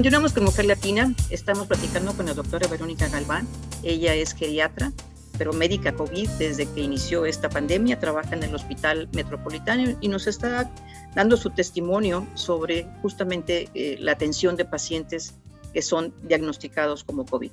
Continuamos 0.05 0.33
con 0.33 0.43
Mujer 0.43 0.65
Latina. 0.65 1.11
Estamos 1.31 1.65
platicando 1.65 2.15
con 2.15 2.27
la 2.27 2.35
doctora 2.35 2.67
Verónica 2.67 3.09
Galván. 3.09 3.47
Ella 3.81 4.13
es 4.13 4.35
geriatra 4.35 4.93
pero 5.39 5.51
médica 5.51 5.95
COVID 5.95 6.29
desde 6.37 6.67
que 6.67 6.81
inició 6.81 7.25
esta 7.25 7.49
pandemia, 7.49 7.99
trabaja 7.99 8.35
en 8.35 8.43
el 8.43 8.53
Hospital 8.53 9.09
Metropolitano 9.13 9.97
y 9.99 10.07
nos 10.07 10.27
está 10.27 10.71
dando 11.15 11.37
su 11.37 11.49
testimonio 11.49 12.27
sobre 12.35 12.87
justamente 13.01 13.67
eh, 13.73 13.97
la 13.99 14.11
atención 14.11 14.55
de 14.55 14.65
pacientes 14.65 15.33
que 15.73 15.81
son 15.81 16.13
diagnosticados 16.21 17.03
como 17.03 17.25
COVID. 17.25 17.49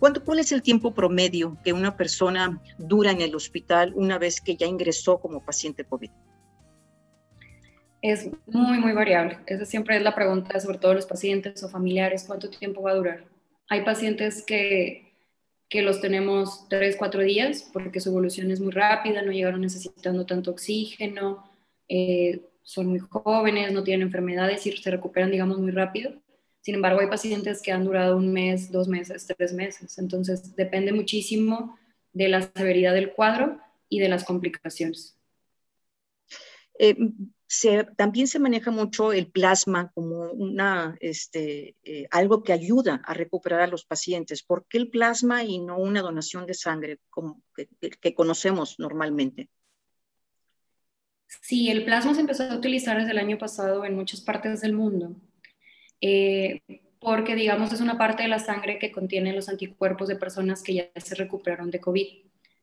¿Cuánto, 0.00 0.24
¿Cuál 0.24 0.40
es 0.40 0.50
el 0.50 0.62
tiempo 0.62 0.92
promedio 0.92 1.58
que 1.62 1.72
una 1.72 1.96
persona 1.96 2.60
dura 2.78 3.12
en 3.12 3.20
el 3.20 3.36
hospital 3.36 3.92
una 3.94 4.18
vez 4.18 4.40
que 4.40 4.56
ya 4.56 4.66
ingresó 4.66 5.18
como 5.18 5.44
paciente 5.44 5.84
COVID? 5.84 6.10
Es 8.00 8.30
muy, 8.46 8.78
muy 8.78 8.92
variable. 8.92 9.38
Esa 9.46 9.64
siempre 9.64 9.96
es 9.96 10.02
la 10.02 10.14
pregunta, 10.14 10.60
sobre 10.60 10.78
todo 10.78 10.94
los 10.94 11.06
pacientes 11.06 11.62
o 11.62 11.68
familiares, 11.68 12.24
¿cuánto 12.26 12.48
tiempo 12.48 12.82
va 12.82 12.92
a 12.92 12.94
durar? 12.94 13.24
Hay 13.68 13.84
pacientes 13.84 14.42
que, 14.42 15.12
que 15.68 15.82
los 15.82 16.00
tenemos 16.00 16.68
tres, 16.68 16.96
cuatro 16.96 17.22
días 17.22 17.68
porque 17.72 18.00
su 18.00 18.10
evolución 18.10 18.50
es 18.50 18.60
muy 18.60 18.70
rápida, 18.70 19.22
no 19.22 19.32
llegaron 19.32 19.60
necesitando 19.60 20.24
tanto 20.26 20.52
oxígeno, 20.52 21.50
eh, 21.88 22.40
son 22.62 22.86
muy 22.86 23.00
jóvenes, 23.00 23.72
no 23.72 23.82
tienen 23.82 24.06
enfermedades 24.06 24.66
y 24.66 24.72
se 24.72 24.90
recuperan, 24.90 25.30
digamos, 25.30 25.58
muy 25.58 25.72
rápido. 25.72 26.12
Sin 26.60 26.76
embargo, 26.76 27.00
hay 27.00 27.08
pacientes 27.08 27.62
que 27.62 27.72
han 27.72 27.84
durado 27.84 28.16
un 28.16 28.32
mes, 28.32 28.70
dos 28.70 28.88
meses, 28.88 29.26
tres 29.26 29.52
meses. 29.52 29.98
Entonces, 29.98 30.54
depende 30.54 30.92
muchísimo 30.92 31.78
de 32.12 32.28
la 32.28 32.42
severidad 32.42 32.94
del 32.94 33.12
cuadro 33.12 33.58
y 33.88 34.00
de 34.00 34.08
las 34.08 34.24
complicaciones. 34.24 35.16
Eh, 36.78 36.96
también 37.96 38.28
se 38.28 38.38
maneja 38.38 38.70
mucho 38.70 39.12
el 39.12 39.30
plasma 39.30 39.90
como 39.94 40.30
una, 40.32 40.96
este, 41.00 41.76
eh, 41.82 42.06
algo 42.10 42.42
que 42.42 42.52
ayuda 42.52 43.00
a 43.04 43.14
recuperar 43.14 43.62
a 43.62 43.66
los 43.66 43.86
pacientes. 43.86 44.42
¿Por 44.42 44.66
qué 44.68 44.76
el 44.78 44.90
plasma 44.90 45.44
y 45.44 45.58
no 45.58 45.78
una 45.78 46.02
donación 46.02 46.44
de 46.46 46.52
sangre 46.52 46.98
que, 48.00 48.14
conocemos 48.14 48.78
normalmente? 48.78 49.48
Sí, 51.40 51.70
el 51.70 51.84
plasma 51.84 52.14
se 52.14 52.20
empezó 52.20 52.44
a 52.44 52.56
utilizar 52.56 52.98
desde 52.98 53.12
el 53.12 53.18
año 53.18 53.38
pasado 53.38 53.84
en 53.84 53.94
muchas 53.96 54.20
partes 54.20 54.60
del 54.60 54.74
mundo, 54.74 55.16
eh, 56.00 56.60
porque 57.00 57.34
digamos 57.34 57.72
es 57.72 57.80
una 57.80 57.96
parte 57.96 58.24
de 58.24 58.28
la 58.28 58.38
sangre 58.38 58.78
que 58.78 58.92
contiene 58.92 59.32
los 59.32 59.48
anticuerpos 59.48 60.08
de 60.08 60.16
personas 60.16 60.62
que 60.62 60.74
ya 60.74 60.90
se 60.96 61.14
recuperaron 61.14 61.70
de 61.70 61.80
COVID. 61.80 62.06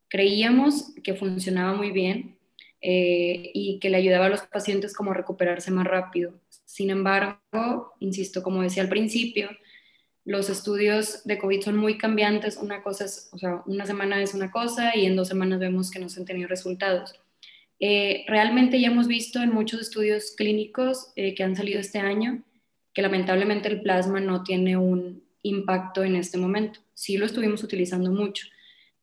Creíamos 0.07 0.93
que 1.03 1.15
funcionaba 1.15 1.73
muy 1.73 1.91
bien, 1.91 2.34
eh, 2.87 3.49
y 3.55 3.79
que 3.79 3.89
le 3.89 3.97
ayudaba 3.97 4.27
a 4.27 4.29
los 4.29 4.41
pacientes 4.41 4.93
como 4.93 5.09
a 5.09 5.15
recuperarse 5.15 5.71
más 5.71 5.87
rápido. 5.87 6.39
Sin 6.65 6.91
embargo, 6.91 7.93
insisto, 7.99 8.43
como 8.43 8.61
decía 8.61 8.83
al 8.83 8.89
principio, 8.89 9.49
los 10.23 10.51
estudios 10.51 11.23
de 11.23 11.39
COVID 11.39 11.61
son 11.61 11.77
muy 11.77 11.97
cambiantes. 11.97 12.57
Una 12.57 12.83
cosa 12.83 13.05
es, 13.05 13.29
o 13.31 13.39
sea, 13.39 13.63
una 13.65 13.87
semana 13.87 14.21
es 14.21 14.35
una 14.35 14.51
cosa 14.51 14.95
y 14.95 15.07
en 15.07 15.15
dos 15.15 15.27
semanas 15.27 15.59
vemos 15.59 15.89
que 15.89 15.97
no 15.97 16.09
se 16.09 16.19
han 16.19 16.27
tenido 16.27 16.47
resultados. 16.47 17.19
Eh, 17.79 18.23
realmente 18.27 18.79
ya 18.79 18.89
hemos 18.89 19.07
visto 19.07 19.41
en 19.41 19.51
muchos 19.51 19.81
estudios 19.81 20.35
clínicos 20.37 21.11
eh, 21.15 21.33
que 21.33 21.41
han 21.41 21.55
salido 21.55 21.79
este 21.79 21.97
año 21.97 22.43
que 22.93 23.01
lamentablemente 23.01 23.67
el 23.67 23.81
plasma 23.81 24.19
no 24.19 24.43
tiene 24.43 24.77
un 24.77 25.23
impacto 25.41 26.03
en 26.03 26.15
este 26.15 26.37
momento. 26.37 26.81
Sí 26.93 27.17
lo 27.17 27.25
estuvimos 27.25 27.63
utilizando 27.63 28.11
mucho, 28.11 28.45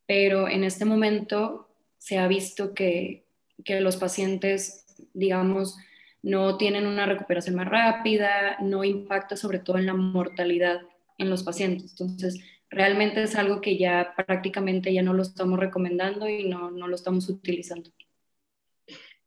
pero 0.07 0.47
en 0.47 0.63
este 0.63 0.85
momento 0.85 1.67
se 1.97 2.17
ha 2.17 2.29
visto 2.29 2.73
que, 2.73 3.25
que 3.63 3.81
los 3.81 3.97
pacientes, 3.97 4.85
digamos, 5.13 5.77
no 6.21 6.57
tienen 6.57 6.87
una 6.87 7.05
recuperación 7.05 7.55
más 7.55 7.67
rápida, 7.67 8.57
no 8.61 8.83
impacta 8.83 9.35
sobre 9.35 9.59
todo 9.59 9.77
en 9.77 9.85
la 9.85 9.93
mortalidad 9.93 10.81
en 11.17 11.29
los 11.29 11.43
pacientes. 11.43 11.91
Entonces, 11.91 12.39
realmente 12.69 13.23
es 13.23 13.35
algo 13.35 13.61
que 13.61 13.77
ya 13.77 14.13
prácticamente 14.15 14.93
ya 14.93 15.03
no 15.03 15.13
lo 15.13 15.23
estamos 15.23 15.59
recomendando 15.59 16.27
y 16.27 16.45
no, 16.45 16.71
no 16.71 16.87
lo 16.87 16.95
estamos 16.95 17.29
utilizando. 17.29 17.91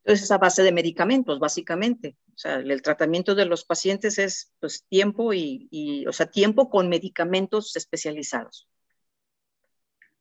Entonces, 0.05 0.31
a 0.31 0.39
base 0.39 0.62
de 0.62 0.72
medicamentos, 0.72 1.39
básicamente. 1.39 2.16
O 2.35 2.39
sea, 2.39 2.57
el 2.57 2.83
tratamiento 2.83 3.35
de 3.35 3.45
los 3.45 3.64
pacientes 3.64 4.18
es 4.18 4.53
pues 4.61 4.85
tiempo 4.89 5.33
y, 5.35 5.68
y 5.70 6.07
o 6.07 6.12
sea, 6.12 6.27
tiempo 6.27 6.70
con 6.70 6.89
medicamentos 6.89 7.74
especializados. 7.77 8.68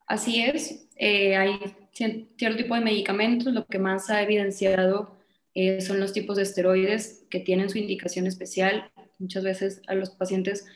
Así 0.06 0.40
es, 0.40 0.88
eh, 0.96 1.36
hay 1.36 1.58
cierto 1.96 2.56
tipo 2.56 2.74
de 2.74 2.80
medicamentos, 2.80 3.52
lo 3.52 3.66
que 3.66 3.78
más 3.78 4.10
ha 4.10 4.22
evidenciado 4.22 5.16
eh, 5.54 5.80
son 5.80 6.00
los 6.00 6.12
tipos 6.12 6.36
de 6.36 6.42
esteroides 6.42 7.24
que 7.30 7.40
tienen 7.40 7.70
su 7.70 7.78
indicación 7.78 8.26
especial. 8.26 8.90
Muchas 9.18 9.42
veces 9.42 9.82
a 9.86 9.94
los 9.94 10.10
pacientes 10.10 10.66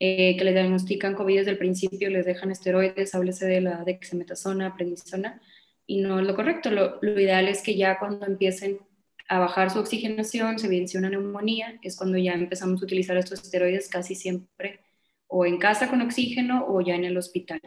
eh, 0.00 0.36
que 0.36 0.44
le 0.44 0.52
diagnostican 0.52 1.14
COVID 1.14 1.38
desde 1.38 1.52
el 1.52 1.58
principio 1.58 2.10
les 2.10 2.26
dejan 2.26 2.50
esteroides, 2.50 3.14
háblese 3.14 3.46
de 3.46 3.60
la 3.60 3.84
dexametasona, 3.84 4.74
prednisona, 4.74 5.40
y 5.86 6.00
no 6.00 6.18
es 6.18 6.26
lo 6.26 6.34
correcto. 6.34 6.70
Lo, 6.70 6.98
lo, 7.00 7.20
ideal 7.20 7.46
es 7.46 7.62
que 7.62 7.76
ya 7.76 7.98
cuando 7.98 8.26
empiecen 8.26 8.80
a 9.28 9.38
bajar 9.38 9.70
su 9.70 9.78
oxigenación, 9.78 10.58
se 10.58 10.66
evidencia 10.66 10.98
una 10.98 11.10
neumonía, 11.10 11.78
es 11.82 11.96
cuando 11.96 12.18
ya 12.18 12.32
empezamos 12.32 12.82
a 12.82 12.84
utilizar 12.84 13.16
estos 13.16 13.42
esteroides 13.42 13.88
casi 13.88 14.14
siempre 14.16 14.80
o 15.28 15.46
en 15.46 15.58
casa 15.58 15.88
con 15.88 16.02
oxígeno 16.02 16.66
o 16.68 16.80
ya 16.80 16.96
en 16.96 17.04
el 17.04 17.16
hospital. 17.16 17.60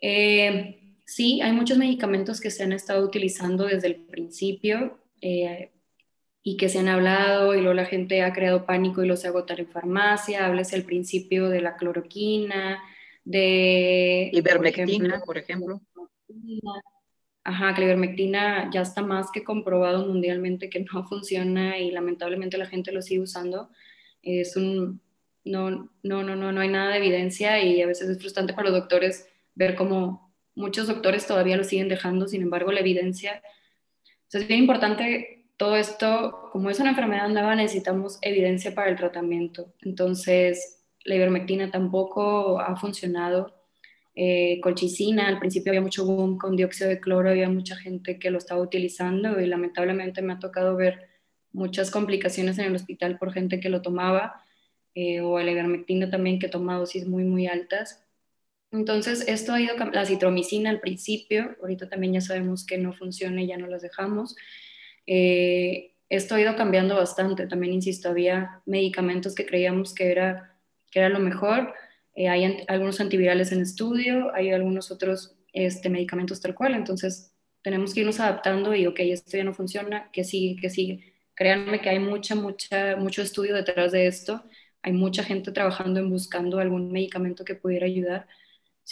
Eh, 0.00 0.81
sí, 1.14 1.42
hay 1.42 1.52
muchos 1.52 1.76
medicamentos 1.76 2.40
que 2.40 2.50
se 2.50 2.62
han 2.62 2.72
estado 2.72 3.04
utilizando 3.04 3.64
desde 3.66 3.88
el 3.88 3.96
principio 3.96 4.98
eh, 5.20 5.70
y 6.42 6.56
que 6.56 6.70
se 6.70 6.78
han 6.78 6.88
hablado 6.88 7.54
y 7.54 7.58
luego 7.58 7.74
la 7.74 7.84
gente 7.84 8.22
ha 8.22 8.32
creado 8.32 8.64
pánico 8.64 9.04
y 9.04 9.06
los 9.06 9.24
agotar 9.26 9.60
en 9.60 9.68
farmacia. 9.68 10.46
Háblese 10.46 10.74
al 10.74 10.84
principio 10.84 11.50
de 11.50 11.60
la 11.60 11.76
cloroquina, 11.76 12.82
de... 13.24 14.30
Ivermectina, 14.32 15.20
por 15.24 15.36
ejemplo. 15.36 15.82
Ajá, 17.44 17.74
que 17.74 17.80
la 17.80 17.86
ivermectina 17.88 18.70
ya 18.72 18.80
está 18.80 19.02
más 19.02 19.30
que 19.30 19.44
comprobado 19.44 20.06
mundialmente 20.06 20.70
que 20.70 20.80
no 20.80 21.04
funciona 21.08 21.78
y 21.78 21.90
lamentablemente 21.90 22.56
la 22.56 22.66
gente 22.66 22.90
lo 22.90 23.02
sigue 23.02 23.20
usando. 23.20 23.68
Es 24.22 24.56
un... 24.56 25.00
No, 25.44 25.70
no, 25.70 26.22
no, 26.22 26.36
no, 26.36 26.52
no 26.52 26.60
hay 26.60 26.68
nada 26.68 26.92
de 26.92 26.98
evidencia 26.98 27.60
y 27.62 27.82
a 27.82 27.86
veces 27.86 28.08
es 28.08 28.18
frustrante 28.18 28.54
para 28.54 28.70
los 28.70 28.78
doctores 28.78 29.28
ver 29.56 29.74
cómo 29.74 30.21
muchos 30.54 30.86
doctores 30.86 31.26
todavía 31.26 31.56
lo 31.56 31.64
siguen 31.64 31.88
dejando, 31.88 32.28
sin 32.28 32.42
embargo 32.42 32.72
la 32.72 32.80
evidencia, 32.80 33.42
es 34.32 34.48
bien 34.48 34.60
importante 34.60 35.44
todo 35.56 35.76
esto, 35.76 36.48
como 36.52 36.70
es 36.70 36.80
una 36.80 36.90
enfermedad 36.90 37.28
nueva, 37.28 37.54
necesitamos 37.54 38.18
evidencia 38.22 38.74
para 38.74 38.90
el 38.90 38.96
tratamiento. 38.96 39.74
Entonces, 39.82 40.82
la 41.04 41.14
ivermectina 41.14 41.70
tampoco 41.70 42.58
ha 42.58 42.74
funcionado. 42.76 43.54
Eh, 44.14 44.60
colchicina, 44.60 45.28
al 45.28 45.38
principio 45.38 45.70
había 45.70 45.80
mucho 45.80 46.04
boom 46.04 46.38
con 46.38 46.56
dióxido 46.56 46.90
de 46.90 47.00
cloro, 47.00 47.30
había 47.30 47.48
mucha 47.48 47.76
gente 47.76 48.18
que 48.18 48.30
lo 48.30 48.38
estaba 48.38 48.60
utilizando 48.60 49.40
y 49.40 49.46
lamentablemente 49.46 50.20
me 50.20 50.34
ha 50.34 50.38
tocado 50.38 50.76
ver 50.76 51.08
muchas 51.52 51.90
complicaciones 51.90 52.58
en 52.58 52.66
el 52.66 52.74
hospital 52.74 53.18
por 53.18 53.32
gente 53.32 53.60
que 53.60 53.68
lo 53.68 53.82
tomaba, 53.82 54.42
eh, 54.94 55.20
o 55.20 55.38
la 55.38 55.50
ivermectina 55.50 56.10
también 56.10 56.38
que 56.38 56.48
toma 56.48 56.78
dosis 56.78 57.06
muy, 57.06 57.24
muy 57.24 57.46
altas. 57.46 58.02
Entonces, 58.72 59.24
esto 59.28 59.52
ha 59.52 59.60
ido, 59.60 59.76
la 59.76 60.06
citromicina 60.06 60.70
al 60.70 60.80
principio, 60.80 61.56
ahorita 61.60 61.90
también 61.90 62.14
ya 62.14 62.20
sabemos 62.22 62.64
que 62.64 62.78
no 62.78 62.94
funciona 62.94 63.42
y 63.42 63.46
ya 63.48 63.58
no 63.58 63.66
las 63.66 63.82
dejamos. 63.82 64.34
Eh, 65.06 65.92
esto 66.08 66.34
ha 66.34 66.40
ido 66.40 66.56
cambiando 66.56 66.96
bastante, 66.96 67.46
también 67.46 67.74
insisto, 67.74 68.08
había 68.08 68.62
medicamentos 68.66 69.34
que 69.34 69.46
creíamos 69.46 69.94
que 69.94 70.10
era, 70.10 70.56
que 70.90 71.00
era 71.00 71.10
lo 71.10 71.18
mejor, 71.20 71.74
eh, 72.14 72.28
hay 72.28 72.64
algunos 72.68 73.00
antivirales 73.00 73.52
en 73.52 73.60
estudio, 73.60 74.34
hay 74.34 74.50
algunos 74.50 74.90
otros 74.90 75.36
este, 75.52 75.90
medicamentos 75.90 76.40
tal 76.40 76.54
cual, 76.54 76.74
entonces 76.74 77.34
tenemos 77.62 77.92
que 77.94 78.00
irnos 78.00 78.20
adaptando 78.20 78.74
y, 78.74 78.86
ok, 78.86 79.00
esto 79.00 79.36
ya 79.36 79.44
no 79.44 79.54
funciona, 79.54 80.10
que 80.12 80.24
sigue, 80.24 80.60
que 80.60 80.70
sigue. 80.70 81.14
Créanme 81.34 81.80
que 81.80 81.90
hay 81.90 81.98
mucha, 81.98 82.34
mucha, 82.34 82.96
mucho 82.96 83.22
estudio 83.22 83.54
detrás 83.54 83.92
de 83.92 84.06
esto, 84.06 84.44
hay 84.82 84.92
mucha 84.92 85.24
gente 85.24 85.52
trabajando 85.52 86.00
en 86.00 86.10
buscando 86.10 86.58
algún 86.58 86.90
medicamento 86.90 87.44
que 87.44 87.54
pudiera 87.54 87.86
ayudar 87.86 88.26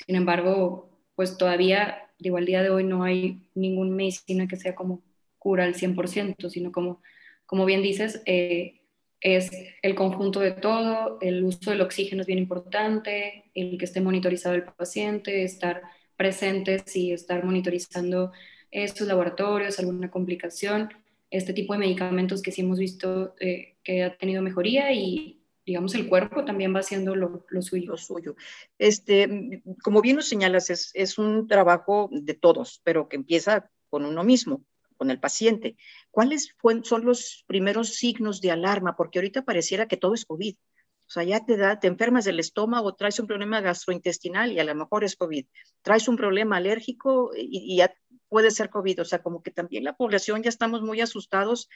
sin 0.06 0.16
embargo, 0.16 0.90
pues 1.14 1.36
todavía, 1.36 2.10
digo, 2.18 2.36
al 2.36 2.46
día 2.46 2.62
de 2.62 2.70
hoy 2.70 2.84
no 2.84 3.02
hay 3.02 3.42
ninguna 3.54 3.90
medicina 3.90 4.48
que 4.48 4.56
sea 4.56 4.74
como 4.74 5.02
cura 5.38 5.64
al 5.64 5.74
100%, 5.74 6.48
sino 6.48 6.72
como, 6.72 7.02
como 7.46 7.64
bien 7.64 7.82
dices, 7.82 8.22
eh, 8.26 8.80
es 9.20 9.50
el 9.82 9.94
conjunto 9.94 10.40
de 10.40 10.52
todo, 10.52 11.18
el 11.20 11.44
uso 11.44 11.70
del 11.70 11.82
oxígeno 11.82 12.22
es 12.22 12.26
bien 12.26 12.38
importante, 12.38 13.50
el 13.54 13.76
que 13.76 13.84
esté 13.84 14.00
monitorizado 14.00 14.54
el 14.54 14.64
paciente, 14.64 15.42
estar 15.42 15.82
presentes 16.16 16.96
y 16.96 17.12
estar 17.12 17.44
monitorizando 17.44 18.32
estos 18.70 19.06
laboratorios, 19.06 19.78
alguna 19.78 20.10
complicación, 20.10 20.90
este 21.30 21.52
tipo 21.52 21.72
de 21.74 21.80
medicamentos 21.80 22.42
que 22.42 22.52
sí 22.52 22.62
hemos 22.62 22.78
visto 22.78 23.34
eh, 23.40 23.76
que 23.84 24.02
ha 24.02 24.16
tenido 24.16 24.42
mejoría 24.42 24.92
y, 24.92 25.39
digamos, 25.70 25.94
el 25.94 26.08
cuerpo 26.08 26.44
también 26.44 26.74
va 26.74 26.80
haciendo 26.80 27.14
lo, 27.14 27.44
suyo. 27.60 27.96
suyo. 27.96 28.34
Este, 28.76 29.62
como 29.84 30.02
bien 30.02 30.16
lo 30.16 30.22
señalas, 30.22 30.68
es, 30.68 30.90
es, 30.94 31.16
un 31.16 31.46
trabajo 31.46 32.08
de 32.10 32.34
todos, 32.34 32.80
pero 32.82 33.08
que 33.08 33.14
empieza 33.14 33.70
con 33.88 34.04
uno 34.04 34.24
mismo, 34.24 34.64
con 34.96 35.12
el 35.12 35.20
paciente. 35.20 35.76
¿Cuáles 36.10 36.56
son 36.82 37.04
los 37.04 37.44
primeros 37.46 37.94
signos 37.94 38.40
de 38.40 38.50
alarma? 38.50 38.96
Porque 38.96 39.20
ahorita 39.20 39.42
pareciera 39.44 39.86
que 39.86 39.96
todo 39.96 40.14
es 40.14 40.24
COVID. 40.24 40.56
O 40.56 41.12
sea, 41.12 41.22
ya 41.22 41.46
te 41.46 41.56
da, 41.56 41.78
te 41.78 41.86
enfermas 41.86 42.24
del 42.24 42.40
estómago, 42.40 42.96
traes 42.96 43.20
un 43.20 43.28
problema 43.28 43.60
gastrointestinal 43.60 44.50
y 44.50 44.58
a 44.58 44.64
lo 44.64 44.74
mejor 44.74 45.04
es 45.04 45.14
COVID. 45.14 45.46
Traes 45.82 46.08
un 46.08 46.16
problema 46.16 46.56
alérgico 46.56 47.30
y, 47.36 47.76
ya 47.76 47.94
puede 48.28 48.50
ser 48.50 48.70
COVID. 48.70 49.02
O 49.02 49.04
sea, 49.04 49.22
como 49.22 49.40
que 49.40 49.52
también 49.52 49.84
la 49.84 49.96
población 49.96 50.42
ya 50.42 50.48
estamos 50.48 50.82
muy 50.82 51.00
asustados 51.00 51.68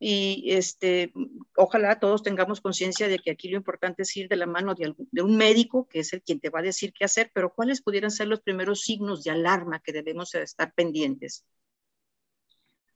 y 0.00 0.52
este, 0.52 1.12
ojalá 1.56 1.98
todos 1.98 2.22
tengamos 2.22 2.60
conciencia 2.60 3.08
de 3.08 3.18
que 3.18 3.32
aquí 3.32 3.48
lo 3.48 3.56
importante 3.56 4.02
es 4.02 4.16
ir 4.16 4.28
de 4.28 4.36
la 4.36 4.46
mano 4.46 4.74
de, 4.74 4.94
un 5.22 5.36
médico, 5.36 5.88
que 5.88 6.00
es 6.00 6.12
el 6.12 6.22
quien 6.22 6.38
te 6.38 6.50
va 6.50 6.60
a 6.60 6.62
decir 6.62 6.92
qué 6.92 7.04
hacer, 7.04 7.30
pero 7.34 7.52
cuáles 7.52 7.82
pudieran 7.82 8.12
ser 8.12 8.28
los 8.28 8.40
primeros 8.40 8.82
signos 8.82 9.24
de 9.24 9.32
alarma 9.32 9.80
que 9.80 9.92
debemos 9.92 10.34
estar 10.36 10.72
pendientes. 10.72 11.44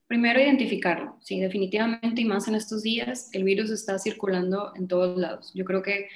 Primero, 0.07 0.41
identificarlo. 0.41 1.17
Sí, 1.23 1.41
definitivamente, 1.41 2.21
y 2.21 2.25
más 2.25 2.47
en 2.47 2.55
estos 2.55 2.83
días, 2.83 3.31
el 3.33 3.45
virus 3.45 3.71
está 3.71 3.99
circulando 3.99 4.73
en 4.77 4.87
todos 4.87 5.19
lados. 5.19 5.51
Yo 5.55 5.65
creo 5.65 5.83
que 5.83 6.09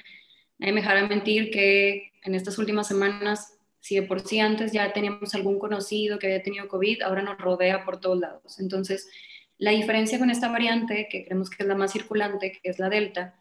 nadie 0.58 0.72
me 0.72 0.82
dejará 0.82 1.08
mentir 1.08 1.50
que 1.50 2.12
en 2.22 2.34
estas 2.34 2.58
últimas 2.58 2.86
semanas, 2.86 3.58
si 3.80 3.96
de 3.96 4.02
por 4.02 4.20
sí 4.20 4.38
antes 4.38 4.70
ya 4.70 4.92
teníamos 4.92 5.34
algún 5.34 5.58
conocido 5.58 6.18
que 6.18 6.26
había 6.26 6.42
tenido 6.42 6.68
COVID, 6.68 7.02
ahora 7.02 7.22
nos 7.22 7.38
rodea 7.38 7.84
por 7.84 7.98
todos 7.98 8.20
lados. 8.20 8.60
Entonces, 8.60 9.08
la 9.58 9.70
diferencia 9.70 10.18
con 10.18 10.30
esta 10.30 10.48
variante, 10.48 11.08
que 11.10 11.24
creemos 11.24 11.50
que 11.50 11.62
es 11.62 11.68
la 11.68 11.74
más 11.74 11.92
circulante, 11.92 12.58
que 12.62 12.70
es 12.70 12.78
la 12.78 12.88
Delta, 12.88 13.34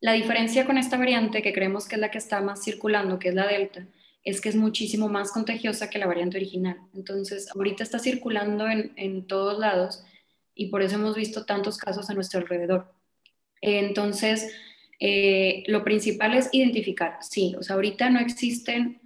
la 0.00 0.12
diferencia 0.12 0.66
con 0.66 0.76
esta 0.78 0.98
variante, 0.98 1.42
que 1.42 1.52
creemos 1.52 1.88
que 1.88 1.94
es 1.94 2.00
la 2.00 2.10
que 2.10 2.18
está 2.18 2.40
más 2.40 2.62
circulando, 2.62 3.18
que 3.18 3.30
es 3.30 3.34
la 3.34 3.46
Delta, 3.46 3.86
es 4.22 4.40
que 4.40 4.48
es 4.48 4.56
muchísimo 4.56 5.08
más 5.08 5.32
contagiosa 5.32 5.88
que 5.88 5.98
la 5.98 6.06
variante 6.06 6.36
original. 6.36 6.78
Entonces, 6.94 7.48
ahorita 7.54 7.82
está 7.82 7.98
circulando 7.98 8.66
en, 8.68 9.26
todos 9.26 9.58
lados 9.58 10.04
y 10.54 10.66
por 10.66 10.82
eso 10.82 10.96
hemos 10.96 11.16
visto 11.16 11.46
tantos 11.46 11.78
casos 11.78 12.10
a 12.10 12.14
nuestro 12.14 12.40
alrededor. 12.40 12.92
Entonces, 13.62 14.52
eh, 15.00 15.64
lo 15.66 15.82
principal 15.84 16.34
es 16.34 16.48
identificar, 16.52 17.18
sí, 17.20 17.54
o 17.58 17.62
sea, 17.62 17.76
ahorita 17.76 18.10
no 18.10 18.20
existen, 18.20 19.00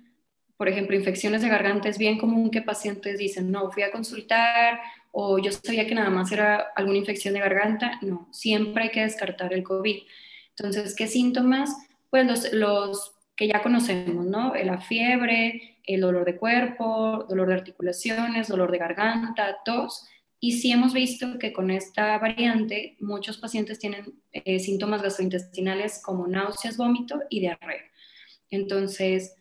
por 0.60 0.68
ejemplo, 0.68 0.94
infecciones 0.94 1.40
de 1.40 1.48
garganta, 1.48 1.88
es 1.88 1.96
bien 1.96 2.18
común 2.18 2.50
que 2.50 2.60
pacientes 2.60 3.16
dicen, 3.16 3.50
no, 3.50 3.70
fui 3.70 3.82
a 3.82 3.90
consultar 3.90 4.78
o 5.10 5.38
yo 5.38 5.52
sabía 5.52 5.86
que 5.86 5.94
nada 5.94 6.10
más 6.10 6.30
era 6.32 6.66
alguna 6.76 6.98
infección 6.98 7.32
de 7.32 7.40
garganta, 7.40 7.98
no, 8.02 8.28
siempre 8.30 8.82
hay 8.82 8.90
que 8.90 9.00
descartar 9.00 9.54
el 9.54 9.62
COVID. 9.62 10.02
Entonces, 10.50 10.94
¿qué 10.94 11.06
síntomas? 11.06 11.74
Pues 12.10 12.26
los, 12.26 12.52
los 12.52 13.14
que 13.34 13.48
ya 13.48 13.62
conocemos, 13.62 14.26
¿no? 14.26 14.52
La 14.54 14.82
fiebre, 14.82 15.78
el 15.82 16.02
dolor 16.02 16.26
de 16.26 16.36
cuerpo, 16.36 17.24
dolor 17.26 17.48
de 17.48 17.54
articulaciones, 17.54 18.48
dolor 18.48 18.70
de 18.70 18.76
garganta, 18.76 19.60
tos. 19.64 20.08
Y 20.40 20.60
sí 20.60 20.72
hemos 20.72 20.92
visto 20.92 21.38
que 21.38 21.54
con 21.54 21.70
esta 21.70 22.18
variante 22.18 22.98
muchos 23.00 23.38
pacientes 23.38 23.78
tienen 23.78 24.12
eh, 24.32 24.60
síntomas 24.60 25.00
gastrointestinales 25.00 26.02
como 26.04 26.28
náuseas, 26.28 26.76
vómito 26.76 27.22
y 27.30 27.40
diarrea. 27.40 27.80
Entonces, 28.50 29.39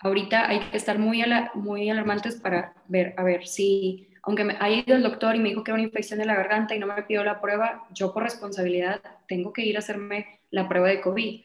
ahorita 0.00 0.48
hay 0.48 0.60
que 0.60 0.76
estar 0.76 0.98
muy, 0.98 1.22
muy 1.54 1.90
alarmantes 1.90 2.36
para 2.36 2.74
ver, 2.88 3.14
a 3.16 3.22
ver, 3.22 3.46
si, 3.46 4.08
aunque 4.22 4.44
me 4.44 4.56
haya 4.60 4.82
ido 4.86 4.96
el 4.96 5.02
doctor 5.02 5.36
y 5.36 5.40
me 5.40 5.50
dijo 5.50 5.64
que 5.64 5.70
era 5.70 5.78
una 5.78 5.86
infección 5.86 6.18
de 6.18 6.26
la 6.26 6.34
garganta 6.34 6.74
y 6.74 6.78
no 6.78 6.86
me 6.86 7.02
pidió 7.02 7.24
la 7.24 7.40
prueba, 7.40 7.86
yo 7.92 8.12
por 8.12 8.22
responsabilidad 8.22 9.00
tengo 9.28 9.52
que 9.52 9.64
ir 9.64 9.76
a 9.76 9.80
hacerme 9.80 10.40
la 10.50 10.68
prueba 10.68 10.88
de 10.88 11.00
COVID 11.00 11.40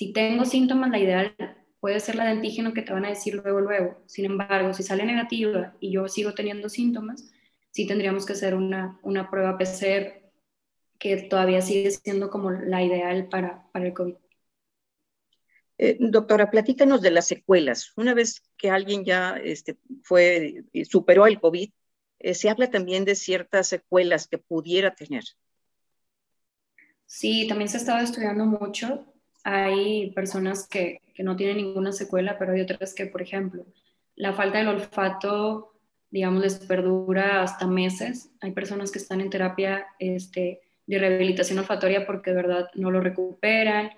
si 0.00 0.14
tengo 0.14 0.46
síntomas, 0.46 0.90
la 0.90 0.98
ideal 0.98 1.34
puede 1.78 2.00
ser 2.00 2.14
la 2.16 2.24
de 2.24 2.30
antígeno 2.30 2.72
que 2.72 2.80
te 2.80 2.90
van 2.90 3.04
a 3.04 3.10
decir 3.10 3.34
luego, 3.34 3.60
luego. 3.60 3.98
Sin 4.06 4.24
embargo, 4.24 4.72
si 4.72 4.82
sale 4.82 5.04
negativa 5.04 5.74
y 5.78 5.92
yo 5.92 6.08
sigo 6.08 6.32
teniendo 6.32 6.70
síntomas, 6.70 7.30
sí 7.70 7.86
tendríamos 7.86 8.24
que 8.24 8.32
hacer 8.32 8.54
una, 8.54 8.98
una 9.02 9.30
prueba 9.30 9.58
PCR 9.58 10.30
que 10.98 11.16
todavía 11.28 11.60
sigue 11.60 11.90
siendo 11.90 12.30
como 12.30 12.50
la 12.50 12.82
ideal 12.82 13.28
para, 13.28 13.64
para 13.72 13.86
el 13.86 13.92
COVID. 13.92 14.14
Eh, 15.82 15.96
doctora, 15.98 16.50
platícanos 16.50 17.00
de 17.00 17.10
las 17.10 17.26
secuelas. 17.26 17.92
Una 17.96 18.12
vez 18.12 18.42
que 18.58 18.70
alguien 18.70 19.04
ya 19.04 19.36
este, 19.42 19.78
fue, 20.02 20.64
superó 20.84 21.26
el 21.26 21.40
COVID, 21.40 21.70
eh, 22.18 22.34
se 22.34 22.50
habla 22.50 22.70
también 22.70 23.06
de 23.06 23.14
ciertas 23.14 23.68
secuelas 23.68 24.28
que 24.28 24.36
pudiera 24.36 24.94
tener. 24.94 25.24
Sí, 27.06 27.46
también 27.48 27.68
se 27.68 27.78
ha 27.78 27.80
estado 27.80 28.00
estudiando 28.00 28.44
mucho 28.44 29.06
hay 29.44 30.10
personas 30.12 30.66
que, 30.68 31.00
no 31.18 31.36
tienen 31.36 31.58
ninguna 31.58 31.92
secuela, 31.92 32.38
pero 32.38 32.52
hay 32.52 32.62
otras 32.62 32.94
que, 32.94 33.04
por 33.04 33.20
ejemplo, 33.20 33.66
la 34.16 34.32
falta 34.32 34.56
del 34.56 34.68
olfato, 34.68 35.74
digamos, 36.10 36.42
les 36.42 36.54
perdura 36.60 37.42
hasta 37.42 37.66
meses. 37.66 38.30
Hay 38.40 38.52
personas 38.52 38.90
que 38.90 38.98
están 38.98 39.20
en 39.20 39.28
terapia 39.28 39.86
este, 39.98 40.62
de 40.86 40.98
rehabilitación 40.98 41.58
olfatoria 41.58 42.06
porque 42.06 42.30
de 42.30 42.36
verdad 42.36 42.68
no 42.74 42.90
lo 42.90 43.02
recuperan. 43.02 43.90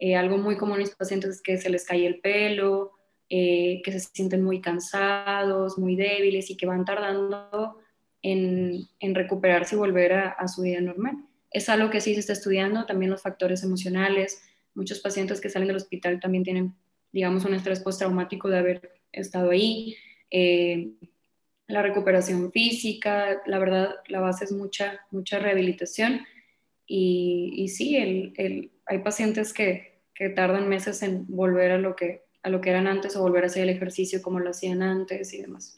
Eh, 0.00 0.16
algo 0.16 0.38
muy 0.38 0.56
común 0.56 0.76
en 0.76 0.80
los 0.80 0.96
pacientes 0.96 1.30
es 1.30 1.42
que 1.42 1.58
se 1.58 1.70
les 1.70 1.84
cae 1.86 2.06
el 2.06 2.20
pelo, 2.20 2.92
eh, 3.28 3.80
que 3.84 3.92
se 3.92 4.00
sienten 4.00 4.42
muy 4.42 4.60
cansados, 4.60 5.78
muy 5.78 5.94
débiles 5.94 6.50
y 6.50 6.56
que 6.56 6.66
van 6.66 6.84
tardando 6.84 7.78
en, 8.22 8.88
recuperarse 9.14 9.76
y 9.76 9.78
volver 9.78 10.14
a, 10.14 10.30
a, 10.30 10.48
su 10.48 10.62
vida 10.62 10.80
normal. 10.80 11.16
Es 11.52 11.68
algo 11.68 11.90
que 11.90 12.00
sí 12.00 12.14
se 12.14 12.20
está 12.20 12.32
estudiando, 12.32 12.86
también 12.86 13.10
los 13.10 13.22
factores 13.22 13.62
emocionales, 13.62 14.42
Muchos 14.74 15.00
pacientes 15.00 15.40
que 15.40 15.50
salen 15.50 15.68
del 15.68 15.76
hospital 15.76 16.20
también 16.20 16.44
tienen, 16.44 16.74
digamos, 17.12 17.44
un 17.44 17.54
estrés 17.54 17.80
postraumático 17.80 18.48
de 18.48 18.58
haber 18.58 19.00
estado 19.12 19.50
ahí. 19.50 19.96
Eh, 20.30 20.92
la 21.66 21.82
recuperación 21.82 22.52
física, 22.52 23.42
la 23.46 23.58
verdad, 23.58 23.96
la 24.08 24.20
base 24.20 24.44
es 24.44 24.52
mucha, 24.52 25.00
mucha 25.10 25.38
rehabilitación. 25.38 26.20
Y, 26.86 27.52
y 27.56 27.68
sí, 27.68 27.96
el, 27.96 28.32
el, 28.36 28.70
hay 28.86 28.98
pacientes 28.98 29.52
que, 29.52 29.89
que, 30.20 30.28
tardan 30.30 30.68
meses 30.68 31.02
en 31.02 31.26
volver 31.26 31.72
a 31.72 31.78
lo, 31.78 31.96
que, 31.96 32.24
a 32.42 32.50
lo 32.50 32.60
que 32.60 32.70
eran 32.70 32.86
antes 32.86 33.16
o 33.16 33.22
volver 33.22 33.44
a 33.44 33.46
hacer 33.46 33.62
el 33.62 33.70
ejercicio 33.70 34.20
como 34.20 34.38
lo 34.38 34.50
hacían 34.50 34.82
antes 34.82 35.32
y 35.32 35.40
demás. 35.40 35.74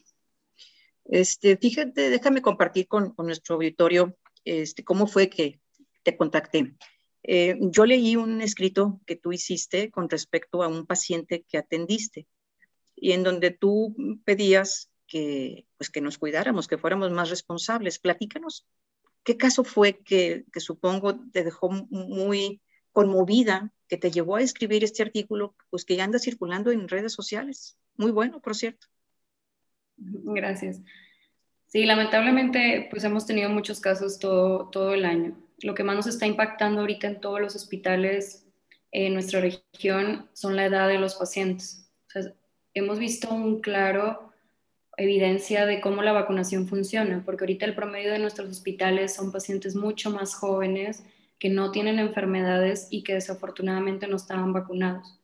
Este, 1.05 1.57
fíjate, 1.57 2.11
déjame 2.11 2.43
compartir 2.43 2.89
con, 2.89 3.15
con 3.15 3.27
nuestro 3.27 3.57
auditorio 3.57 4.17
este, 4.45 4.85
cómo 4.85 5.07
fue 5.07 5.29
que 5.29 5.61
te 6.03 6.17
contacté. 6.17 6.75
Eh, 7.23 7.57
yo 7.61 7.87
leí 7.87 8.17
un 8.17 8.41
escrito 8.41 9.01
que 9.07 9.17
tú 9.17 9.33
hiciste 9.33 9.91
con 9.91 10.09
respecto 10.09 10.63
a 10.63 10.69
un 10.69 10.87
paciente 10.87 11.45
que 11.49 11.59
atendiste 11.59 12.27
y 12.97 13.13
en 13.13 13.23
donde 13.23 13.53
tú 13.53 13.95
pedías 14.25 14.91
que, 15.07 15.67
pues, 15.77 15.91
que 15.91 16.01
nos 16.01 16.19
cuidáramos, 16.19 16.67
que 16.67 16.79
fuéramos 16.79 17.11
más 17.13 17.31
responsables. 17.31 17.99
Platícanos, 17.99 18.67
¿qué 19.23 19.37
caso 19.37 19.63
fue 19.63 19.99
que, 19.99 20.45
que 20.53 20.61
supongo 20.61 21.21
te 21.31 21.45
dejó 21.45 21.71
muy 21.71 22.61
conmovida, 22.93 23.73
que 23.93 23.99
te 23.99 24.11
llevó 24.11 24.37
a 24.37 24.41
escribir 24.41 24.83
este 24.85 25.03
artículo, 25.03 25.55
pues 25.69 25.85
que 25.85 25.97
ya 25.97 26.05
anda 26.05 26.19
circulando 26.19 26.71
en 26.73 26.89
redes 26.89 27.13
sociales? 27.13 27.77
Muy 27.97 28.11
bueno, 28.11 28.41
por 28.41 28.57
cierto. 28.57 28.87
Gracias. 29.99 30.81
Sí, 31.67 31.85
lamentablemente, 31.85 32.89
pues 32.91 33.05
hemos 33.05 33.27
tenido 33.27 33.51
muchos 33.51 33.81
casos 33.81 34.19
todo, 34.19 34.71
todo 34.71 34.95
el 34.95 35.05
año 35.05 35.37
lo 35.63 35.75
que 35.75 35.85
más 35.85 35.97
nos 35.97 36.07
está 36.07 36.27
impactando 36.27 36.81
ahorita 36.81 37.07
en 37.07 37.21
todos 37.21 37.41
los 37.41 37.55
hospitales 37.55 38.47
en 38.91 39.15
nuestra 39.15 39.41
región 39.41 40.29
son 40.33 40.57
la 40.57 40.67
edad 40.67 40.89
de 40.89 40.99
los 40.99 41.15
pacientes. 41.15 41.91
hemos 42.75 42.99
visto 42.99 43.33
un 43.33 43.61
claro 43.61 44.31
evidencia 44.97 45.65
de 45.65 45.81
cómo 45.81 46.03
la 46.03 46.13
vacunación 46.13 46.69
funciona, 46.69 47.23
porque 47.25 47.45
ahorita 47.45 47.65
el 47.65 47.75
promedio 47.75 48.13
de 48.13 48.19
nuestros 48.19 48.51
hospitales 48.51 49.15
son 49.15 49.33
pacientes 49.33 49.75
mucho 49.75 50.11
más 50.11 50.35
jóvenes 50.35 51.05
que 51.43 51.49
no 51.49 51.73
tienen 51.73 51.99
enfermedades 51.99 52.87
y 52.89 53.03
que 53.03 53.15
desafortunadamente 53.15 54.07
no 54.07 54.15
estaban 54.15 54.53
vacunados. 54.53 55.19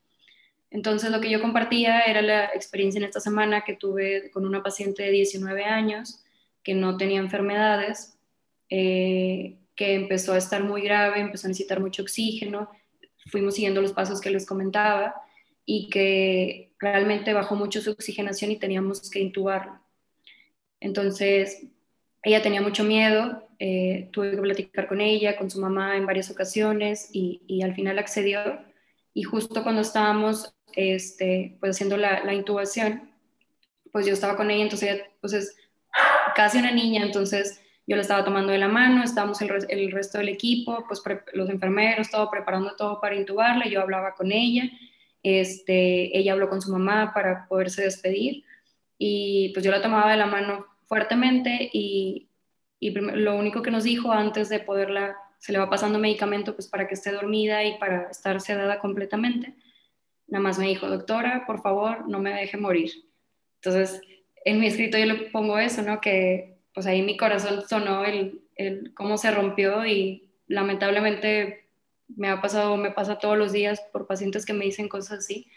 Entonces, 0.68 1.12
lo 1.12 1.20
que 1.20 1.30
yo 1.30 1.40
compartía 1.40 2.00
era 2.00 2.22
la 2.22 2.46
experiencia 2.46 2.98
en 2.98 3.04
esta 3.04 3.20
semana 3.20 3.62
que 3.64 3.74
tuve 3.74 4.28
con 4.32 4.44
una 4.44 4.60
paciente 4.60 5.04
de 5.04 5.12
19 5.12 5.64
años 5.64 6.24
que 6.64 6.74
no 6.74 6.96
tenía 6.96 7.20
enfermedades, 7.20 8.18
eh, 8.68 9.58
que 9.76 9.94
empezó 9.94 10.32
a 10.32 10.38
estar 10.38 10.64
muy 10.64 10.82
grave, 10.82 11.20
empezó 11.20 11.46
a 11.46 11.50
necesitar 11.50 11.78
mucho 11.78 12.02
oxígeno, 12.02 12.68
fuimos 13.30 13.54
siguiendo 13.54 13.80
los 13.80 13.92
pasos 13.92 14.20
que 14.20 14.30
les 14.30 14.44
comentaba 14.44 15.14
y 15.64 15.88
que 15.88 16.72
realmente 16.80 17.32
bajó 17.32 17.54
mucho 17.54 17.80
su 17.80 17.92
oxigenación 17.92 18.50
y 18.50 18.56
teníamos 18.56 19.08
que 19.08 19.20
intubarla. 19.20 19.82
Entonces, 20.80 21.62
ella 22.24 22.42
tenía 22.42 22.60
mucho 22.60 22.82
miedo, 22.82 23.47
eh, 23.58 24.08
tuve 24.12 24.30
que 24.30 24.36
platicar 24.38 24.86
con 24.86 25.00
ella, 25.00 25.36
con 25.36 25.50
su 25.50 25.60
mamá 25.60 25.96
en 25.96 26.06
varias 26.06 26.30
ocasiones 26.30 27.10
y, 27.12 27.62
al 27.62 27.74
final 27.74 27.98
accedió. 27.98 28.40
Y 29.14 29.24
justo 29.24 29.62
cuando 29.62 29.82
estábamos 29.82 30.54
este, 30.74 31.56
pues 31.60 31.76
haciendo 31.76 31.96
la, 31.96 32.24
la, 32.24 32.34
intubación, 32.34 33.10
pues 33.90 34.06
yo 34.06 34.12
estaba 34.12 34.36
con 34.36 34.50
ella, 34.50 34.62
entonces 34.62 34.90
ella 34.90 35.04
pues 35.20 35.32
es 35.32 35.56
casi 36.36 36.58
una 36.58 36.70
niña, 36.70 37.02
entonces 37.02 37.60
yo 37.86 37.96
la 37.96 38.02
estaba 38.02 38.24
tomando 38.24 38.52
de 38.52 38.58
la 38.58 38.68
mano, 38.68 39.02
estábamos 39.02 39.40
el, 39.42 39.50
el 39.68 39.90
resto 39.90 40.18
del 40.18 40.28
equipo, 40.28 40.84
pues 40.86 41.02
los 41.32 41.48
enfermeros, 41.48 42.10
todo 42.10 42.30
preparando 42.30 42.76
todo 42.76 43.00
para 43.00 43.16
intubarla, 43.16 43.66
yo 43.66 43.80
hablaba 43.80 44.14
con 44.14 44.30
ella, 44.30 44.70
este, 45.22 46.16
ella 46.16 46.34
habló 46.34 46.48
con 46.48 46.60
su 46.60 46.70
mamá 46.70 47.12
para 47.14 47.48
poderse 47.48 47.82
despedir 47.82 48.44
y 48.98 49.50
pues 49.54 49.64
yo 49.64 49.70
la 49.70 49.82
tomaba 49.82 50.10
de 50.10 50.18
la 50.18 50.26
mano 50.26 50.66
fuertemente 50.86 51.70
y, 51.72 52.27
y 52.80 52.90
lo 52.90 53.36
único 53.36 53.62
que 53.62 53.70
nos 53.70 53.84
dijo 53.84 54.12
antes 54.12 54.48
de 54.48 54.60
poderla 54.60 55.16
se 55.38 55.52
le 55.52 55.58
va 55.58 55.70
pasando 55.70 55.98
medicamento 55.98 56.54
pues 56.54 56.68
para 56.68 56.86
que 56.86 56.94
esté 56.94 57.12
dormida 57.12 57.64
y 57.64 57.78
para 57.78 58.10
estar 58.10 58.40
sedada 58.40 58.78
completamente. 58.80 59.54
Nada 60.26 60.42
más 60.42 60.58
me 60.58 60.66
dijo, 60.66 60.88
doctora, 60.88 61.44
por 61.46 61.62
favor, 61.62 62.08
no 62.08 62.18
me 62.18 62.34
deje 62.34 62.56
morir. 62.56 62.90
Entonces, 63.56 64.00
en 64.44 64.60
mi 64.60 64.66
escrito 64.66 64.98
yo 64.98 65.06
le 65.06 65.14
pongo 65.30 65.58
eso, 65.58 65.82
¿no? 65.82 66.00
Que 66.00 66.58
pues 66.74 66.86
ahí 66.86 67.02
mi 67.02 67.16
corazón 67.16 67.62
sonó 67.68 68.04
el, 68.04 68.42
el 68.56 68.92
cómo 68.94 69.16
se 69.16 69.30
rompió 69.30 69.86
y 69.86 70.30
lamentablemente 70.46 71.68
me 72.08 72.28
ha 72.28 72.40
pasado, 72.40 72.76
me 72.76 72.90
pasa 72.90 73.18
todos 73.18 73.38
los 73.38 73.52
días 73.52 73.80
por 73.92 74.06
pacientes 74.06 74.44
que 74.44 74.52
me 74.52 74.64
dicen 74.64 74.88
cosas 74.88 75.18
así. 75.20 75.50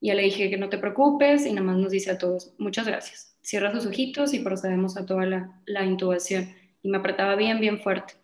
Y 0.00 0.08
ya 0.08 0.14
le 0.14 0.22
dije 0.22 0.50
que 0.50 0.56
no 0.56 0.68
te 0.68 0.78
preocupes 0.78 1.46
y 1.46 1.52
nada 1.52 1.66
más 1.66 1.76
nos 1.76 1.90
dice 1.90 2.10
a 2.10 2.18
todos, 2.18 2.54
muchas 2.58 2.86
gracias. 2.86 3.35
Cierra 3.46 3.70
sus 3.70 3.86
ojitos 3.86 4.34
y 4.34 4.40
procedemos 4.40 4.96
a 4.96 5.06
toda 5.06 5.24
la, 5.24 5.60
la 5.66 5.84
intubación. 5.84 6.52
Y 6.82 6.88
me 6.88 6.98
apretaba 6.98 7.36
bien, 7.36 7.60
bien 7.60 7.78
fuerte. 7.78 8.14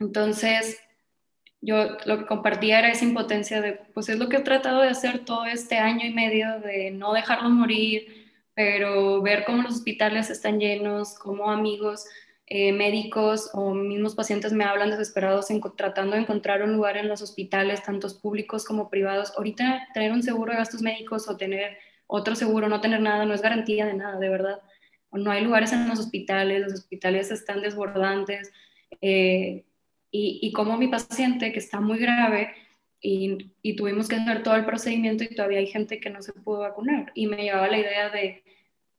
Entonces, 0.00 0.80
yo 1.60 1.96
lo 2.04 2.18
que 2.18 2.26
compartía 2.26 2.80
era 2.80 2.90
esa 2.90 3.04
impotencia 3.04 3.60
de, 3.60 3.74
pues 3.94 4.08
es 4.08 4.18
lo 4.18 4.28
que 4.28 4.38
he 4.38 4.40
tratado 4.40 4.80
de 4.82 4.88
hacer 4.88 5.24
todo 5.24 5.44
este 5.44 5.78
año 5.78 6.04
y 6.04 6.12
medio, 6.12 6.58
de 6.58 6.90
no 6.90 7.12
dejarlos 7.12 7.52
morir, 7.52 8.08
pero 8.54 9.22
ver 9.22 9.44
cómo 9.44 9.62
los 9.62 9.76
hospitales 9.76 10.30
están 10.30 10.58
llenos, 10.58 11.14
cómo 11.16 11.48
amigos 11.48 12.04
eh, 12.46 12.72
médicos 12.72 13.50
o 13.52 13.72
mismos 13.72 14.16
pacientes 14.16 14.52
me 14.52 14.64
hablan 14.64 14.90
desesperados 14.90 15.46
tratando 15.76 16.16
de 16.16 16.22
encontrar 16.22 16.64
un 16.64 16.72
lugar 16.72 16.96
en 16.96 17.06
los 17.06 17.22
hospitales, 17.22 17.84
tantos 17.84 18.14
públicos 18.14 18.64
como 18.64 18.90
privados. 18.90 19.32
Ahorita 19.36 19.86
tener 19.94 20.10
un 20.10 20.24
seguro 20.24 20.50
de 20.50 20.58
gastos 20.58 20.82
médicos 20.82 21.28
o 21.28 21.36
tener 21.36 21.78
otro 22.14 22.34
seguro, 22.36 22.68
no 22.68 22.80
tener 22.80 23.00
nada, 23.00 23.26
no 23.26 23.34
es 23.34 23.42
garantía 23.42 23.86
de 23.86 23.94
nada, 23.94 24.18
de 24.18 24.28
verdad. 24.28 24.62
No 25.12 25.30
hay 25.30 25.42
lugares 25.42 25.72
en 25.72 25.88
los 25.88 25.98
hospitales, 25.98 26.62
los 26.62 26.72
hospitales 26.74 27.30
están 27.30 27.60
desbordantes. 27.60 28.52
Eh, 29.00 29.64
y, 30.10 30.38
y, 30.42 30.52
como 30.52 30.76
mi 30.76 30.86
paciente, 30.88 31.52
que 31.52 31.58
está 31.58 31.80
muy 31.80 31.98
grave, 31.98 32.54
y, 33.00 33.50
y, 33.62 33.76
tuvimos 33.76 34.08
que 34.08 34.16
hacer 34.16 34.42
todo 34.42 34.54
el 34.54 34.64
procedimiento 34.64 35.24
y 35.24 35.34
todavía 35.34 35.58
hay 35.58 35.66
gente 35.66 36.00
que 36.00 36.08
no 36.08 36.22
se 36.22 36.32
pudo 36.32 36.60
vacunar. 36.60 37.10
Y 37.14 37.26
me 37.26 37.42
llevaba 37.42 37.68
la 37.68 37.78
idea 37.78 38.10
de, 38.10 38.44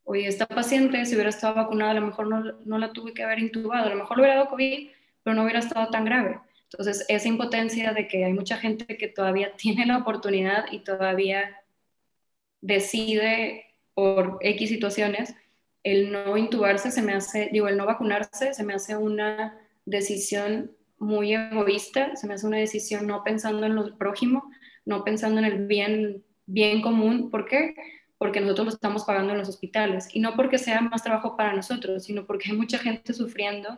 oye, 0.04 0.28
esta 0.28 0.46
paciente, 0.46 1.06
si 1.06 1.16
hubiera 1.16 1.30
estado 1.30 1.56
vacunada, 1.56 1.92
a 1.92 1.96
lo 1.96 2.06
mejor 2.06 2.28
no, 2.28 2.44
no 2.66 2.78
la 2.78 2.92
tuve 2.92 3.14
que 3.14 3.24
haber 3.24 3.40
intubado, 3.40 3.88
a 3.88 3.90
lo 3.90 3.96
mejor 3.96 4.18
le 4.18 4.24
hubiera 4.24 4.36
dado 4.36 4.50
COVID, 4.50 4.90
pero 5.24 5.36
no 5.36 5.44
hubiera 5.44 5.60
estado 5.60 5.90
tan 5.90 6.06
grave. 6.06 6.40
Entonces, 6.72 7.06
esa 7.08 7.28
impotencia 7.28 7.94
de 7.94 8.08
que 8.08 8.26
hay 8.26 8.34
mucha 8.34 8.58
gente 8.58 8.98
que 8.98 9.08
todavía 9.08 9.54
tiene 9.58 9.86
la 9.86 10.00
oportunidad 10.00 10.66
y 10.72 10.80
todavía 10.80 11.56
decide 12.66 13.66
por 13.94 14.38
X 14.42 14.70
situaciones, 14.70 15.36
el 15.84 16.12
no 16.12 16.36
intubarse 16.38 16.92
se 16.92 17.02
me 17.02 17.14
hace, 17.14 17.50
digo, 17.52 17.68
el 17.68 17.78
no 17.78 17.86
vacunarse 17.86 18.54
se 18.54 18.64
me 18.64 18.74
hace 18.74 18.98
una 18.98 19.58
decisión 19.86 20.72
muy 20.98 21.34
egoísta, 21.34 22.16
se 22.16 22.28
me 22.28 22.34
hace 22.34 22.48
una 22.48 22.58
decisión 22.58 23.06
no 23.06 23.24
pensando 23.24 23.66
en 23.66 23.76
lo 23.76 23.98
prójimo, 23.98 24.52
no 24.86 25.04
pensando 25.04 25.40
en 25.40 25.46
el 25.46 25.68
bien, 25.68 26.24
bien 26.46 26.82
común. 26.82 27.30
¿Por 27.30 27.46
qué? 27.46 27.76
porque 28.18 28.40
nosotros 28.40 28.66
lo 28.66 28.74
estamos 28.74 29.04
pagando 29.04 29.34
en 29.34 29.40
los 29.40 29.50
hospitales 29.50 30.08
y 30.14 30.20
no 30.20 30.36
porque 30.36 30.58
sea 30.58 30.82
más 30.82 31.04
trabajo 31.04 31.36
para 31.36 31.54
nosotros, 31.54 32.06
sino 32.06 32.26
porque 32.26 32.50
hay 32.50 32.58
mucha 32.58 32.78
gente 32.78 33.14
sufriendo 33.14 33.78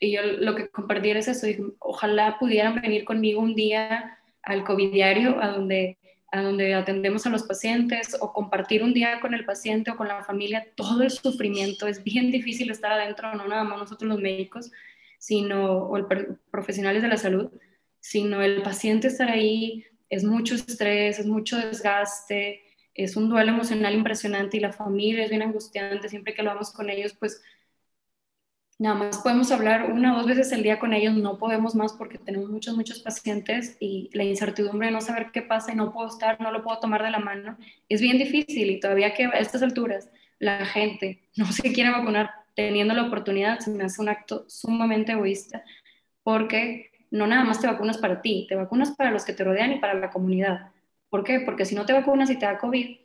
y 0.00 0.12
yo 0.12 0.22
lo 0.22 0.54
que 0.54 0.68
compartí 0.68 1.10
es 1.10 1.28
eso, 1.28 1.46
ojalá 1.78 2.38
pudieran 2.38 2.80
venir 2.80 3.04
conmigo 3.04 3.40
un 3.40 3.54
día 3.54 4.18
al 4.42 4.64
COVID 4.64 4.92
diario, 4.92 5.42
a 5.42 5.48
donde, 5.48 5.98
a 6.30 6.42
donde 6.42 6.74
atendemos 6.74 7.26
a 7.26 7.30
los 7.30 7.44
pacientes 7.44 8.16
o 8.20 8.32
compartir 8.32 8.82
un 8.82 8.92
día 8.92 9.20
con 9.20 9.32
el 9.32 9.44
paciente 9.44 9.90
o 9.90 9.96
con 9.96 10.08
la 10.08 10.22
familia 10.24 10.66
todo 10.74 11.02
el 11.02 11.10
sufrimiento, 11.10 11.86
es 11.86 12.04
bien 12.04 12.30
difícil 12.30 12.70
estar 12.70 12.92
adentro, 12.92 13.34
no 13.34 13.48
nada 13.48 13.64
más 13.64 13.78
nosotros 13.78 14.08
los 14.08 14.20
médicos, 14.20 14.70
sino, 15.18 15.84
o 15.84 15.96
el, 15.96 16.06
profesionales 16.50 17.02
de 17.02 17.08
la 17.08 17.16
salud, 17.16 17.50
sino 18.00 18.42
el 18.42 18.62
paciente 18.62 19.08
estar 19.08 19.30
ahí, 19.30 19.84
es 20.10 20.24
mucho 20.24 20.54
estrés, 20.54 21.18
es 21.18 21.26
mucho 21.26 21.56
desgaste, 21.56 22.62
es 22.94 23.16
un 23.16 23.28
duelo 23.28 23.52
emocional 23.52 23.94
impresionante 23.94 24.56
y 24.56 24.60
la 24.60 24.72
familia 24.72 25.24
es 25.24 25.30
bien 25.30 25.42
angustiante, 25.42 26.08
siempre 26.08 26.34
que 26.34 26.42
lo 26.42 26.50
vamos 26.50 26.72
con 26.72 26.90
ellos, 26.90 27.14
pues 27.14 27.42
nada 28.78 28.94
más 28.94 29.18
podemos 29.18 29.50
hablar 29.50 29.90
una 29.90 30.14
o 30.14 30.18
dos 30.18 30.26
veces 30.26 30.52
al 30.52 30.62
día 30.62 30.78
con 30.78 30.92
ellos, 30.92 31.14
no 31.14 31.36
podemos 31.36 31.74
más 31.74 31.92
porque 31.92 32.18
tenemos 32.18 32.48
muchos, 32.48 32.76
muchos 32.76 33.00
pacientes 33.00 33.76
y 33.80 34.08
la 34.12 34.24
incertidumbre 34.24 34.86
de 34.86 34.92
no 34.92 35.00
saber 35.00 35.30
qué 35.32 35.42
pasa 35.42 35.72
y 35.72 35.76
no 35.76 35.92
puedo 35.92 36.08
estar, 36.08 36.40
no 36.40 36.52
lo 36.52 36.62
puedo 36.62 36.78
tomar 36.78 37.02
de 37.02 37.10
la 37.10 37.18
mano, 37.18 37.58
es 37.88 38.00
bien 38.00 38.18
difícil 38.18 38.70
y 38.70 38.80
todavía 38.80 39.14
que 39.14 39.24
a 39.24 39.30
estas 39.30 39.62
alturas 39.62 40.08
la 40.38 40.64
gente 40.64 41.28
no 41.36 41.46
se 41.46 41.72
quiere 41.72 41.90
vacunar 41.90 42.30
teniendo 42.54 42.94
la 42.94 43.04
oportunidad, 43.04 43.58
se 43.58 43.70
me 43.70 43.84
hace 43.84 44.00
un 44.00 44.08
acto 44.08 44.44
sumamente 44.48 45.12
egoísta 45.12 45.64
porque 46.22 46.90
no 47.10 47.26
nada 47.26 47.44
más 47.44 47.60
te 47.60 47.66
vacunas 47.66 47.98
para 47.98 48.20
ti, 48.20 48.46
te 48.48 48.54
vacunas 48.54 48.92
para 48.92 49.10
los 49.10 49.24
que 49.24 49.32
te 49.32 49.44
rodean 49.44 49.72
y 49.72 49.78
para 49.78 49.94
la 49.94 50.10
comunidad. 50.10 50.70
¿Por 51.08 51.24
qué? 51.24 51.40
Porque 51.40 51.64
si 51.64 51.74
no 51.74 51.86
te 51.86 51.94
vacunas 51.94 52.30
y 52.30 52.36
te 52.36 52.44
da 52.44 52.58
COVID, 52.58 52.98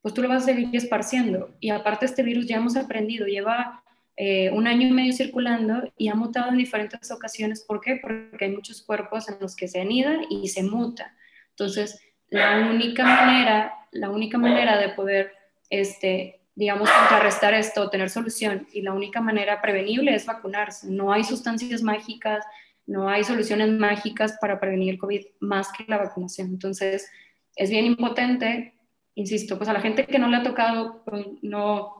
pues 0.00 0.14
tú 0.14 0.22
lo 0.22 0.28
vas 0.28 0.44
a 0.44 0.46
seguir 0.46 0.68
esparciendo. 0.74 1.50
Y 1.58 1.70
aparte 1.70 2.06
este 2.06 2.22
virus 2.22 2.46
ya 2.46 2.56
hemos 2.56 2.76
aprendido, 2.76 3.26
lleva 3.26 3.82
eh, 4.20 4.50
un 4.50 4.66
año 4.66 4.88
y 4.88 4.90
medio 4.90 5.12
circulando 5.12 5.92
y 5.96 6.08
ha 6.08 6.14
mutado 6.16 6.50
en 6.50 6.58
diferentes 6.58 7.08
ocasiones. 7.12 7.62
¿Por 7.62 7.80
qué? 7.80 8.00
Porque 8.02 8.46
hay 8.46 8.50
muchos 8.50 8.82
cuerpos 8.82 9.28
en 9.28 9.36
los 9.40 9.54
que 9.54 9.68
se 9.68 9.80
anida 9.80 10.18
y 10.28 10.48
se 10.48 10.64
muta. 10.64 11.14
Entonces, 11.50 12.02
la 12.28 12.68
única 12.68 13.04
manera, 13.04 13.72
la 13.92 14.10
única 14.10 14.36
manera 14.36 14.76
de 14.76 14.88
poder, 14.88 15.32
este, 15.70 16.40
digamos, 16.56 16.90
contrarrestar 16.90 17.54
esto, 17.54 17.90
tener 17.90 18.10
solución, 18.10 18.66
y 18.72 18.82
la 18.82 18.92
única 18.92 19.20
manera 19.20 19.62
prevenible 19.62 20.12
es 20.12 20.26
vacunarse. 20.26 20.90
No 20.90 21.12
hay 21.12 21.22
sustancias 21.22 21.80
mágicas, 21.82 22.44
no 22.86 23.08
hay 23.08 23.22
soluciones 23.22 23.68
mágicas 23.68 24.36
para 24.40 24.58
prevenir 24.58 24.94
el 24.94 24.98
COVID 24.98 25.26
más 25.38 25.70
que 25.70 25.84
la 25.86 25.96
vacunación. 25.96 26.48
Entonces, 26.48 27.08
es 27.54 27.70
bien 27.70 27.84
impotente, 27.84 28.74
insisto, 29.14 29.58
pues 29.58 29.70
a 29.70 29.74
la 29.74 29.80
gente 29.80 30.06
que 30.06 30.18
no 30.18 30.26
le 30.26 30.38
ha 30.38 30.42
tocado, 30.42 31.04
pues 31.04 31.24
no, 31.42 31.97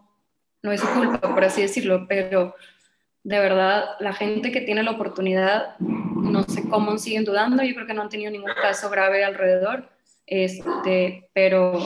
no 0.62 0.72
es 0.72 0.80
su 0.80 0.88
culpa, 0.88 1.20
por 1.20 1.44
así 1.44 1.62
decirlo, 1.62 2.06
pero 2.08 2.54
de 3.24 3.38
verdad, 3.38 3.96
la 4.00 4.12
gente 4.12 4.52
que 4.52 4.60
tiene 4.60 4.82
la 4.82 4.92
oportunidad, 4.92 5.78
no 5.78 6.44
sé 6.44 6.68
cómo 6.68 6.96
siguen 6.98 7.24
dudando, 7.24 7.62
yo 7.62 7.74
creo 7.74 7.86
que 7.86 7.94
no 7.94 8.02
han 8.02 8.08
tenido 8.08 8.30
ningún 8.30 8.54
caso 8.54 8.88
grave 8.90 9.24
alrededor, 9.24 9.88
este, 10.26 11.28
pero 11.32 11.78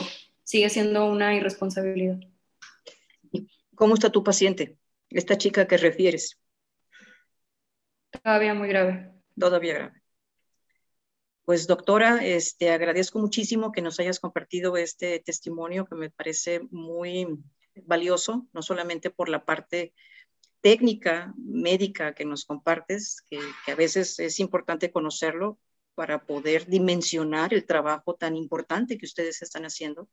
sigue 0.43 0.69
siendo 0.69 1.05
una 1.05 1.35
irresponsabilidad. 1.35 2.19
¿Cómo 3.75 3.95
está 3.95 4.09
tu 4.09 4.23
paciente? 4.23 4.77
Esta 5.09 5.37
chica 5.37 5.67
que 5.67 5.77
refieres. 5.77 6.39
Todavía 8.23 8.53
muy 8.53 8.67
grave. 8.67 9.11
Todavía 9.37 9.73
grave. 9.73 10.01
Pues 11.45 11.67
doctora, 11.67 12.23
este, 12.23 12.71
agradezco 12.71 13.19
muchísimo 13.19 13.71
que 13.71 13.81
nos 13.81 13.99
hayas 13.99 14.19
compartido 14.19 14.77
este 14.77 15.19
testimonio 15.19 15.85
que 15.85 15.95
me 15.95 16.09
parece 16.09 16.61
muy 16.71 17.27
valioso, 17.75 18.47
no 18.53 18.61
solamente 18.61 19.09
por 19.09 19.29
la 19.29 19.45
parte 19.45 19.93
técnica, 20.61 21.33
médica 21.37 22.13
que 22.13 22.25
nos 22.25 22.45
compartes, 22.45 23.21
que, 23.29 23.39
a 23.71 23.75
veces 23.75 24.19
es 24.19 24.39
importante 24.39 24.91
conocerlo 24.91 25.59
para 25.93 26.25
poder 26.25 26.67
dimensionar 26.67 27.53
el 27.53 27.65
trabajo 27.65 28.15
tan 28.15 28.35
importante 28.35 28.97
que 28.97 29.05
ustedes 29.05 29.41
están 29.41 29.65
haciendo. 29.65 30.09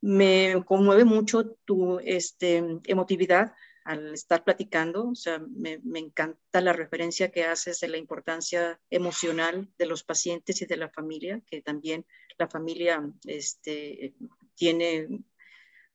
Me 0.00 0.62
conmueve 0.66 1.04
mucho 1.04 1.56
tu 1.64 2.00
este, 2.00 2.62
emotividad 2.84 3.54
al 3.84 4.14
estar 4.14 4.44
platicando, 4.44 5.10
o 5.10 5.14
sea, 5.14 5.38
me, 5.38 5.80
encanta 5.94 6.60
la 6.60 6.72
referencia 6.72 7.30
que 7.30 7.44
haces 7.44 7.80
de 7.80 7.88
la 7.88 7.98
importancia 7.98 8.80
emocional 8.90 9.70
de 9.78 9.86
los 9.86 10.02
pacientes 10.02 10.60
y 10.62 10.66
de 10.66 10.78
la 10.78 10.88
familia, 10.88 11.42
que 11.46 11.62
también 11.62 12.06
la 12.38 12.48
familia 12.48 13.08
este, 13.26 14.14
tiene 14.54 15.22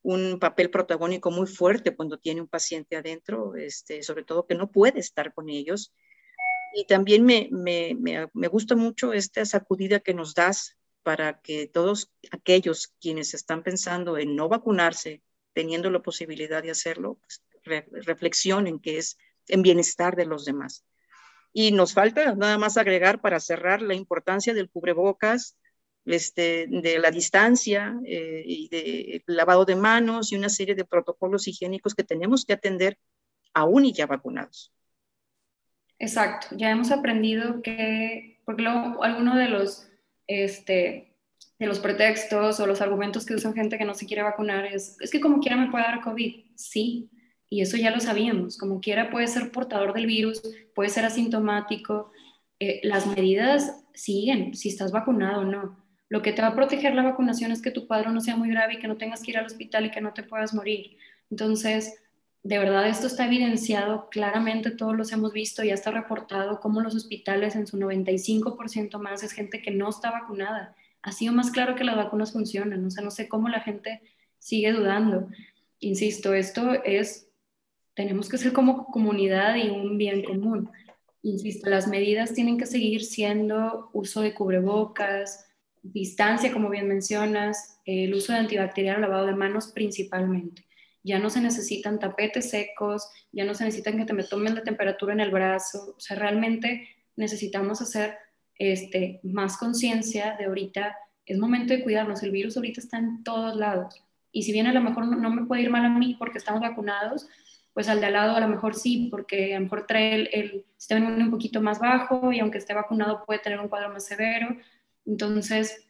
un 0.02 0.40
papel 0.40 0.70
protagónico 0.70 1.32
muy 1.32 1.48
fuerte 1.48 1.96
cuando 1.96 2.18
tiene 2.18 2.42
un 2.42 2.48
paciente 2.48 2.96
adentro, 2.96 3.56
este, 3.56 4.02
sobre 4.04 4.24
todo 4.24 4.46
que 4.48 4.56
no 4.56 4.72
puede 4.72 5.00
estar 5.00 5.34
con 5.34 5.50
ellos. 5.50 5.94
Y 6.74 6.86
también 6.86 7.26
me, 7.26 7.50
me, 7.52 7.98
me 8.34 8.48
gusta 8.48 8.76
mucho 8.76 9.14
esta 9.14 9.44
sacudida 9.46 10.00
que 10.00 10.14
nos 10.14 10.34
das 10.36 10.78
para 11.04 11.42
que 11.42 11.68
todos 11.68 12.12
aquellos 12.32 12.94
quienes 13.00 13.34
están 13.34 13.64
pensando 13.64 14.18
en 14.18 14.36
no 14.36 14.50
vacunarse, 14.50 15.22
teniendo 15.54 15.90
la 15.90 16.02
posibilidad 16.02 16.62
de 16.62 16.72
hacerlo, 16.72 17.20
pues, 17.20 17.42
reflexión 18.06 18.68
en 18.68 18.80
que 18.80 18.98
es 18.98 19.18
en 19.48 19.62
bienestar 19.62 20.16
de 20.16 20.26
los 20.26 20.46
demás. 20.46 20.86
Y 21.52 21.72
nos 21.72 21.94
falta 21.94 22.36
nada 22.36 22.58
más 22.58 22.78
agregar 22.78 23.22
para 23.22 23.40
cerrar 23.40 23.82
la 23.82 23.96
importancia 23.96 24.54
del 24.54 24.70
cubrebocas, 24.70 25.58
este, 26.06 26.68
de 26.70 27.00
la 27.00 27.12
distancia 27.12 28.00
eh, 28.06 28.44
y 28.46 28.70
del 28.70 29.24
lavado 29.28 29.66
de 29.66 29.76
manos 29.76 30.32
y 30.32 30.36
una 30.36 30.50
serie 30.50 30.76
de 30.76 30.86
protocolos 30.86 31.48
higiénicos 31.48 31.96
que 31.96 32.04
tenemos 32.04 32.46
que 32.46 32.54
atender 32.54 32.98
aún 33.54 33.86
y 33.86 33.94
ya 33.94 34.06
vacunados. 34.06 34.74
Exacto, 36.00 36.56
ya 36.56 36.72
hemos 36.72 36.92
aprendido 36.92 37.62
que, 37.62 38.42
porque 38.46 38.64
luego 38.64 39.04
alguno 39.04 39.36
de 39.36 39.50
los, 39.50 39.90
este, 40.28 41.18
de 41.60 41.68
los 41.68 41.80
pretextos 41.80 42.60
o 42.60 42.66
los 42.66 42.80
argumentos 42.80 43.26
que 43.26 43.36
usan 43.36 43.54
gente 43.54 43.78
que 43.78 43.86
no 43.86 43.94
se 43.94 44.06
quiere 44.06 44.24
vacunar 44.24 44.66
es, 44.66 44.96
es 45.02 45.12
que 45.12 45.20
como 45.20 45.42
quiera 45.42 45.58
me 45.58 45.70
puede 45.70 45.84
dar 45.84 46.02
COVID. 46.02 46.46
Sí, 46.56 47.10
Y 47.50 47.62
eso 47.62 47.78
ya 47.78 47.92
lo 47.92 48.00
sabíamos. 48.00 48.58
Como 48.58 48.80
quiera 48.80 49.10
puede 49.10 49.28
ser 49.28 49.52
portador 49.52 49.94
del 49.94 50.06
virus, 50.06 50.42
puede 50.74 50.90
ser 50.90 51.04
asintomático. 51.04 52.12
Eh, 52.60 52.80
las 52.84 53.08
medidas 53.08 53.86
siguen, 53.94 54.56
si 54.56 54.70
estás 54.70 54.92
vacunado 54.92 55.42
o 55.42 55.46
no. 55.46 55.89
Lo 56.10 56.22
que 56.24 56.34
te 56.34 56.42
va 56.42 56.50
a 56.50 56.56
proteger 56.56 56.96
la 56.96 57.04
vacunación 57.04 57.52
es 57.52 57.62
que 57.62 57.72
tu 57.72 57.88
cuadro 57.88 58.12
no 58.12 58.20
sea 58.20 58.36
muy 58.36 58.50
grave 58.50 58.74
y 58.74 58.80
que 58.80 58.88
no 58.88 58.98
tengas 58.98 59.22
que 59.22 59.32
ir 59.32 59.38
al 59.38 59.46
hospital 59.46 59.86
y 59.86 59.92
que 59.92 60.02
no 60.02 60.14
te 60.14 60.24
puedas 60.24 60.54
morir. 60.54 60.98
Entonces, 61.30 62.02
de 62.44 62.58
verdad 62.58 62.88
esto 62.88 63.08
está 63.08 63.26
evidenciado 63.26 64.10
claramente, 64.10 64.72
todos 64.72 64.96
los 64.96 65.12
hemos 65.12 65.34
visto, 65.34 65.64
ya 65.64 65.74
está 65.74 65.92
reportado 65.92 66.60
cómo 66.60 66.82
los 66.82 66.96
hospitales 66.96 67.56
en 67.56 67.68
su 67.68 67.78
95% 67.78 68.98
más 69.00 69.24
es 69.24 69.34
gente 69.34 69.62
que 69.62 69.72
no 69.72 69.90
está 69.90 70.10
vacunada. 70.12 70.76
Ha 71.02 71.12
sido 71.12 71.34
más 71.34 71.52
claro 71.52 71.76
que 71.76 71.84
las 71.84 71.96
vacunas 71.96 72.34
funcionan, 72.34 72.86
o 72.86 72.90
sea, 72.90 73.04
no 73.04 73.12
sé 73.12 73.28
cómo 73.28 73.50
la 73.50 73.62
gente 73.62 74.02
sigue 74.40 74.72
dudando. 74.72 75.30
Insisto, 75.80 76.34
esto 76.34 76.74
es, 76.84 77.28
tenemos 77.94 78.30
que 78.30 78.38
ser 78.38 78.52
como 78.54 78.86
comunidad 78.88 79.56
y 79.56 79.70
un 79.70 79.98
bien 79.98 80.24
común. 80.24 80.72
Insisto, 81.22 81.70
las 81.70 81.88
medidas 81.88 82.34
tienen 82.34 82.58
que 82.58 82.66
seguir 82.66 83.04
siendo 83.04 83.90
uso 83.94 84.22
de 84.22 84.34
cubrebocas, 84.34 85.49
distancia, 85.84 86.52
como 86.52 86.70
bien 86.70 86.88
mencionas, 86.88 87.80
el 87.86 88.14
uso 88.14 88.34
de 88.34 88.40
antibacterial, 88.40 89.02
lavado 89.02 89.28
de 89.28 89.36
manos 89.36 89.72
principalmente. 89.74 90.66
Ya 91.04 91.20
no 91.20 91.30
se 91.30 91.42
necesitan 91.42 92.00
tapetes 92.00 92.50
secos, 92.50 93.10
ya 93.32 93.46
no 93.46 93.54
se 93.54 93.64
necesitan 93.64 93.98
que 93.98 94.06
te 94.06 94.14
me 94.14 94.24
tomen 94.24 94.56
la 94.56 94.64
temperatura 94.64 95.14
en 95.14 95.22
el 95.22 95.32
brazo, 95.32 95.96
o 95.98 96.00
sea, 96.00 96.18
realmente 96.18 96.88
necesitamos 97.16 97.82
hacer 97.82 98.18
este, 98.56 99.20
más 99.24 99.58
conciencia 99.58 100.36
de 100.38 100.46
ahorita, 100.46 100.96
es 101.26 101.38
momento 101.38 101.74
de 101.74 101.84
cuidarnos, 101.84 102.24
el 102.24 102.32
virus 102.32 102.58
ahorita 102.58 102.82
está 102.82 102.98
en 102.98 103.24
todos 103.24 103.56
lados, 103.56 104.04
y 104.32 104.44
si 104.44 104.52
bien 104.52 104.68
a 104.68 104.74
lo 104.74 104.82
mejor 104.82 105.08
no, 105.08 105.30
me 105.30 105.46
puede 105.46 105.64
ir 105.64 105.70
mal 105.70 105.86
a 105.86 105.90
mí 105.90 106.16
porque 106.20 106.38
estamos 106.38 106.62
vacunados, 106.62 107.28
pues 107.74 107.88
al 107.88 108.00
de 108.00 108.08
al 108.08 108.14
lado 108.14 108.36
a 108.36 108.40
lo 108.40 108.48
mejor 108.48 108.76
sí, 108.76 109.08
porque 109.10 109.56
a 109.56 109.60
lo 109.60 109.64
mejor 109.64 109.88
trae 109.88 110.30
el, 110.32 110.66
sistema 110.78 111.10
un 111.10 111.32
poquito 111.32 111.62
más 111.62 111.80
bajo 111.80 112.32
y 112.32 112.40
aunque 112.40 112.58
esté 112.58 112.74
vacunado 112.74 113.26
puede 113.26 113.40
tener 113.40 113.60
un 113.60 113.68
cuadro 113.68 113.92
más 113.92 114.06
severo, 114.06 114.56
entonces 115.10 115.86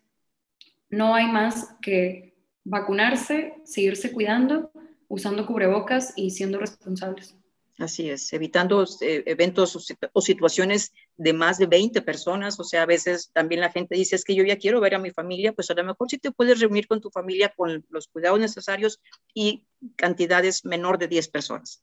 no 0.89 1.13
hay 1.13 1.27
más 1.27 1.75
que 1.81 2.35
vacunarse, 2.63 3.53
seguirse 3.65 4.11
cuidando 4.11 4.71
usando 5.09 5.45
cubrebocas 5.45 6.13
y 6.15 6.31
siendo 6.31 6.59
responsables. 6.59 7.35
Así 7.79 8.09
es, 8.09 8.31
evitando 8.33 8.85
eh, 9.01 9.23
eventos 9.25 9.75
o, 10.13 10.21
situaciones 10.21 10.91
de 11.15 11.31
más 11.31 11.57
de 11.57 11.65
20 11.65 12.01
personas, 12.01 12.59
o 12.59 12.63
sea, 12.65 12.83
a 12.83 12.85
veces 12.85 13.31
también 13.33 13.61
la 13.61 13.71
gente 13.71 13.95
dice, 13.95 14.17
es 14.17 14.25
que 14.25 14.35
yo 14.35 14.43
ya 14.43 14.57
quiero 14.57 14.81
ver 14.81 14.95
a 14.95 14.99
mi 14.99 15.11
familia, 15.11 15.53
pues 15.53 15.71
a 15.71 15.73
lo 15.75 15.85
mejor 15.85 16.09
sí 16.09 16.17
te 16.17 16.31
puedes 16.31 16.59
reunir 16.59 16.87
con 16.87 16.99
tu 16.99 17.09
familia 17.09 17.53
con 17.55 17.85
los 17.89 18.07
cuidados 18.07 18.39
necesarios 18.39 18.99
y 19.33 19.63
cantidades 19.95 20.65
menor 20.65 20.97
de 20.97 21.07
10 21.07 21.29
personas. 21.29 21.81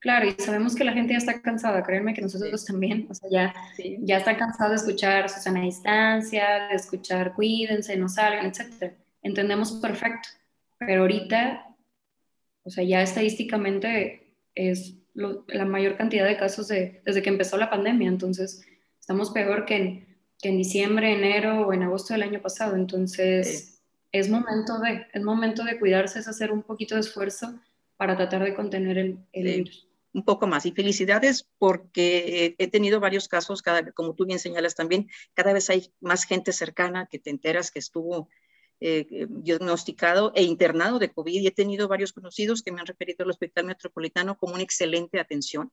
Claro, 0.00 0.26
y 0.26 0.32
sabemos 0.42 0.74
que 0.74 0.84
la 0.84 0.92
gente 0.92 1.12
ya 1.12 1.18
está 1.18 1.42
cansada, 1.42 1.82
créanme 1.82 2.14
que 2.14 2.22
nosotros 2.22 2.64
también, 2.64 3.06
o 3.10 3.14
sea, 3.14 3.28
ya, 3.30 3.54
ya 4.00 4.16
está 4.16 4.36
cansado 4.36 4.70
de 4.70 4.76
escuchar 4.76 5.28
Susana 5.28 5.60
a 5.60 5.64
distancia, 5.64 6.68
de 6.70 6.74
escuchar 6.74 7.34
cuídense, 7.34 7.96
no 7.96 8.08
salgan, 8.08 8.46
etc. 8.46 8.94
Entendemos 9.22 9.72
perfecto, 9.72 10.28
pero 10.78 11.02
ahorita 11.02 11.70
o 12.62 12.70
sea, 12.70 12.84
ya 12.84 13.02
estadísticamente 13.02 14.34
es 14.54 14.96
la 15.14 15.64
mayor 15.64 15.96
cantidad 15.96 16.24
de 16.24 16.36
casos 16.36 16.68
desde 16.68 17.22
que 17.22 17.28
empezó 17.28 17.56
la 17.56 17.70
pandemia, 17.70 18.08
entonces 18.08 18.64
estamos 18.98 19.30
peor 19.30 19.64
que 19.64 19.76
en, 19.76 20.18
en 20.42 20.56
diciembre, 20.56 21.12
enero 21.12 21.66
o 21.66 21.72
en 21.72 21.82
agosto 21.82 22.14
del 22.14 22.22
año 22.22 22.40
pasado, 22.40 22.76
entonces 22.76 23.82
es, 24.12 24.30
momento 24.30 24.78
de, 24.78 25.06
es 25.12 25.22
momento 25.22 25.64
de 25.64 25.78
cuidarse, 25.78 26.20
es 26.20 26.28
hacer 26.28 26.52
un 26.52 26.62
poquito 26.62 26.94
de 26.94 27.00
esfuerzo 27.00 27.58
para 27.96 28.16
tratar 28.16 28.44
de 28.44 28.54
contener 28.54 28.98
el, 28.98 29.18
virus 29.32 29.88
un 30.12 30.24
poco 30.24 30.46
más. 30.46 30.66
Y 30.66 30.72
felicidades 30.72 31.48
porque 31.58 32.54
he 32.58 32.68
tenido 32.68 33.00
varios 33.00 33.28
casos, 33.28 33.62
cada, 33.62 33.92
como 33.92 34.14
tú 34.14 34.26
bien 34.26 34.38
señalas 34.38 34.74
también, 34.74 35.08
cada 35.34 35.52
vez 35.52 35.70
hay 35.70 35.92
más 36.00 36.24
gente 36.24 36.52
cercana 36.52 37.06
que 37.10 37.18
te 37.18 37.30
enteras 37.30 37.70
que 37.70 37.78
estuvo 37.78 38.28
eh, 38.80 39.06
eh, 39.10 39.26
diagnosticado 39.28 40.32
e 40.34 40.42
internado 40.42 40.98
de 40.98 41.12
COVID 41.12 41.40
y 41.40 41.46
he 41.46 41.50
tenido 41.50 41.86
varios 41.86 42.12
conocidos 42.12 42.62
que 42.62 42.72
me 42.72 42.80
han 42.80 42.86
referido 42.86 43.24
al 43.24 43.30
Hospital 43.30 43.66
Metropolitano 43.66 44.38
como 44.38 44.54
una 44.54 44.62
excelente 44.62 45.20
atención 45.20 45.70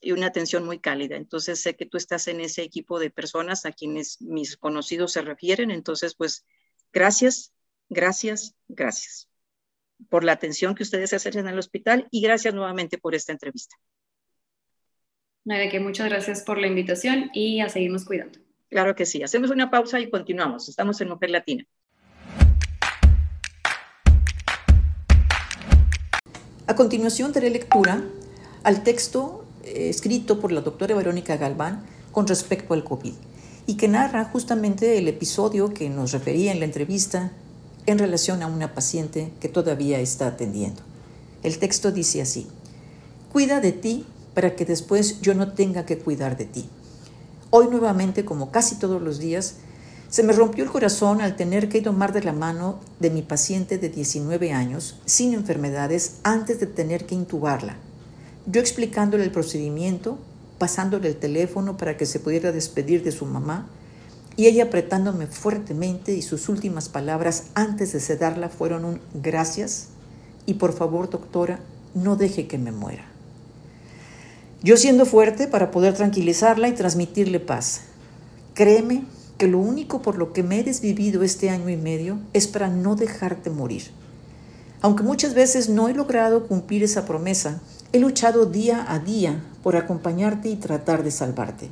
y 0.00 0.12
una 0.12 0.26
atención 0.26 0.64
muy 0.64 0.80
cálida. 0.80 1.16
Entonces 1.16 1.62
sé 1.62 1.76
que 1.76 1.86
tú 1.86 1.96
estás 1.96 2.28
en 2.28 2.40
ese 2.40 2.62
equipo 2.62 2.98
de 2.98 3.10
personas 3.10 3.64
a 3.66 3.72
quienes 3.72 4.20
mis 4.20 4.56
conocidos 4.56 5.12
se 5.12 5.22
refieren. 5.22 5.70
Entonces, 5.70 6.14
pues, 6.14 6.44
gracias, 6.92 7.52
gracias, 7.88 8.54
gracias 8.68 9.28
por 10.08 10.24
la 10.24 10.32
atención 10.32 10.74
que 10.74 10.82
ustedes 10.82 11.12
hacen 11.12 11.38
en 11.38 11.48
el 11.48 11.58
hospital 11.58 12.08
y 12.10 12.20
gracias 12.20 12.54
nuevamente 12.54 12.98
por 12.98 13.14
esta 13.14 13.32
entrevista. 13.32 13.76
Nada, 15.44 15.68
que 15.68 15.78
muchas 15.78 16.08
gracias 16.08 16.42
por 16.42 16.58
la 16.58 16.66
invitación 16.66 17.30
y 17.34 17.60
a 17.60 17.68
seguirnos 17.68 18.04
cuidando. 18.04 18.38
Claro 18.70 18.94
que 18.94 19.06
sí. 19.06 19.22
Hacemos 19.22 19.50
una 19.50 19.70
pausa 19.70 20.00
y 20.00 20.10
continuamos. 20.10 20.68
Estamos 20.68 21.00
en 21.00 21.08
Mujer 21.08 21.30
Latina. 21.30 21.64
A 26.66 26.74
continuación 26.74 27.32
daré 27.32 27.50
lectura 27.50 28.02
al 28.62 28.82
texto 28.82 29.44
eh, 29.64 29.90
escrito 29.90 30.40
por 30.40 30.50
la 30.50 30.62
doctora 30.62 30.94
Verónica 30.94 31.36
Galván 31.36 31.84
con 32.10 32.26
respecto 32.26 32.72
al 32.72 32.84
COVID 32.84 33.12
y 33.66 33.76
que 33.76 33.86
narra 33.86 34.24
justamente 34.24 34.96
el 34.98 35.08
episodio 35.08 35.74
que 35.74 35.90
nos 35.90 36.12
refería 36.12 36.52
en 36.52 36.60
la 36.60 36.64
entrevista 36.64 37.32
en 37.86 37.98
relación 37.98 38.42
a 38.42 38.46
una 38.46 38.74
paciente 38.74 39.32
que 39.40 39.48
todavía 39.48 40.00
está 40.00 40.26
atendiendo. 40.26 40.82
El 41.42 41.58
texto 41.58 41.92
dice 41.92 42.22
así, 42.22 42.46
cuida 43.32 43.60
de 43.60 43.72
ti 43.72 44.06
para 44.34 44.56
que 44.56 44.64
después 44.64 45.20
yo 45.20 45.34
no 45.34 45.52
tenga 45.52 45.86
que 45.86 45.98
cuidar 45.98 46.36
de 46.36 46.46
ti. 46.46 46.68
Hoy 47.50 47.68
nuevamente, 47.68 48.24
como 48.24 48.50
casi 48.50 48.76
todos 48.76 49.00
los 49.00 49.18
días, 49.18 49.56
se 50.08 50.22
me 50.22 50.32
rompió 50.32 50.64
el 50.64 50.70
corazón 50.70 51.20
al 51.20 51.36
tener 51.36 51.68
que 51.68 51.82
tomar 51.82 52.12
de 52.12 52.22
la 52.22 52.32
mano 52.32 52.80
de 53.00 53.10
mi 53.10 53.22
paciente 53.22 53.78
de 53.78 53.88
19 53.88 54.52
años, 54.52 55.00
sin 55.04 55.34
enfermedades, 55.34 56.18
antes 56.22 56.60
de 56.60 56.66
tener 56.66 57.06
que 57.06 57.14
intubarla. 57.14 57.76
Yo 58.46 58.60
explicándole 58.60 59.24
el 59.24 59.30
procedimiento, 59.30 60.18
pasándole 60.58 61.08
el 61.08 61.16
teléfono 61.16 61.76
para 61.76 61.96
que 61.96 62.06
se 62.06 62.20
pudiera 62.20 62.52
despedir 62.52 63.02
de 63.02 63.12
su 63.12 63.26
mamá, 63.26 63.68
y 64.36 64.46
ella 64.46 64.64
apretándome 64.64 65.26
fuertemente 65.26 66.14
y 66.14 66.22
sus 66.22 66.48
últimas 66.48 66.88
palabras 66.88 67.44
antes 67.54 67.92
de 67.92 68.00
sedarla 68.00 68.48
fueron 68.48 68.84
un 68.84 69.00
gracias 69.14 69.88
y 70.46 70.54
por 70.54 70.72
favor 70.72 71.08
doctora, 71.08 71.60
no 71.94 72.16
deje 72.16 72.46
que 72.46 72.58
me 72.58 72.72
muera. 72.72 73.04
Yo 74.62 74.76
siendo 74.76 75.06
fuerte 75.06 75.46
para 75.46 75.70
poder 75.70 75.94
tranquilizarla 75.94 76.68
y 76.68 76.72
transmitirle 76.72 77.38
paz. 77.38 77.82
Créeme 78.54 79.04
que 79.38 79.46
lo 79.46 79.58
único 79.58 80.00
por 80.00 80.16
lo 80.16 80.32
que 80.32 80.42
me 80.42 80.60
he 80.60 80.64
desvivido 80.64 81.22
este 81.22 81.50
año 81.50 81.68
y 81.68 81.76
medio 81.76 82.18
es 82.32 82.46
para 82.46 82.68
no 82.68 82.96
dejarte 82.96 83.50
morir. 83.50 83.90
Aunque 84.80 85.02
muchas 85.02 85.34
veces 85.34 85.68
no 85.68 85.88
he 85.88 85.94
logrado 85.94 86.46
cumplir 86.46 86.82
esa 86.82 87.04
promesa, 87.04 87.60
he 87.92 87.98
luchado 87.98 88.46
día 88.46 88.84
a 88.88 88.98
día 88.98 89.42
por 89.62 89.76
acompañarte 89.76 90.48
y 90.48 90.56
tratar 90.56 91.02
de 91.04 91.10
salvarte. 91.10 91.70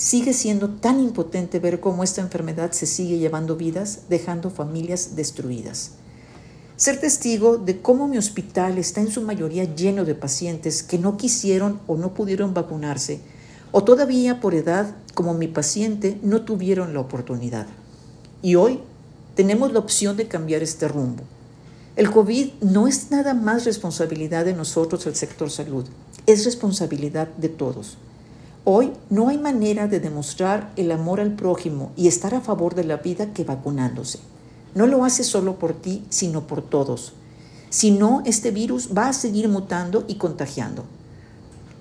Sigue 0.00 0.32
siendo 0.32 0.70
tan 0.70 0.98
impotente 0.98 1.58
ver 1.58 1.78
cómo 1.78 2.02
esta 2.02 2.22
enfermedad 2.22 2.72
se 2.72 2.86
sigue 2.86 3.18
llevando 3.18 3.56
vidas, 3.56 4.04
dejando 4.08 4.48
familias 4.48 5.14
destruidas. 5.14 5.90
Ser 6.76 6.98
testigo 6.98 7.58
de 7.58 7.82
cómo 7.82 8.08
mi 8.08 8.16
hospital 8.16 8.78
está 8.78 9.02
en 9.02 9.10
su 9.10 9.20
mayoría 9.20 9.64
lleno 9.74 10.06
de 10.06 10.14
pacientes 10.14 10.82
que 10.82 10.96
no 10.96 11.18
quisieron 11.18 11.80
o 11.86 11.98
no 11.98 12.14
pudieron 12.14 12.54
vacunarse 12.54 13.20
o 13.72 13.84
todavía 13.84 14.40
por 14.40 14.54
edad, 14.54 14.96
como 15.12 15.34
mi 15.34 15.48
paciente, 15.48 16.18
no 16.22 16.46
tuvieron 16.46 16.94
la 16.94 17.00
oportunidad. 17.00 17.66
Y 18.40 18.54
hoy 18.54 18.80
tenemos 19.34 19.70
la 19.74 19.80
opción 19.80 20.16
de 20.16 20.28
cambiar 20.28 20.62
este 20.62 20.88
rumbo. 20.88 21.24
El 21.96 22.10
COVID 22.10 22.52
no 22.62 22.88
es 22.88 23.10
nada 23.10 23.34
más 23.34 23.66
responsabilidad 23.66 24.46
de 24.46 24.54
nosotros, 24.54 25.06
el 25.06 25.14
sector 25.14 25.50
salud, 25.50 25.84
es 26.24 26.46
responsabilidad 26.46 27.28
de 27.36 27.50
todos. 27.50 27.98
Hoy 28.72 28.92
no 29.10 29.26
hay 29.26 29.36
manera 29.36 29.88
de 29.88 29.98
demostrar 29.98 30.72
el 30.76 30.92
amor 30.92 31.18
al 31.18 31.34
prójimo 31.34 31.90
y 31.96 32.06
estar 32.06 32.36
a 32.36 32.40
favor 32.40 32.76
de 32.76 32.84
la 32.84 32.98
vida 32.98 33.32
que 33.32 33.42
vacunándose. 33.42 34.20
No 34.76 34.86
lo 34.86 35.04
hace 35.04 35.24
solo 35.24 35.58
por 35.58 35.72
ti, 35.72 36.04
sino 36.08 36.46
por 36.46 36.62
todos. 36.62 37.14
Si 37.68 37.90
no, 37.90 38.22
este 38.26 38.52
virus 38.52 38.90
va 38.96 39.08
a 39.08 39.12
seguir 39.12 39.48
mutando 39.48 40.04
y 40.06 40.18
contagiando. 40.18 40.84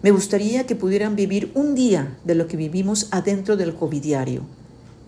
Me 0.02 0.10
gustaría 0.10 0.66
que 0.66 0.74
pudieran 0.74 1.16
vivir 1.16 1.52
un 1.54 1.76
día 1.76 2.18
de 2.24 2.34
lo 2.34 2.48
que 2.48 2.58
vivimos 2.58 3.08
adentro 3.12 3.56
del 3.56 3.76
covidiario, 3.76 4.42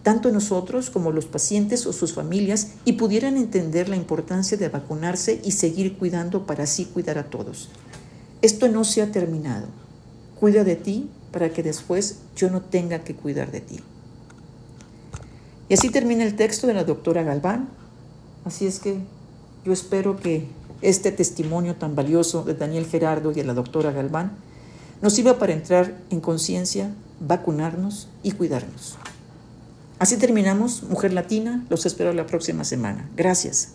tanto 0.03 0.31
nosotros 0.31 0.91
como 0.91 1.11
los 1.11 1.25
pacientes 1.25 1.87
o 1.87 1.93
sus 1.93 2.13
familias, 2.13 2.73
y 2.85 2.93
pudieran 2.93 3.37
entender 3.37 3.89
la 3.89 3.95
importancia 3.95 4.55
de 4.55 4.69
vacunarse 4.69 5.41
y 5.43 5.53
seguir 5.53 5.97
cuidando 5.97 6.45
para 6.45 6.65
así 6.65 6.85
cuidar 6.85 7.17
a 7.17 7.31
todos. 7.31 7.69
Esto 8.43 8.67
no 8.67 8.83
se 8.83 9.01
ha 9.01 9.11
terminado. 9.11 9.65
Cuida 10.39 10.63
de 10.63 10.75
ti 10.75 11.09
para 11.31 11.49
que 11.49 11.63
después 11.63 12.19
yo 12.35 12.49
no 12.49 12.61
tenga 12.61 12.99
que 12.99 13.15
cuidar 13.15 13.51
de 13.51 13.61
ti. 13.61 13.79
Y 15.69 15.73
así 15.73 15.89
termina 15.89 16.23
el 16.23 16.35
texto 16.35 16.67
de 16.67 16.73
la 16.73 16.83
doctora 16.83 17.23
Galván. 17.23 17.69
Así 18.43 18.67
es 18.67 18.79
que 18.79 18.97
yo 19.63 19.71
espero 19.71 20.17
que 20.17 20.47
este 20.81 21.11
testimonio 21.11 21.75
tan 21.75 21.95
valioso 21.95 22.43
de 22.43 22.55
Daniel 22.55 22.85
Gerardo 22.85 23.31
y 23.31 23.35
de 23.35 23.43
la 23.43 23.53
doctora 23.53 23.91
Galván 23.91 24.33
nos 25.01 25.13
sirva 25.13 25.39
para 25.39 25.53
entrar 25.53 25.97
en 26.09 26.19
conciencia, 26.19 26.93
vacunarnos 27.19 28.09
y 28.23 28.31
cuidarnos. 28.31 28.97
Así 29.99 30.17
terminamos, 30.17 30.83
Mujer 30.83 31.13
Latina, 31.13 31.63
los 31.69 31.85
espero 31.85 32.11
la 32.13 32.25
próxima 32.25 32.63
semana. 32.63 33.07
Gracias. 33.15 33.71